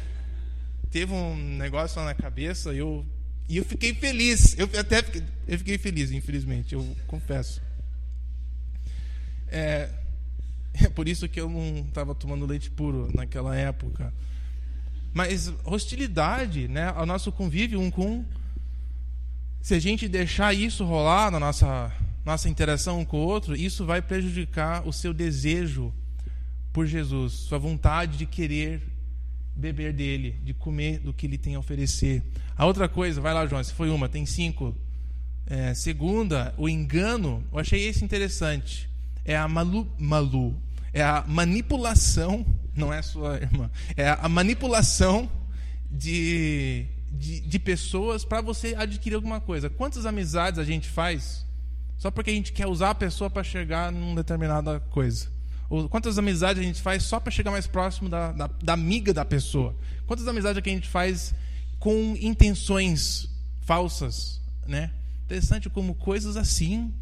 teve 0.90 1.14
um 1.14 1.34
negócio 1.56 1.98
lá 1.98 2.04
na 2.04 2.14
cabeça, 2.14 2.74
eu 2.74 3.06
e 3.48 3.56
eu 3.56 3.64
fiquei 3.64 3.94
feliz. 3.94 4.54
Eu 4.58 4.68
até 4.78 5.02
fiquei, 5.02 5.22
eu 5.46 5.58
fiquei 5.58 5.78
feliz, 5.78 6.10
infelizmente, 6.10 6.74
eu 6.74 6.86
confesso. 7.06 7.62
É, 9.46 9.88
é 10.84 10.90
por 10.90 11.08
isso 11.08 11.26
que 11.26 11.40
eu 11.40 11.48
não 11.48 11.86
estava 11.88 12.14
tomando 12.14 12.44
leite 12.44 12.70
puro 12.70 13.10
naquela 13.14 13.56
época. 13.56 14.12
Mas 15.14 15.50
hostilidade, 15.64 16.68
né, 16.68 16.92
ao 16.94 17.06
nosso 17.06 17.32
convívio 17.32 17.80
um 17.80 17.90
com 17.90 18.26
se 19.60 19.74
a 19.74 19.78
gente 19.78 20.08
deixar 20.08 20.54
isso 20.54 20.84
rolar 20.84 21.30
na 21.30 21.40
nossa 21.40 21.92
nossa 22.28 22.48
interação 22.48 23.00
um 23.00 23.04
com 23.06 23.16
o 23.16 23.26
outro, 23.26 23.56
isso 23.56 23.86
vai 23.86 24.02
prejudicar 24.02 24.86
o 24.86 24.92
seu 24.92 25.14
desejo 25.14 25.94
por 26.74 26.86
Jesus, 26.86 27.32
sua 27.32 27.58
vontade 27.58 28.18
de 28.18 28.26
querer 28.26 28.82
beber 29.56 29.94
dele, 29.94 30.38
de 30.44 30.52
comer 30.52 30.98
do 30.98 31.12
que 31.12 31.26
ele 31.26 31.38
tem 31.38 31.54
a 31.54 31.58
oferecer. 31.58 32.22
A 32.54 32.66
outra 32.66 32.86
coisa, 32.86 33.18
vai 33.18 33.32
lá, 33.32 33.46
João, 33.46 33.64
se 33.64 33.72
foi 33.72 33.88
uma, 33.88 34.10
tem 34.10 34.26
cinco. 34.26 34.76
É, 35.46 35.72
segunda, 35.72 36.54
o 36.58 36.68
engano, 36.68 37.42
eu 37.50 37.58
achei 37.58 37.86
esse 37.88 38.04
interessante. 38.04 38.90
É 39.24 39.34
a 39.34 39.48
malu, 39.48 39.90
malu, 39.98 40.54
é 40.92 41.02
a 41.02 41.24
manipulação, 41.26 42.44
não 42.76 42.92
é 42.92 43.00
sua 43.00 43.36
irmã, 43.38 43.70
é 43.96 44.10
a 44.10 44.28
manipulação 44.28 45.30
de, 45.90 46.84
de, 47.10 47.40
de 47.40 47.58
pessoas 47.58 48.24
para 48.24 48.40
você 48.40 48.74
adquirir 48.76 49.16
alguma 49.16 49.40
coisa. 49.40 49.68
Quantas 49.70 50.06
amizades 50.06 50.58
a 50.58 50.64
gente 50.64 50.88
faz 50.88 51.46
só 51.96 52.10
porque 52.10 52.30
a 52.30 52.34
gente 52.34 52.52
quer 52.52 52.66
usar 52.66 52.90
a 52.90 52.94
pessoa 52.94 53.28
para 53.28 53.42
chegar 53.42 53.90
numa 53.90 54.16
determinada 54.16 54.80
coisa? 54.80 55.28
Ou 55.68 55.88
quantas 55.88 56.16
amizades 56.16 56.62
a 56.62 56.64
gente 56.64 56.80
faz 56.80 57.02
só 57.02 57.20
para 57.20 57.30
chegar 57.30 57.50
mais 57.50 57.66
próximo 57.66 58.08
da, 58.08 58.32
da, 58.32 58.46
da, 58.46 58.72
amiga 58.72 59.12
da 59.12 59.24
pessoa? 59.24 59.74
Quantas 60.06 60.26
amizades 60.26 60.62
que 60.62 60.70
a 60.70 60.72
gente 60.72 60.88
faz 60.88 61.34
com 61.78 62.16
intenções 62.20 63.28
falsas, 63.62 64.40
né? 64.66 64.90
Interessante 65.24 65.68
como 65.68 65.94
coisas 65.94 66.36
assim, 66.36 66.94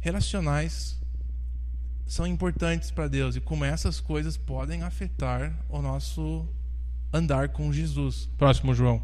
relacionais, 0.00 0.98
são 2.06 2.26
importantes 2.26 2.90
para 2.90 3.08
Deus 3.08 3.36
e 3.36 3.40
como 3.40 3.64
essas 3.64 4.00
coisas 4.00 4.36
podem 4.36 4.82
afetar 4.82 5.56
o 5.68 5.80
nosso 5.80 6.46
andar 7.12 7.50
com 7.50 7.72
Jesus. 7.72 8.28
Próximo, 8.38 8.74
João, 8.74 9.02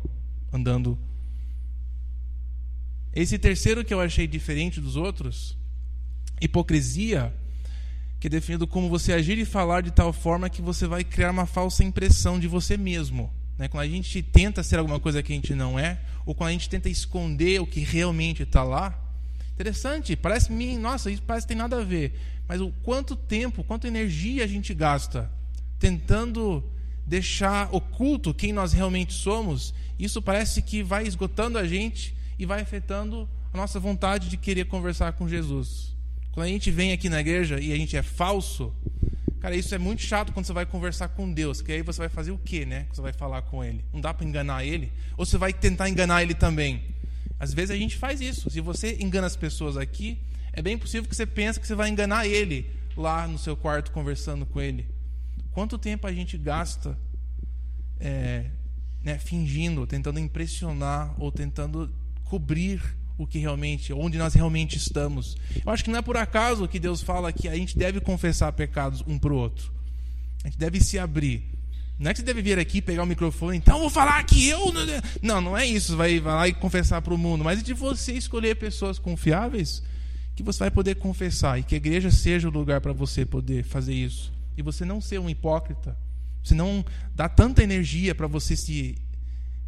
andando. 0.52 0.98
Esse 3.12 3.38
terceiro 3.38 3.84
que 3.84 3.94
eu 3.94 4.00
achei 4.00 4.26
diferente 4.26 4.80
dos 4.80 4.96
outros, 4.96 5.56
hipocrisia 6.40 7.32
que 8.18 8.28
é 8.28 8.30
definido 8.30 8.66
como 8.66 8.88
você 8.88 9.12
agir 9.12 9.38
e 9.38 9.44
falar 9.44 9.82
de 9.82 9.90
tal 9.90 10.12
forma 10.12 10.48
que 10.48 10.62
você 10.62 10.86
vai 10.86 11.04
criar 11.04 11.30
uma 11.30 11.46
falsa 11.46 11.84
impressão 11.84 12.38
de 12.40 12.48
você 12.48 12.76
mesmo. 12.76 13.30
Né? 13.58 13.68
Quando 13.68 13.84
a 13.84 13.88
gente 13.88 14.22
tenta 14.22 14.62
ser 14.62 14.78
alguma 14.78 14.98
coisa 14.98 15.22
que 15.22 15.32
a 15.32 15.36
gente 15.36 15.54
não 15.54 15.78
é, 15.78 16.00
ou 16.24 16.34
quando 16.34 16.48
a 16.48 16.52
gente 16.52 16.68
tenta 16.68 16.88
esconder 16.88 17.60
o 17.60 17.66
que 17.66 17.80
realmente 17.80 18.42
está 18.42 18.62
lá. 18.62 18.98
Interessante, 19.54 20.16
parece 20.16 20.52
mim, 20.52 20.78
nossa, 20.78 21.10
isso 21.10 21.22
parece 21.22 21.46
que 21.46 21.48
tem 21.48 21.56
nada 21.56 21.80
a 21.80 21.84
ver. 21.84 22.18
Mas 22.48 22.60
o 22.60 22.70
quanto 22.82 23.16
tempo, 23.16 23.64
quanta 23.64 23.88
energia 23.88 24.44
a 24.44 24.46
gente 24.46 24.72
gasta 24.74 25.30
tentando 25.78 26.64
deixar 27.06 27.72
oculto 27.72 28.34
quem 28.34 28.52
nós 28.52 28.72
realmente 28.72 29.12
somos, 29.12 29.72
isso 29.98 30.20
parece 30.20 30.60
que 30.60 30.82
vai 30.82 31.06
esgotando 31.06 31.56
a 31.56 31.66
gente 31.66 32.14
e 32.38 32.44
vai 32.44 32.60
afetando 32.60 33.28
a 33.52 33.56
nossa 33.56 33.78
vontade 33.78 34.28
de 34.28 34.36
querer 34.36 34.66
conversar 34.66 35.12
com 35.12 35.28
Jesus. 35.28 35.94
Quando 36.32 36.46
a 36.46 36.50
gente 36.50 36.70
vem 36.70 36.92
aqui 36.92 37.08
na 37.08 37.20
igreja 37.20 37.58
e 37.58 37.72
a 37.72 37.76
gente 37.76 37.96
é 37.96 38.02
falso, 38.02 38.74
cara, 39.40 39.56
isso 39.56 39.74
é 39.74 39.78
muito 39.78 40.02
chato 40.02 40.32
quando 40.32 40.44
você 40.44 40.52
vai 40.52 40.66
conversar 40.66 41.08
com 41.08 41.32
Deus, 41.32 41.62
que 41.62 41.72
aí 41.72 41.80
você 41.80 41.98
vai 41.98 42.08
fazer 42.08 42.32
o 42.32 42.38
quê, 42.38 42.66
né? 42.66 42.86
Você 42.92 43.00
vai 43.00 43.12
falar 43.12 43.42
com 43.42 43.64
ele. 43.64 43.82
Não 43.92 44.00
dá 44.00 44.12
para 44.12 44.26
enganar 44.26 44.64
ele, 44.64 44.92
ou 45.16 45.24
você 45.24 45.38
vai 45.38 45.52
tentar 45.52 45.88
enganar 45.88 46.22
ele 46.22 46.34
também. 46.34 46.82
Às 47.38 47.54
vezes 47.54 47.70
a 47.70 47.76
gente 47.76 47.96
faz 47.96 48.20
isso. 48.20 48.50
Se 48.50 48.60
você 48.60 48.96
engana 49.00 49.26
as 49.26 49.36
pessoas 49.36 49.76
aqui, 49.76 50.18
é 50.52 50.60
bem 50.60 50.76
possível 50.76 51.08
que 51.08 51.16
você 51.16 51.26
pense 51.26 51.60
que 51.60 51.66
você 51.66 51.74
vai 51.74 51.88
enganar 51.88 52.26
ele 52.26 52.66
lá 52.96 53.26
no 53.26 53.38
seu 53.38 53.56
quarto 53.56 53.92
conversando 53.92 54.44
com 54.44 54.60
ele. 54.60 54.86
Quanto 55.56 55.78
tempo 55.78 56.06
a 56.06 56.12
gente 56.12 56.36
gasta 56.36 56.98
é, 57.98 58.44
né, 59.02 59.18
fingindo, 59.18 59.86
tentando 59.86 60.18
impressionar 60.18 61.14
ou 61.18 61.32
tentando 61.32 61.90
cobrir 62.24 62.82
o 63.16 63.26
que 63.26 63.38
realmente, 63.38 63.90
onde 63.90 64.18
nós 64.18 64.34
realmente 64.34 64.76
estamos. 64.76 65.34
Eu 65.64 65.72
acho 65.72 65.82
que 65.82 65.90
não 65.90 65.98
é 65.98 66.02
por 66.02 66.18
acaso 66.18 66.68
que 66.68 66.78
Deus 66.78 67.00
fala 67.00 67.32
que 67.32 67.48
a 67.48 67.54
gente 67.54 67.78
deve 67.78 68.02
confessar 68.02 68.52
pecados 68.52 69.02
um 69.06 69.18
para 69.18 69.32
o 69.32 69.36
outro. 69.36 69.72
A 70.44 70.48
gente 70.48 70.58
deve 70.58 70.78
se 70.78 70.98
abrir. 70.98 71.42
Não 71.98 72.10
é 72.10 72.12
que 72.12 72.20
você 72.20 72.26
deve 72.26 72.42
vir 72.42 72.58
aqui 72.58 72.82
pegar 72.82 73.04
o 73.04 73.06
microfone, 73.06 73.56
então 73.56 73.78
vou 73.78 73.88
falar 73.88 74.22
que 74.24 74.46
eu. 74.46 74.60
Não, 75.22 75.40
não 75.40 75.56
é 75.56 75.64
isso, 75.64 75.96
vai, 75.96 76.20
vai 76.20 76.34
lá 76.34 76.48
e 76.48 76.52
confessar 76.52 77.00
para 77.00 77.14
o 77.14 77.18
mundo. 77.18 77.42
Mas 77.42 77.60
é 77.60 77.62
de 77.62 77.72
você 77.72 78.12
escolher 78.12 78.56
pessoas 78.56 78.98
confiáveis 78.98 79.82
que 80.34 80.42
você 80.42 80.58
vai 80.58 80.70
poder 80.70 80.96
confessar 80.96 81.58
e 81.58 81.62
que 81.62 81.74
a 81.74 81.78
igreja 81.78 82.10
seja 82.10 82.46
o 82.46 82.52
lugar 82.52 82.82
para 82.82 82.92
você 82.92 83.24
poder 83.24 83.64
fazer 83.64 83.94
isso. 83.94 84.35
E 84.56 84.62
você 84.62 84.84
não 84.84 85.00
ser 85.00 85.18
um 85.18 85.28
hipócrita. 85.28 85.96
Você 86.42 86.54
não 86.54 86.84
dá 87.14 87.28
tanta 87.28 87.62
energia 87.62 88.14
para 88.14 88.26
você 88.26 88.56
se 88.56 88.96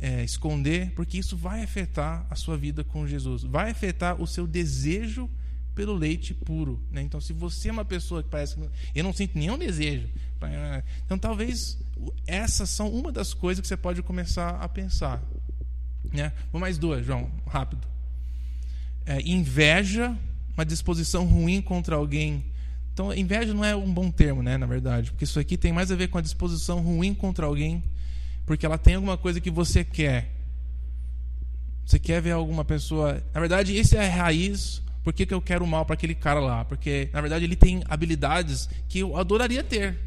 é, 0.01 0.23
esconder, 0.23 0.93
porque 0.95 1.19
isso 1.19 1.37
vai 1.37 1.63
afetar 1.63 2.25
a 2.31 2.37
sua 2.37 2.57
vida 2.57 2.85
com 2.85 3.07
Jesus, 3.07 3.43
vai 3.43 3.71
afetar 3.71 4.21
o 4.21 4.27
seu 4.27 4.47
desejo 4.47 5.29
pelo 5.75 5.95
leite 5.95 6.35
puro. 6.35 6.83
Né? 6.91 7.03
Então, 7.03 7.21
se 7.21 7.33
você 7.33 7.69
é 7.69 7.73
uma 7.73 7.85
pessoa 7.85 8.23
que 8.23 8.29
parece 8.29 8.57
que 8.57 8.69
eu 8.95 9.05
não 9.05 9.13
sinto 9.13 9.37
nenhum 9.37 9.59
desejo, 9.59 10.09
então 11.05 11.19
talvez 11.19 11.79
essas 12.27 12.71
são 12.71 12.89
uma 12.89 13.11
das 13.11 13.35
coisas 13.35 13.61
que 13.61 13.67
você 13.67 13.77
pode 13.77 14.03
começar 14.03 14.51
a 14.51 14.69
pensar. 14.69 15.23
Né? 16.13 16.33
Vou 16.53 16.61
mais 16.61 16.79
duas, 16.79 17.05
João, 17.05 17.31
rápido. 17.47 17.87
É, 19.05 19.21
inveja, 19.23 20.17
uma 20.55 20.65
disposição 20.65 21.25
ruim 21.25 21.61
contra 21.61 21.97
alguém. 21.97 22.45
Então, 22.99 23.15
inveja 23.15 23.55
não 23.55 23.65
é 23.65 23.77
um 23.77 23.93
bom 23.93 24.11
termo, 24.11 24.43
né, 24.43 24.57
na 24.57 24.67
verdade, 24.67 25.13
porque 25.13 25.23
isso 25.23 25.39
aqui 25.39 25.57
tem 25.57 25.73
mais 25.73 25.93
a 25.93 25.95
ver 25.95 26.09
com 26.09 26.19
a 26.19 26.21
disposição 26.21 26.81
ruim 26.81 27.15
contra 27.15 27.47
alguém 27.47 27.85
porque 28.49 28.65
ela 28.65 28.79
tem 28.79 28.95
alguma 28.95 29.19
coisa 29.19 29.43
que 29.43 29.51
você 29.51 29.85
quer. 29.85 30.35
Você 31.85 31.99
quer 31.99 32.23
ver 32.23 32.31
alguma 32.31 32.65
pessoa. 32.65 33.23
Na 33.35 33.41
verdade, 33.41 33.77
esse 33.77 33.95
é 33.95 34.07
a 34.07 34.11
raiz. 34.11 34.83
Por 35.05 35.13
que, 35.13 35.27
que 35.27 35.35
eu 35.35 35.41
quero 35.43 35.67
mal 35.67 35.85
para 35.85 35.93
aquele 35.93 36.15
cara 36.15 36.41
lá? 36.41 36.65
Porque, 36.65 37.11
na 37.13 37.21
verdade, 37.21 37.45
ele 37.45 37.55
tem 37.55 37.85
habilidades 37.87 38.67
que 38.89 39.01
eu 39.01 39.19
adoraria 39.19 39.63
ter. 39.63 39.99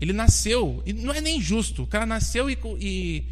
Ele 0.00 0.12
nasceu, 0.12 0.82
e 0.84 0.92
não 0.92 1.14
é 1.14 1.20
nem 1.20 1.40
justo. 1.40 1.84
O 1.84 1.86
cara 1.86 2.04
nasceu 2.04 2.50
e, 2.50 2.58
e 2.80 3.24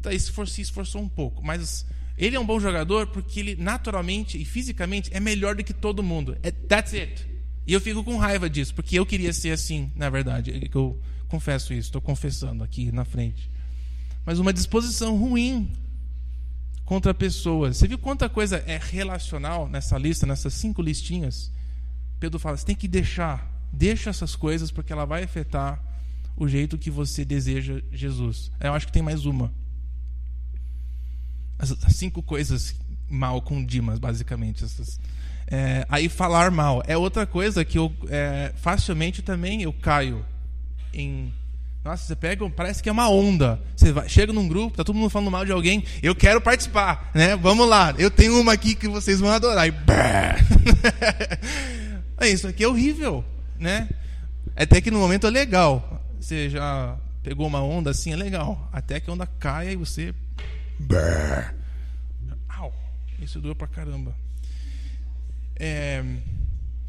tá, 0.00 0.10
se 0.18 0.62
esforçou 0.62 1.02
um 1.02 1.08
pouco. 1.08 1.44
Mas 1.44 1.84
ele 2.16 2.34
é 2.34 2.40
um 2.40 2.46
bom 2.46 2.58
jogador 2.58 3.06
porque 3.08 3.38
ele, 3.38 3.56
naturalmente 3.56 4.40
e 4.40 4.46
fisicamente, 4.46 5.10
é 5.12 5.20
melhor 5.20 5.54
do 5.54 5.62
que 5.62 5.74
todo 5.74 6.02
mundo. 6.02 6.38
É, 6.42 6.50
that's 6.50 6.94
it. 6.94 7.31
E 7.66 7.72
eu 7.72 7.80
fico 7.80 8.02
com 8.02 8.16
raiva 8.16 8.50
disso, 8.50 8.74
porque 8.74 8.98
eu 8.98 9.06
queria 9.06 9.32
ser 9.32 9.50
assim, 9.52 9.90
na 9.94 10.10
verdade. 10.10 10.68
Eu, 10.72 11.00
confesso 11.28 11.72
isso, 11.72 11.88
estou 11.88 12.02
confessando 12.02 12.62
aqui 12.62 12.92
na 12.92 13.06
frente. 13.06 13.50
Mas 14.26 14.38
uma 14.38 14.52
disposição 14.52 15.16
ruim 15.16 15.72
contra 16.84 17.14
pessoas. 17.14 17.78
Você 17.78 17.88
viu 17.88 17.98
quanta 17.98 18.28
coisa 18.28 18.62
é 18.66 18.78
relacional 18.78 19.66
nessa 19.66 19.96
lista, 19.96 20.26
nessas 20.26 20.52
cinco 20.52 20.82
listinhas? 20.82 21.50
Pedro 22.20 22.38
fala: 22.38 22.56
você 22.56 22.66
tem 22.66 22.76
que 22.76 22.86
deixar, 22.86 23.50
deixa 23.72 24.10
essas 24.10 24.36
coisas 24.36 24.70
porque 24.70 24.92
ela 24.92 25.06
vai 25.06 25.22
afetar 25.22 25.82
o 26.36 26.46
jeito 26.46 26.76
que 26.76 26.90
você 26.90 27.24
deseja 27.24 27.80
Jesus. 27.90 28.50
Eu 28.60 28.74
acho 28.74 28.86
que 28.86 28.92
tem 28.92 29.02
mais 29.02 29.24
uma. 29.24 29.52
As, 31.58 31.74
cinco 31.94 32.22
coisas 32.22 32.74
mal 33.08 33.40
com 33.40 33.64
Dimas, 33.64 33.98
basicamente. 33.98 34.64
Essas. 34.64 35.00
É, 35.54 35.84
aí 35.90 36.08
falar 36.08 36.50
mal 36.50 36.82
é 36.86 36.96
outra 36.96 37.26
coisa 37.26 37.62
que 37.62 37.76
eu 37.76 37.92
é, 38.08 38.54
facilmente 38.56 39.20
também 39.20 39.60
eu 39.60 39.70
caio 39.70 40.24
em 40.94 41.30
nossa, 41.84 42.06
você 42.06 42.16
pega, 42.16 42.48
parece 42.48 42.80
que 42.80 42.88
é 42.88 42.92
uma 42.92 43.10
onda. 43.10 43.60
Você 43.76 43.92
vai, 43.92 44.08
chega 44.08 44.32
num 44.32 44.46
grupo, 44.46 44.76
tá 44.76 44.84
todo 44.84 44.94
mundo 44.94 45.10
falando 45.10 45.32
mal 45.32 45.44
de 45.44 45.50
alguém, 45.50 45.84
eu 46.00 46.14
quero 46.14 46.40
participar, 46.40 47.10
né? 47.12 47.34
Vamos 47.36 47.68
lá, 47.68 47.92
eu 47.98 48.10
tenho 48.10 48.40
uma 48.40 48.52
aqui 48.52 48.76
que 48.76 48.86
vocês 48.86 49.18
vão 49.18 49.30
adorar. 49.30 49.68
E 49.68 49.74
é, 52.18 52.28
isso 52.28 52.46
aqui 52.46 52.62
é 52.62 52.68
horrível, 52.68 53.24
né? 53.58 53.88
Até 54.54 54.80
que 54.80 54.92
no 54.92 55.00
momento 55.00 55.26
é 55.26 55.30
legal. 55.30 56.00
Você 56.20 56.48
já 56.48 56.96
pegou 57.22 57.48
uma 57.48 57.62
onda 57.62 57.90
assim, 57.90 58.12
é 58.12 58.16
legal. 58.16 58.70
Até 58.72 59.00
que 59.00 59.10
a 59.10 59.12
onda 59.12 59.26
caia 59.26 59.72
e 59.72 59.76
você. 59.76 60.14
Au! 62.48 62.72
Isso 63.20 63.40
doeu 63.40 63.56
pra 63.56 63.66
caramba. 63.66 64.14
É. 65.62 66.04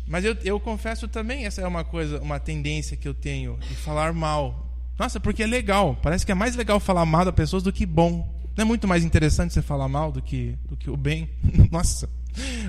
Mas 0.07 0.25
eu, 0.25 0.35
eu 0.43 0.59
confesso 0.59 1.07
também, 1.07 1.45
essa 1.45 1.61
é 1.61 1.67
uma 1.67 1.83
coisa, 1.83 2.19
uma 2.19 2.39
tendência 2.39 2.97
que 2.97 3.07
eu 3.07 3.13
tenho, 3.13 3.57
de 3.69 3.75
falar 3.75 4.11
mal. 4.11 4.67
Nossa, 4.97 5.19
porque 5.19 5.43
é 5.43 5.47
legal. 5.47 5.95
Parece 6.01 6.25
que 6.25 6.31
é 6.31 6.35
mais 6.35 6.55
legal 6.55 6.79
falar 6.79 7.05
mal 7.05 7.23
das 7.23 7.35
pessoas 7.35 7.61
do 7.61 7.71
que 7.71 7.85
bom. 7.85 8.27
Não 8.57 8.63
é 8.63 8.65
muito 8.65 8.87
mais 8.87 9.03
interessante 9.03 9.53
você 9.53 9.61
falar 9.61 9.87
mal 9.87 10.11
do 10.11 10.21
que, 10.21 10.57
do 10.67 10.75
que 10.75 10.89
o 10.89 10.97
bem? 10.97 11.29
Nossa, 11.71 12.09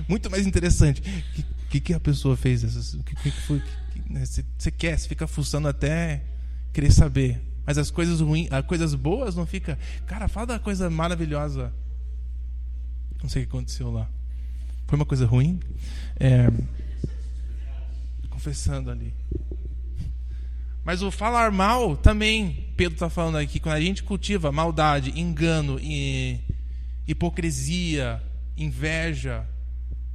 muito 0.07 0.31
mais 0.31 0.47
interessante. 0.47 1.03
O 1.67 1.69
que, 1.71 1.81
que, 1.81 1.95
a 1.95 2.01
pessoa 2.01 2.37
fez? 2.37 2.95
O 2.95 3.03
que, 3.03 3.17
que 3.17 3.31
foi? 3.31 3.63
Né, 4.09 4.25
você, 4.25 4.45
você 4.57 4.71
quer, 4.71 4.99
você 4.99 5.09
fica 5.09 5.27
fuçando 5.27 5.67
até 5.67 6.23
querer 6.73 6.93
saber. 6.93 7.43
Mas 7.67 7.79
as 7.79 7.91
coisas 7.91 8.21
ruins, 8.21 8.53
as 8.53 8.65
coisas 8.65 8.95
boas 8.95 9.35
não 9.35 9.47
fica. 9.47 9.79
Cara, 10.07 10.29
fala 10.29 10.47
da 10.47 10.59
coisa 10.59 10.91
maravilhosa. 10.91 11.73
Não 13.23 13.29
sei 13.29 13.43
o 13.43 13.47
que 13.47 13.57
aconteceu 13.57 13.91
lá. 13.91 14.09
Foi 14.87 14.97
uma 14.97 15.05
coisa 15.07 15.27
ruim? 15.27 15.61
É, 16.19 16.49
confessando 18.31 18.91
ali. 18.91 19.13
Mas 20.85 21.03
o 21.03 21.11
falar 21.11 21.51
mal 21.51 21.97
também, 21.97 22.69
Pedro 22.77 22.95
está 22.95 23.09
falando 23.09 23.37
aqui, 23.37 23.59
quando 23.59 23.77
a 23.77 23.81
gente 23.81 24.03
cultiva 24.03 24.53
maldade, 24.53 25.19
engano, 25.19 25.81
hipocrisia, 27.07 28.23
inveja 28.57 29.47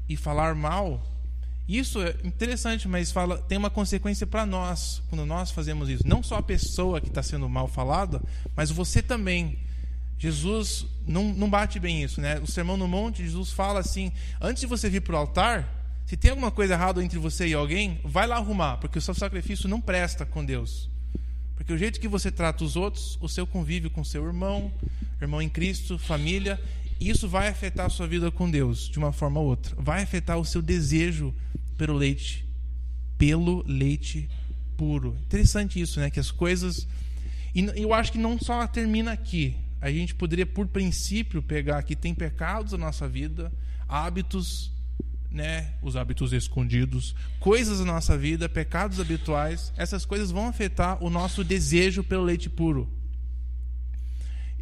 e 0.07 0.15
falar 0.15 0.53
mal, 0.53 1.03
isso 1.67 2.01
é 2.01 2.15
interessante, 2.23 2.87
mas 2.87 3.11
fala, 3.11 3.37
tem 3.37 3.57
uma 3.57 3.69
consequência 3.69 4.25
para 4.25 4.43
nós 4.43 5.03
quando 5.09 5.23
nós 5.23 5.51
fazemos 5.51 5.87
isso. 5.87 6.07
Não 6.07 6.23
só 6.23 6.37
a 6.37 6.43
pessoa 6.43 6.99
que 6.99 7.09
está 7.09 7.21
sendo 7.21 7.47
mal 7.47 7.67
falada, 7.67 8.21
mas 8.55 8.71
você 8.71 9.01
também. 9.01 9.68
Jesus 10.19 10.85
não, 11.07 11.33
não 11.33 11.49
bate 11.49 11.79
bem 11.79 12.03
isso, 12.03 12.19
né? 12.19 12.39
O 12.39 12.45
Sermão 12.45 12.75
no 12.75 12.87
Monte, 12.87 13.23
Jesus 13.23 13.51
fala 13.51 13.79
assim: 13.79 14.11
antes 14.39 14.59
de 14.59 14.67
você 14.67 14.89
vir 14.89 15.01
para 15.01 15.15
o 15.15 15.17
altar, 15.17 15.79
se 16.05 16.17
tem 16.17 16.31
alguma 16.31 16.51
coisa 16.51 16.73
errada 16.73 17.03
entre 17.03 17.17
você 17.17 17.47
e 17.47 17.53
alguém, 17.53 18.01
vai 18.03 18.27
lá 18.27 18.35
arrumar, 18.35 18.77
porque 18.77 18.99
o 18.99 19.01
seu 19.01 19.13
sacrifício 19.13 19.69
não 19.69 19.79
presta 19.79 20.25
com 20.25 20.43
Deus. 20.43 20.89
Porque 21.55 21.71
o 21.71 21.77
jeito 21.77 21.99
que 21.99 22.07
você 22.07 22.29
trata 22.29 22.63
os 22.63 22.75
outros, 22.75 23.17
o 23.21 23.29
seu 23.29 23.47
convívio 23.47 23.89
com 23.89 24.03
seu 24.03 24.25
irmão, 24.25 24.71
irmão 25.21 25.41
em 25.41 25.47
Cristo, 25.47 25.97
família, 25.97 26.59
isso 26.99 27.29
vai 27.29 27.47
afetar 27.47 27.85
a 27.85 27.89
sua 27.89 28.07
vida 28.07 28.29
com 28.29 28.49
Deus 28.49 28.89
de 28.89 28.97
uma 28.97 29.13
forma 29.13 29.39
ou 29.39 29.47
outra. 29.47 29.73
Vai 29.77 30.03
afetar 30.03 30.37
o 30.37 30.43
seu 30.43 30.61
desejo 30.61 31.33
pelo 31.77 31.93
leite, 31.93 32.45
pelo 33.17 33.63
leite 33.65 34.29
puro. 34.75 35.15
Interessante 35.25 35.79
isso, 35.79 35.99
né? 35.99 36.09
Que 36.09 36.19
as 36.19 36.31
coisas. 36.31 36.87
E 37.55 37.65
eu 37.75 37.93
acho 37.93 38.11
que 38.11 38.17
não 38.17 38.37
só 38.37 38.67
termina 38.67 39.11
aqui. 39.11 39.55
A 39.81 39.91
gente 39.91 40.13
poderia, 40.15 40.45
por 40.45 40.67
princípio, 40.67 41.41
pegar 41.41 41.83
que 41.83 41.95
tem 41.95 42.13
pecados 42.13 42.73
na 42.73 42.79
nossa 42.79 43.07
vida, 43.07 43.51
hábitos 43.87 44.71
né, 45.31 45.73
os 45.81 45.95
hábitos 45.95 46.33
escondidos, 46.33 47.15
coisas 47.39 47.79
da 47.79 47.85
nossa 47.85 48.17
vida, 48.17 48.49
pecados 48.49 48.99
habituais, 48.99 49.71
essas 49.77 50.05
coisas 50.05 50.31
vão 50.31 50.47
afetar 50.47 51.03
o 51.03 51.09
nosso 51.09 51.43
desejo 51.43 52.03
pelo 52.03 52.23
leite 52.23 52.49
puro. 52.49 52.91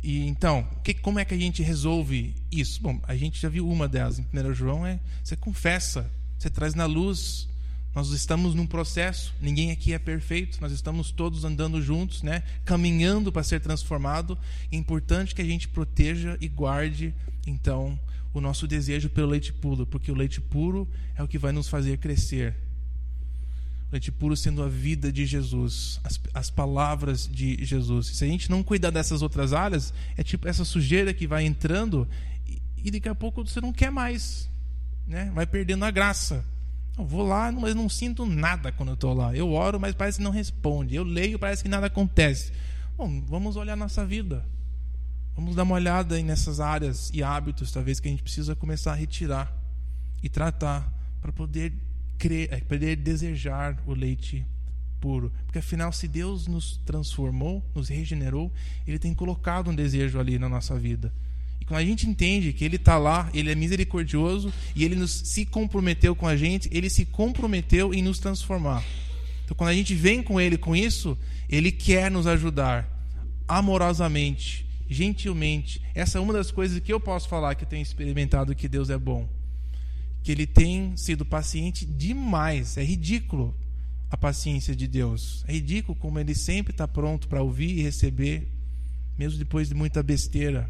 E 0.03 0.27
então, 0.27 0.67
que, 0.83 0.93
como 0.93 1.19
é 1.19 1.25
que 1.25 1.33
a 1.33 1.37
gente 1.37 1.63
resolve 1.63 2.35
isso? 2.51 2.81
Bom, 2.81 2.99
a 3.03 3.15
gente 3.15 3.39
já 3.41 3.49
viu 3.49 3.67
uma 3.67 3.87
delas 3.87 4.19
em 4.19 4.25
1 4.31 4.53
João, 4.53 4.85
é 4.85 4.99
você 5.23 5.35
confessa, 5.35 6.09
você 6.37 6.49
traz 6.49 6.73
na 6.73 6.85
luz. 6.85 7.49
Nós 7.97 8.09
estamos 8.09 8.53
num 8.53 8.67
processo, 8.67 9.33
ninguém 9.41 9.71
aqui 9.71 9.91
é 9.91 9.97
perfeito, 9.97 10.59
nós 10.61 10.71
estamos 10.71 11.09
todos 11.09 11.43
andando 11.43 11.81
juntos, 11.81 12.21
né, 12.21 12.43
caminhando 12.63 13.31
para 13.31 13.41
ser 13.41 13.59
transformado. 13.59 14.37
É 14.71 14.75
importante 14.75 15.33
que 15.33 15.41
a 15.41 15.45
gente 15.45 15.67
proteja 15.67 16.37
e 16.39 16.47
guarde, 16.47 17.11
então, 17.47 17.99
o 18.35 18.39
nosso 18.39 18.67
desejo 18.67 19.09
pelo 19.09 19.29
leite 19.29 19.51
puro, 19.51 19.83
porque 19.83 20.11
o 20.11 20.15
leite 20.15 20.39
puro 20.39 20.87
é 21.15 21.23
o 21.23 21.27
que 21.27 21.39
vai 21.39 21.51
nos 21.51 21.69
fazer 21.69 21.97
crescer. 21.97 22.53
O 23.89 23.93
leite 23.93 24.11
puro 24.11 24.37
sendo 24.37 24.61
a 24.61 24.69
vida 24.69 25.11
de 25.11 25.25
Jesus, 25.25 25.99
as, 26.03 26.19
as 26.35 26.51
palavras 26.51 27.27
de 27.27 27.65
Jesus. 27.65 28.15
Se 28.15 28.23
a 28.23 28.27
gente 28.27 28.47
não 28.47 28.61
cuidar 28.61 28.91
dessas 28.91 29.23
outras 29.23 29.53
áreas, 29.53 29.91
é 30.15 30.21
tipo 30.21 30.47
essa 30.47 30.63
sujeira 30.63 31.15
que 31.15 31.25
vai 31.25 31.47
entrando 31.47 32.07
e, 32.47 32.61
e 32.77 32.91
daqui 32.91 33.09
a 33.09 33.15
pouco 33.15 33.43
você 33.43 33.59
não 33.59 33.73
quer 33.73 33.89
mais, 33.89 34.47
né? 35.07 35.31
Vai 35.33 35.47
perdendo 35.47 35.83
a 35.83 35.89
graça. 35.89 36.45
Eu 36.97 37.05
vou 37.05 37.27
lá, 37.27 37.51
mas 37.51 37.75
não 37.75 37.87
sinto 37.87 38.25
nada 38.25 38.71
quando 38.71 38.89
eu 38.89 38.95
estou 38.95 39.13
lá. 39.13 39.35
Eu 39.35 39.51
oro, 39.51 39.79
mas 39.79 39.93
parece 39.93 40.17
que 40.17 40.23
não 40.23 40.31
responde. 40.31 40.95
Eu 40.95 41.03
leio, 41.03 41.37
parece 41.37 41.61
que 41.61 41.69
nada 41.69 41.87
acontece. 41.87 42.51
Bom, 42.97 43.21
vamos 43.21 43.55
olhar 43.55 43.75
nossa 43.75 44.03
vida. 44.05 44.43
Vamos 45.35 45.55
dar 45.55 45.61
uma 45.61 45.75
olhada 45.75 46.19
nessas 46.23 46.59
áreas 46.59 47.11
e 47.13 47.21
hábitos, 47.21 47.71
talvez, 47.71 47.99
que 47.99 48.07
a 48.07 48.11
gente 48.11 48.23
precisa 48.23 48.55
começar 48.55 48.93
a 48.93 48.95
retirar 48.95 49.55
e 50.23 50.27
tratar 50.27 50.91
para 51.21 51.31
poder, 51.31 51.73
crer, 52.17 52.51
é, 52.51 52.59
poder 52.61 52.95
desejar 52.95 53.77
o 53.85 53.93
leite 53.93 54.43
puro. 54.99 55.31
Porque 55.45 55.59
afinal, 55.59 55.91
se 55.91 56.07
Deus 56.07 56.47
nos 56.47 56.77
transformou, 56.77 57.63
nos 57.75 57.89
regenerou, 57.89 58.51
Ele 58.87 58.97
tem 58.97 59.13
colocado 59.13 59.69
um 59.69 59.75
desejo 59.75 60.19
ali 60.19 60.39
na 60.39 60.49
nossa 60.49 60.77
vida. 60.79 61.13
Quando 61.67 61.81
a 61.81 61.85
gente 61.85 62.07
entende 62.07 62.53
que 62.53 62.65
Ele 62.65 62.77
está 62.77 62.97
lá, 62.97 63.29
Ele 63.33 63.51
é 63.51 63.55
misericordioso 63.55 64.51
e 64.75 64.83
Ele 64.83 64.95
nos, 64.95 65.11
se 65.11 65.45
comprometeu 65.45 66.15
com 66.15 66.25
a 66.25 66.35
gente, 66.35 66.69
Ele 66.71 66.89
se 66.89 67.05
comprometeu 67.05 67.93
em 67.93 68.01
nos 68.01 68.19
transformar. 68.19 68.83
Então, 69.43 69.55
quando 69.55 69.69
a 69.69 69.73
gente 69.73 69.93
vem 69.93 70.23
com 70.23 70.39
Ele 70.39 70.57
com 70.57 70.75
isso, 70.75 71.17
Ele 71.49 71.71
quer 71.71 72.09
nos 72.09 72.25
ajudar 72.25 72.89
amorosamente 73.47 74.67
gentilmente. 74.89 75.81
Essa 75.93 76.17
é 76.17 76.21
uma 76.21 76.33
das 76.33 76.51
coisas 76.51 76.79
que 76.79 76.91
eu 76.91 76.99
posso 76.99 77.27
falar 77.27 77.55
que 77.55 77.63
eu 77.63 77.67
tenho 77.67 77.81
experimentado 77.81 78.55
que 78.55 78.67
Deus 78.67 78.89
é 78.89 78.97
bom. 78.97 79.27
Que 80.23 80.31
ele 80.31 80.47
tem 80.47 80.95
sido 80.95 81.25
paciente 81.25 81.85
demais. 81.85 82.77
É 82.77 82.83
ridículo 82.83 83.55
a 84.09 84.17
paciência 84.17 84.75
de 84.75 84.87
Deus. 84.87 85.43
É 85.47 85.53
ridículo 85.53 85.97
como 85.97 86.19
ele 86.19 86.33
sempre 86.33 86.71
está 86.71 86.87
pronto 86.87 87.27
para 87.27 87.41
ouvir 87.41 87.77
e 87.77 87.81
receber. 87.81 88.47
mesmo 89.17 89.39
depois 89.39 89.67
de 89.67 89.75
muita 89.75 90.03
besteira, 90.03 90.69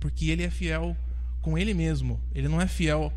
porque 0.00 0.30
ele 0.30 0.42
é 0.42 0.50
fiel 0.50 0.96
com 1.40 1.56
ele 1.56 1.74
mesmo. 1.74 2.20
Ele 2.34 2.48
não 2.48 2.60
é 2.60 2.66
fiel 2.66 3.12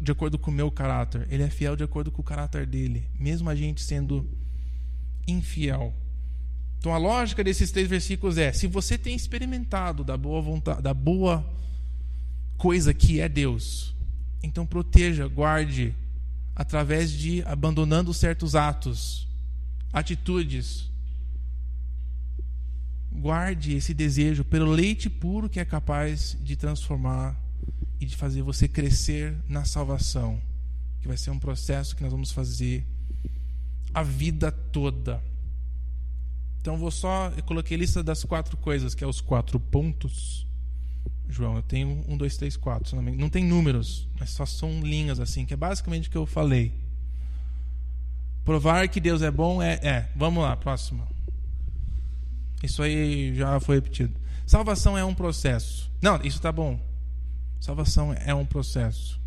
de 0.00 0.12
acordo 0.12 0.38
com 0.38 0.50
o 0.50 0.54
meu 0.54 0.70
caráter, 0.70 1.26
ele 1.28 1.42
é 1.42 1.50
fiel 1.50 1.74
de 1.74 1.82
acordo 1.82 2.12
com 2.12 2.20
o 2.20 2.24
caráter 2.24 2.64
dele, 2.64 3.10
mesmo 3.18 3.50
a 3.50 3.54
gente 3.54 3.82
sendo 3.82 4.28
infiel. 5.26 5.92
Então 6.78 6.94
a 6.94 6.98
lógica 6.98 7.42
desses 7.42 7.72
três 7.72 7.88
versículos 7.88 8.38
é: 8.38 8.52
se 8.52 8.66
você 8.66 8.96
tem 8.96 9.16
experimentado 9.16 10.04
da 10.04 10.16
boa 10.16 10.40
vontade, 10.40 10.82
da 10.82 10.94
boa 10.94 11.44
coisa 12.56 12.94
que 12.94 13.20
é 13.20 13.28
Deus, 13.28 13.94
então 14.42 14.64
proteja, 14.64 15.26
guarde 15.26 15.94
através 16.54 17.10
de 17.12 17.42
abandonando 17.42 18.14
certos 18.14 18.54
atos, 18.54 19.26
atitudes. 19.92 20.88
Guarde 23.12 23.74
esse 23.74 23.92
desejo 23.92 24.44
pelo 24.44 24.70
leite 24.70 25.10
puro 25.10 25.48
que 25.48 25.58
é 25.58 25.64
capaz 25.64 26.36
de 26.40 26.56
transformar 26.56 27.36
e 28.00 28.06
de 28.06 28.16
fazer 28.16 28.42
você 28.42 28.68
crescer 28.68 29.36
na 29.48 29.64
salvação, 29.64 30.40
que 31.00 31.08
vai 31.08 31.16
ser 31.16 31.30
um 31.30 31.38
processo 31.38 31.96
que 31.96 32.02
nós 32.02 32.12
vamos 32.12 32.30
fazer 32.30 32.86
a 33.92 34.02
vida 34.02 34.52
toda. 34.52 35.22
Então 36.60 36.76
vou 36.76 36.90
só. 36.90 37.32
Eu 37.36 37.42
coloquei 37.42 37.76
a 37.76 37.80
lista 37.80 38.02
das 38.02 38.24
quatro 38.24 38.56
coisas, 38.56 38.94
que 38.94 39.02
é 39.02 39.06
os 39.06 39.20
quatro 39.20 39.58
pontos. 39.58 40.46
João, 41.28 41.56
eu 41.56 41.62
tenho 41.62 42.04
um, 42.08 42.16
dois, 42.16 42.36
três, 42.36 42.56
quatro. 42.56 43.00
Não, 43.00 43.28
tem 43.28 43.44
números, 43.44 44.08
mas 44.18 44.30
só 44.30 44.46
são 44.46 44.80
linhas 44.80 45.20
assim, 45.20 45.44
que 45.44 45.52
é 45.52 45.56
basicamente 45.56 46.08
o 46.08 46.10
que 46.10 46.16
eu 46.16 46.26
falei. 46.26 46.72
Provar 48.44 48.88
que 48.88 49.00
Deus 49.00 49.20
é 49.20 49.30
bom 49.30 49.62
é. 49.62 49.74
é. 49.82 50.08
Vamos 50.16 50.42
lá, 50.42 50.56
próxima. 50.56 51.06
Isso 52.62 52.82
aí 52.82 53.34
já 53.34 53.60
foi 53.60 53.76
repetido. 53.76 54.18
Salvação 54.46 54.96
é 54.96 55.04
um 55.04 55.14
processo. 55.14 55.90
Não, 56.00 56.20
isso 56.22 56.40
tá 56.40 56.50
bom. 56.50 56.80
Salvação 57.60 58.12
é 58.12 58.34
um 58.34 58.46
processo. 58.46 59.20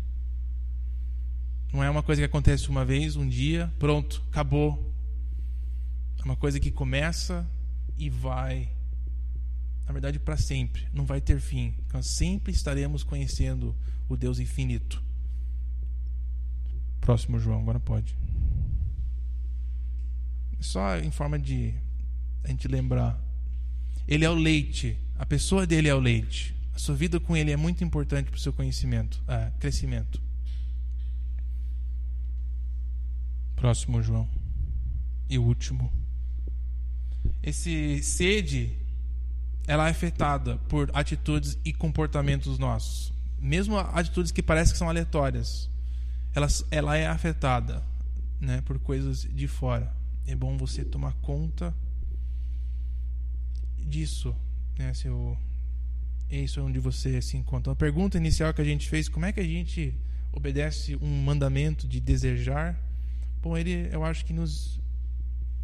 Não 1.72 1.82
é 1.82 1.88
uma 1.88 2.02
coisa 2.02 2.20
que 2.20 2.26
acontece 2.26 2.68
uma 2.68 2.84
vez, 2.84 3.16
um 3.16 3.26
dia, 3.26 3.72
pronto, 3.78 4.22
acabou. 4.30 4.92
É 6.18 6.24
uma 6.24 6.36
coisa 6.36 6.60
que 6.60 6.70
começa 6.70 7.48
e 7.96 8.10
vai. 8.10 8.68
Na 9.86 9.92
verdade, 9.92 10.18
para 10.18 10.36
sempre. 10.36 10.86
Não 10.92 11.04
vai 11.06 11.20
ter 11.20 11.40
fim. 11.40 11.74
Nós 11.92 12.06
sempre 12.06 12.52
estaremos 12.52 13.02
conhecendo 13.02 13.74
o 14.08 14.16
Deus 14.16 14.38
infinito. 14.38 15.02
Próximo, 17.00 17.38
João, 17.38 17.60
agora 17.60 17.80
pode. 17.80 18.16
Só 20.60 20.98
em 20.98 21.10
forma 21.10 21.38
de 21.38 21.74
a 22.44 22.48
gente 22.48 22.68
lembrar. 22.68 23.18
Ele 24.06 24.24
é 24.24 24.30
o 24.30 24.34
leite. 24.34 24.96
A 25.18 25.26
pessoa 25.26 25.66
dele 25.66 25.88
é 25.88 25.94
o 25.94 26.00
leite. 26.00 26.54
A 26.74 26.78
sua 26.78 26.94
vida 26.94 27.20
com 27.20 27.36
ele 27.36 27.50
é 27.50 27.56
muito 27.56 27.84
importante 27.84 28.30
para 28.30 28.36
o 28.36 28.40
seu 28.40 28.52
conhecimento, 28.52 29.22
ah, 29.28 29.50
crescimento. 29.60 30.20
Próximo, 33.54 34.02
João. 34.02 34.28
E 35.28 35.38
o 35.38 35.42
último 35.42 35.92
esse 37.42 38.02
sede 38.02 38.76
ela 39.66 39.86
é 39.86 39.90
afetada 39.90 40.56
por 40.68 40.90
atitudes 40.92 41.58
e 41.64 41.72
comportamentos 41.72 42.58
nossos. 42.58 43.12
Mesmo 43.38 43.78
atitudes 43.78 44.32
que 44.32 44.42
parecem 44.42 44.72
que 44.72 44.78
são 44.78 44.88
aleatórias, 44.88 45.70
ela, 46.34 46.46
ela 46.70 46.96
é 46.96 47.06
afetada 47.06 47.82
né, 48.40 48.60
por 48.62 48.78
coisas 48.78 49.22
de 49.22 49.46
fora. 49.46 49.94
É 50.26 50.34
bom 50.34 50.56
você 50.56 50.84
tomar 50.84 51.12
conta 51.14 51.74
disso. 53.92 54.34
Né, 54.78 54.92
seu, 54.94 55.36
isso 56.30 56.58
é 56.58 56.62
onde 56.62 56.78
você 56.78 57.20
se 57.20 57.36
encontra. 57.36 57.72
A 57.72 57.76
pergunta 57.76 58.16
inicial 58.16 58.52
que 58.54 58.62
a 58.62 58.64
gente 58.64 58.88
fez, 58.88 59.08
como 59.08 59.26
é 59.26 59.32
que 59.32 59.40
a 59.40 59.44
gente 59.44 59.94
obedece 60.32 60.96
um 60.96 61.22
mandamento 61.22 61.86
de 61.86 62.00
desejar? 62.00 62.80
Bom, 63.42 63.56
ele, 63.56 63.88
eu 63.92 64.02
acho 64.02 64.24
que 64.24 64.32
nos, 64.32 64.80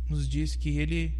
nos 0.08 0.28
diz 0.28 0.54
que 0.54 0.78
ele 0.78 1.14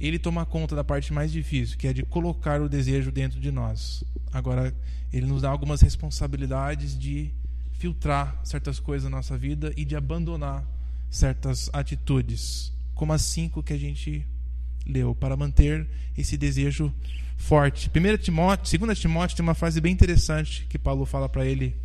ele 0.00 0.18
toma 0.18 0.44
conta 0.44 0.74
da 0.74 0.82
parte 0.82 1.12
mais 1.12 1.30
difícil, 1.30 1.78
que 1.78 1.86
é 1.86 1.92
de 1.92 2.02
colocar 2.02 2.60
o 2.60 2.68
desejo 2.68 3.12
dentro 3.12 3.38
de 3.38 3.52
nós. 3.52 4.02
Agora, 4.32 4.74
ele 5.12 5.26
nos 5.26 5.42
dá 5.42 5.48
algumas 5.48 5.80
responsabilidades 5.80 6.98
de 6.98 7.30
filtrar 7.70 8.40
certas 8.42 8.80
coisas 8.80 9.08
na 9.08 9.18
nossa 9.18 9.38
vida 9.38 9.72
e 9.76 9.84
de 9.84 9.94
abandonar 9.94 10.66
certas 11.08 11.70
atitudes, 11.72 12.72
como 12.96 13.12
as 13.12 13.22
cinco 13.22 13.62
que 13.62 13.72
a 13.72 13.78
gente 13.78 14.26
leu, 14.86 15.14
para 15.14 15.36
manter 15.36 15.86
esse 16.16 16.36
desejo 16.36 16.92
forte. 17.36 17.90
1 17.90 18.18
Timóteo, 18.18 18.78
2 18.78 18.98
Timóteo 18.98 19.36
tem 19.36 19.42
uma 19.42 19.54
frase 19.54 19.80
bem 19.80 19.92
interessante 19.92 20.66
que 20.68 20.78
Paulo 20.78 21.04
fala 21.04 21.28
para 21.28 21.44
ele: 21.44 21.76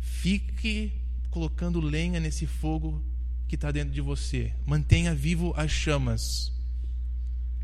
fique 0.00 0.92
colocando 1.30 1.80
lenha 1.80 2.18
nesse 2.18 2.46
fogo 2.46 3.02
que 3.46 3.54
está 3.54 3.70
dentro 3.70 3.92
de 3.92 4.00
você, 4.00 4.52
mantenha 4.66 5.14
vivo 5.14 5.54
as 5.56 5.70
chamas. 5.70 6.52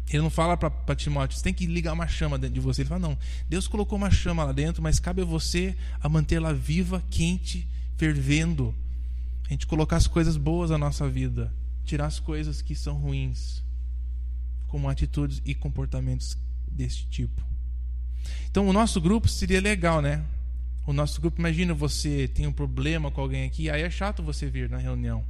Ele 0.09 0.23
não 0.23 0.31
fala 0.31 0.57
para 0.57 0.95
Timóteo, 0.95 1.37
você 1.37 1.43
tem 1.43 1.55
que 1.55 1.67
ligar 1.67 1.93
uma 1.93 2.07
chama 2.07 2.39
dentro 2.39 2.55
de 2.55 2.61
você. 2.61 2.83
Ele 2.83 2.89
fala, 2.91 3.01
não, 3.01 3.19
Deus 3.49 3.67
colocou 3.67 3.97
uma 3.97 4.11
chama 4.11 4.45
lá 4.45 4.53
dentro, 4.53 4.83
mas 4.83 5.01
cabe 5.01 5.23
a 5.23 5.25
você 5.25 5.75
a 6.01 6.09
mantê-la 6.09 6.53
viva, 6.53 7.03
quente, 7.11 7.67
fervendo. 7.97 8.75
A 9.47 9.49
gente 9.49 9.67
colocar 9.67 9.97
as 9.97 10.07
coisas 10.07 10.37
boas 10.37 10.71
na 10.71 10.79
nossa 10.79 11.09
vida, 11.09 11.53
tirar 11.87 12.07
as 12.07 12.21
coisas 12.21 12.61
que 12.61 12.75
são 12.75 12.97
ruins, 12.97 13.64
como 14.75 14.89
atitudes 14.89 15.41
e 15.45 15.55
comportamentos 15.55 16.37
desse 16.67 17.05
tipo. 17.07 17.41
Então, 18.51 18.67
o 18.67 18.73
nosso 18.73 19.01
grupo 19.01 19.29
seria 19.29 19.61
legal, 19.61 20.03
né? 20.03 20.21
O 20.85 20.93
nosso 20.93 21.21
grupo, 21.21 21.41
imagina 21.41 21.73
você 21.73 22.27
tem 22.27 22.45
um 22.49 22.53
problema 22.53 23.09
com 23.09 23.21
alguém 23.21 23.45
aqui, 23.45 23.71
aí 23.71 23.83
é 23.83 23.89
chato 23.89 24.21
você 24.21 24.51
vir 24.51 24.69
na 24.69 24.79
reunião. 24.79 25.25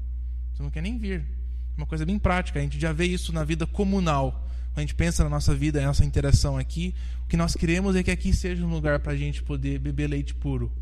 Você 0.55 0.63
não 0.63 0.71
quer 0.71 0.81
nem 0.81 0.97
vir. 0.97 1.21
É 1.21 1.77
uma 1.77 1.85
coisa 1.85 2.07
bem 2.07 2.19
prática, 2.19 2.59
a 2.59 2.63
gente 2.63 2.81
já 2.81 2.91
vê 2.91 3.05
isso 3.05 3.35
na 3.35 3.45
vida 3.45 3.67
comunal 3.67 4.49
a 4.75 4.81
gente 4.81 4.95
pensa 4.95 5.23
na 5.23 5.29
nossa 5.29 5.55
vida, 5.55 5.79
na 5.79 5.89
nossa 5.89 6.05
interação 6.05 6.57
aqui, 6.57 6.95
o 7.25 7.29
que 7.29 7.37
nós 7.37 7.55
queremos 7.55 7.95
é 7.95 8.03
que 8.03 8.11
aqui 8.11 8.33
seja 8.33 8.65
um 8.65 8.71
lugar 8.71 8.99
para 8.99 9.13
a 9.13 9.17
gente 9.17 9.43
poder 9.43 9.79
beber 9.79 10.09
leite 10.09 10.35
puro, 10.35 10.73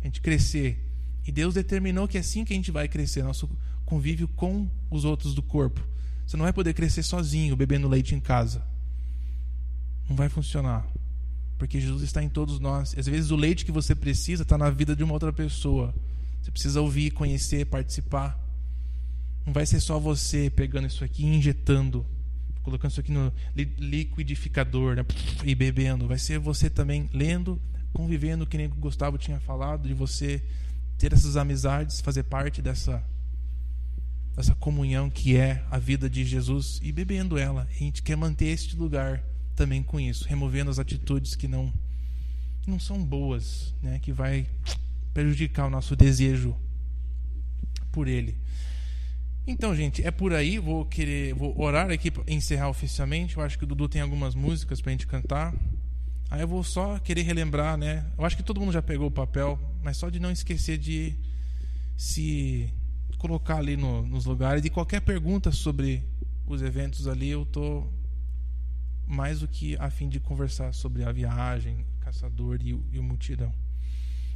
a 0.00 0.04
gente 0.04 0.20
crescer. 0.20 0.82
E 1.26 1.32
Deus 1.32 1.54
determinou 1.54 2.08
que 2.08 2.16
é 2.16 2.20
assim 2.20 2.44
que 2.44 2.52
a 2.52 2.56
gente 2.56 2.70
vai 2.70 2.88
crescer, 2.88 3.24
nosso 3.24 3.50
convívio 3.84 4.26
com 4.28 4.70
os 4.90 5.04
outros 5.04 5.34
do 5.34 5.42
corpo. 5.42 5.86
Você 6.26 6.36
não 6.36 6.44
vai 6.44 6.52
poder 6.52 6.74
crescer 6.74 7.02
sozinho, 7.02 7.56
bebendo 7.56 7.88
leite 7.88 8.14
em 8.14 8.20
casa. 8.20 8.62
Não 10.08 10.16
vai 10.16 10.28
funcionar. 10.28 10.86
Porque 11.58 11.80
Jesus 11.80 12.02
está 12.02 12.22
em 12.22 12.28
todos 12.28 12.58
nós. 12.58 12.94
Às 12.98 13.06
vezes 13.06 13.30
o 13.30 13.36
leite 13.36 13.64
que 13.64 13.72
você 13.72 13.94
precisa 13.94 14.42
está 14.42 14.58
na 14.58 14.68
vida 14.68 14.94
de 14.94 15.04
uma 15.04 15.12
outra 15.12 15.32
pessoa. 15.32 15.94
Você 16.42 16.50
precisa 16.50 16.80
ouvir, 16.80 17.12
conhecer, 17.12 17.66
participar. 17.66 18.38
Não 19.46 19.52
vai 19.52 19.64
ser 19.64 19.80
só 19.80 19.98
você 19.98 20.50
pegando 20.50 20.86
isso 20.86 21.04
aqui 21.04 21.22
e 21.24 21.36
injetando 21.36 22.04
colocando 22.66 22.90
isso 22.90 22.98
aqui 22.98 23.12
no 23.12 23.32
liquidificador 23.54 24.96
né? 24.96 25.06
e 25.44 25.54
bebendo. 25.54 26.08
Vai 26.08 26.18
ser 26.18 26.40
você 26.40 26.68
também 26.68 27.08
lendo, 27.12 27.62
convivendo, 27.92 28.44
que 28.44 28.56
nem 28.56 28.66
o 28.66 28.70
Gustavo 28.70 29.16
tinha 29.16 29.38
falado, 29.38 29.86
de 29.86 29.94
você 29.94 30.42
ter 30.98 31.12
essas 31.12 31.36
amizades, 31.36 32.00
fazer 32.00 32.24
parte 32.24 32.60
dessa, 32.60 33.02
dessa 34.36 34.54
comunhão 34.54 35.08
que 35.08 35.36
é 35.36 35.64
a 35.70 35.78
vida 35.78 36.10
de 36.10 36.24
Jesus 36.24 36.78
e 36.82 36.92
bebendo 36.92 37.38
ela. 37.38 37.66
A 37.70 37.72
gente 37.72 38.02
quer 38.02 38.16
manter 38.16 38.46
este 38.46 38.76
lugar 38.76 39.24
também 39.54 39.82
com 39.82 39.98
isso, 39.98 40.28
removendo 40.28 40.70
as 40.70 40.78
atitudes 40.78 41.34
que 41.34 41.48
não, 41.48 41.72
não 42.66 42.78
são 42.78 43.02
boas, 43.02 43.74
né? 43.82 43.98
que 43.98 44.12
vai 44.12 44.46
prejudicar 45.14 45.66
o 45.66 45.70
nosso 45.70 45.96
desejo 45.96 46.54
por 47.90 48.06
Ele. 48.06 48.36
Então, 49.46 49.74
gente, 49.74 50.04
é 50.04 50.10
por 50.10 50.34
aí. 50.34 50.58
Vou 50.58 50.84
querer, 50.84 51.32
vou 51.32 51.58
orar 51.58 51.90
aqui 51.90 52.10
para 52.10 52.22
encerrar 52.26 52.68
oficialmente. 52.68 53.36
Eu 53.36 53.42
acho 53.42 53.56
que 53.56 53.64
o 53.64 53.66
Dudu 53.66 53.88
tem 53.88 54.02
algumas 54.02 54.34
músicas 54.34 54.82
para 54.82 54.90
a 54.90 54.92
gente 54.92 55.06
cantar. 55.06 55.54
Aí 56.28 56.40
eu 56.40 56.48
vou 56.48 56.62
só 56.64 56.98
querer 56.98 57.22
relembrar, 57.22 57.78
né? 57.78 58.04
Eu 58.18 58.24
acho 58.24 58.36
que 58.36 58.42
todo 58.42 58.60
mundo 58.60 58.72
já 58.72 58.82
pegou 58.82 59.06
o 59.06 59.10
papel, 59.10 59.58
mas 59.82 59.96
só 59.96 60.10
de 60.10 60.18
não 60.18 60.32
esquecer 60.32 60.76
de 60.76 61.14
se 61.96 62.68
colocar 63.26 63.56
ali 63.56 63.76
no, 63.76 64.02
nos 64.06 64.24
lugares. 64.24 64.64
E 64.64 64.70
qualquer 64.70 65.00
pergunta 65.00 65.50
sobre 65.50 66.04
os 66.46 66.62
eventos 66.62 67.08
ali, 67.08 67.28
eu 67.28 67.44
tô 67.44 67.84
mais 69.04 69.40
do 69.40 69.48
que 69.48 69.76
a 69.78 69.90
fim 69.90 70.08
de 70.08 70.20
conversar 70.20 70.72
sobre 70.72 71.02
a 71.02 71.10
viagem, 71.10 71.84
caçador 72.00 72.60
e, 72.62 72.68
e 72.92 72.98
o 72.98 73.02
multidão. 73.02 73.52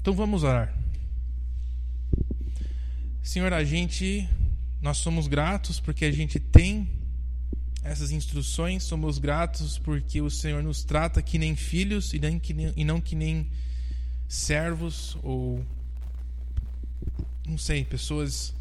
Então 0.00 0.12
vamos 0.12 0.42
orar. 0.42 0.76
Senhor, 3.22 3.52
a 3.52 3.62
gente 3.62 4.28
nós 4.82 4.96
somos 4.96 5.28
gratos 5.28 5.78
porque 5.78 6.04
a 6.04 6.10
gente 6.10 6.40
tem 6.40 6.88
essas 7.84 8.10
instruções, 8.10 8.82
somos 8.82 9.18
gratos 9.18 9.78
porque 9.78 10.20
o 10.20 10.30
Senhor 10.30 10.62
nos 10.64 10.82
trata 10.82 11.22
que 11.22 11.38
nem 11.38 11.54
filhos 11.54 12.12
e, 12.12 12.18
nem 12.18 12.40
que 12.40 12.52
nem, 12.52 12.72
e 12.76 12.82
não 12.82 13.00
que 13.00 13.14
nem 13.14 13.48
servos 14.26 15.16
ou, 15.22 15.64
não 17.46 17.58
sei, 17.58 17.84
pessoas 17.84 18.54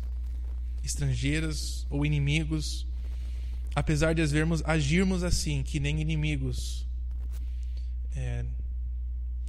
estrangeiras 0.84 1.86
ou 1.89 2.05
inimigos. 2.05 2.86
apesar 3.75 4.13
de 4.13 4.25
vermos, 4.25 4.61
agirmos 4.65 5.23
assim, 5.23 5.63
que 5.63 5.80
nem 5.80 6.01
inimigos, 6.01 6.86
é, 8.15 8.43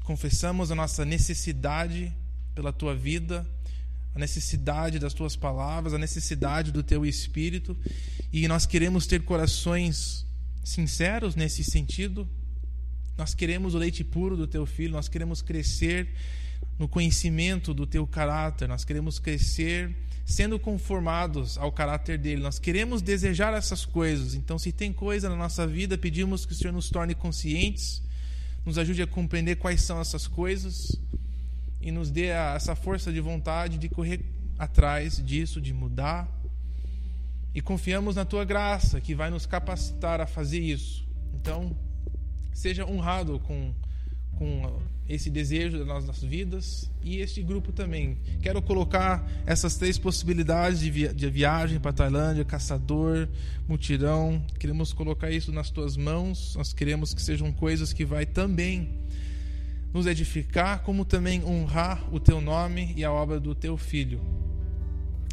confessamos 0.04 0.70
a 0.70 0.74
nossa 0.74 1.04
necessidade 1.04 2.12
pela 2.54 2.72
tua 2.72 2.94
vida, 2.94 3.46
a 4.14 4.18
necessidade 4.18 4.98
das 4.98 5.14
tuas 5.14 5.36
palavras, 5.36 5.94
a 5.94 5.98
necessidade 5.98 6.70
do 6.70 6.82
teu 6.82 7.06
espírito, 7.06 7.76
e 8.32 8.46
nós 8.46 8.66
queremos 8.66 9.06
ter 9.06 9.22
corações 9.22 10.26
sinceros 10.62 11.34
nesse 11.34 11.64
sentido. 11.64 12.28
Nós 13.16 13.34
queremos 13.34 13.74
o 13.74 13.78
leite 13.78 14.04
puro 14.04 14.36
do 14.36 14.46
teu 14.46 14.66
filho, 14.66 14.92
nós 14.92 15.08
queremos 15.08 15.42
crescer 15.42 16.08
no 16.78 16.88
conhecimento 16.88 17.74
do 17.74 17.86
teu 17.86 18.06
caráter, 18.06 18.68
nós 18.68 18.84
queremos 18.84 19.18
crescer 19.18 19.94
sendo 20.24 20.58
conformados 20.58 21.58
ao 21.58 21.72
caráter 21.72 22.16
dele. 22.16 22.40
Nós 22.40 22.58
queremos 22.58 23.02
desejar 23.02 23.52
essas 23.52 23.84
coisas. 23.84 24.34
Então, 24.34 24.58
se 24.58 24.70
tem 24.70 24.92
coisa 24.92 25.28
na 25.28 25.34
nossa 25.34 25.66
vida, 25.66 25.98
pedimos 25.98 26.46
que 26.46 26.52
o 26.52 26.54
Senhor 26.54 26.72
nos 26.72 26.88
torne 26.88 27.14
conscientes, 27.14 28.00
nos 28.64 28.78
ajude 28.78 29.02
a 29.02 29.06
compreender 29.06 29.56
quais 29.56 29.82
são 29.82 30.00
essas 30.00 30.26
coisas 30.28 30.96
e 31.80 31.90
nos 31.90 32.10
dê 32.10 32.26
essa 32.26 32.76
força 32.76 33.12
de 33.12 33.20
vontade 33.20 33.76
de 33.76 33.88
correr 33.88 34.24
atrás 34.58 35.20
disso, 35.24 35.60
de 35.60 35.72
mudar. 35.72 36.28
E 37.52 37.60
confiamos 37.60 38.14
na 38.14 38.24
tua 38.24 38.44
graça 38.44 39.00
que 39.00 39.14
vai 39.14 39.30
nos 39.30 39.46
capacitar 39.46 40.20
a 40.20 40.26
fazer 40.26 40.60
isso. 40.60 41.04
Então, 41.34 41.76
seja 42.52 42.86
honrado 42.86 43.40
com, 43.40 43.74
com 44.40 44.80
esse 45.06 45.28
desejo 45.28 45.76
das 45.76 45.86
nossas 45.86 46.22
vidas 46.22 46.90
e 47.02 47.18
este 47.18 47.42
grupo 47.42 47.72
também. 47.72 48.16
Quero 48.40 48.62
colocar 48.62 49.30
essas 49.44 49.76
três 49.76 49.98
possibilidades 49.98 50.80
de, 50.80 50.90
via 50.90 51.12
de 51.12 51.28
viagem 51.28 51.78
para 51.78 51.90
a 51.90 51.92
Tailândia, 51.92 52.42
caçador, 52.42 53.28
mutirão. 53.68 54.42
Queremos 54.58 54.94
colocar 54.94 55.30
isso 55.30 55.52
nas 55.52 55.68
tuas 55.68 55.94
mãos. 55.94 56.56
Nós 56.56 56.72
queremos 56.72 57.12
que 57.12 57.20
sejam 57.20 57.52
coisas 57.52 57.92
que 57.92 58.02
vai 58.02 58.24
também 58.24 58.98
nos 59.92 60.06
edificar, 60.06 60.84
como 60.84 61.04
também 61.04 61.44
honrar 61.44 62.02
o 62.10 62.18
teu 62.18 62.40
nome 62.40 62.94
e 62.96 63.04
a 63.04 63.12
obra 63.12 63.38
do 63.38 63.54
teu 63.54 63.76
filho. 63.76 64.22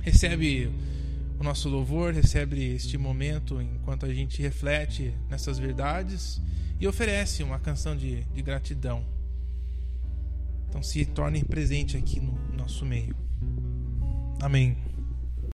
Recebe 0.03 0.69
o 1.39 1.43
nosso 1.43 1.69
louvor, 1.69 2.13
recebe 2.13 2.61
este 2.73 2.97
momento 2.97 3.61
enquanto 3.61 4.05
a 4.05 4.13
gente 4.13 4.41
reflete 4.41 5.13
nessas 5.29 5.57
verdades 5.57 6.41
e 6.79 6.87
oferece 6.87 7.43
uma 7.43 7.59
canção 7.59 7.95
de, 7.95 8.23
de 8.25 8.41
gratidão. 8.41 9.03
Então 10.69 10.83
se 10.83 11.05
torne 11.05 11.43
presente 11.43 11.97
aqui 11.97 12.19
no 12.19 12.37
nosso 12.55 12.85
meio. 12.85 13.15
Amém. 14.41 14.77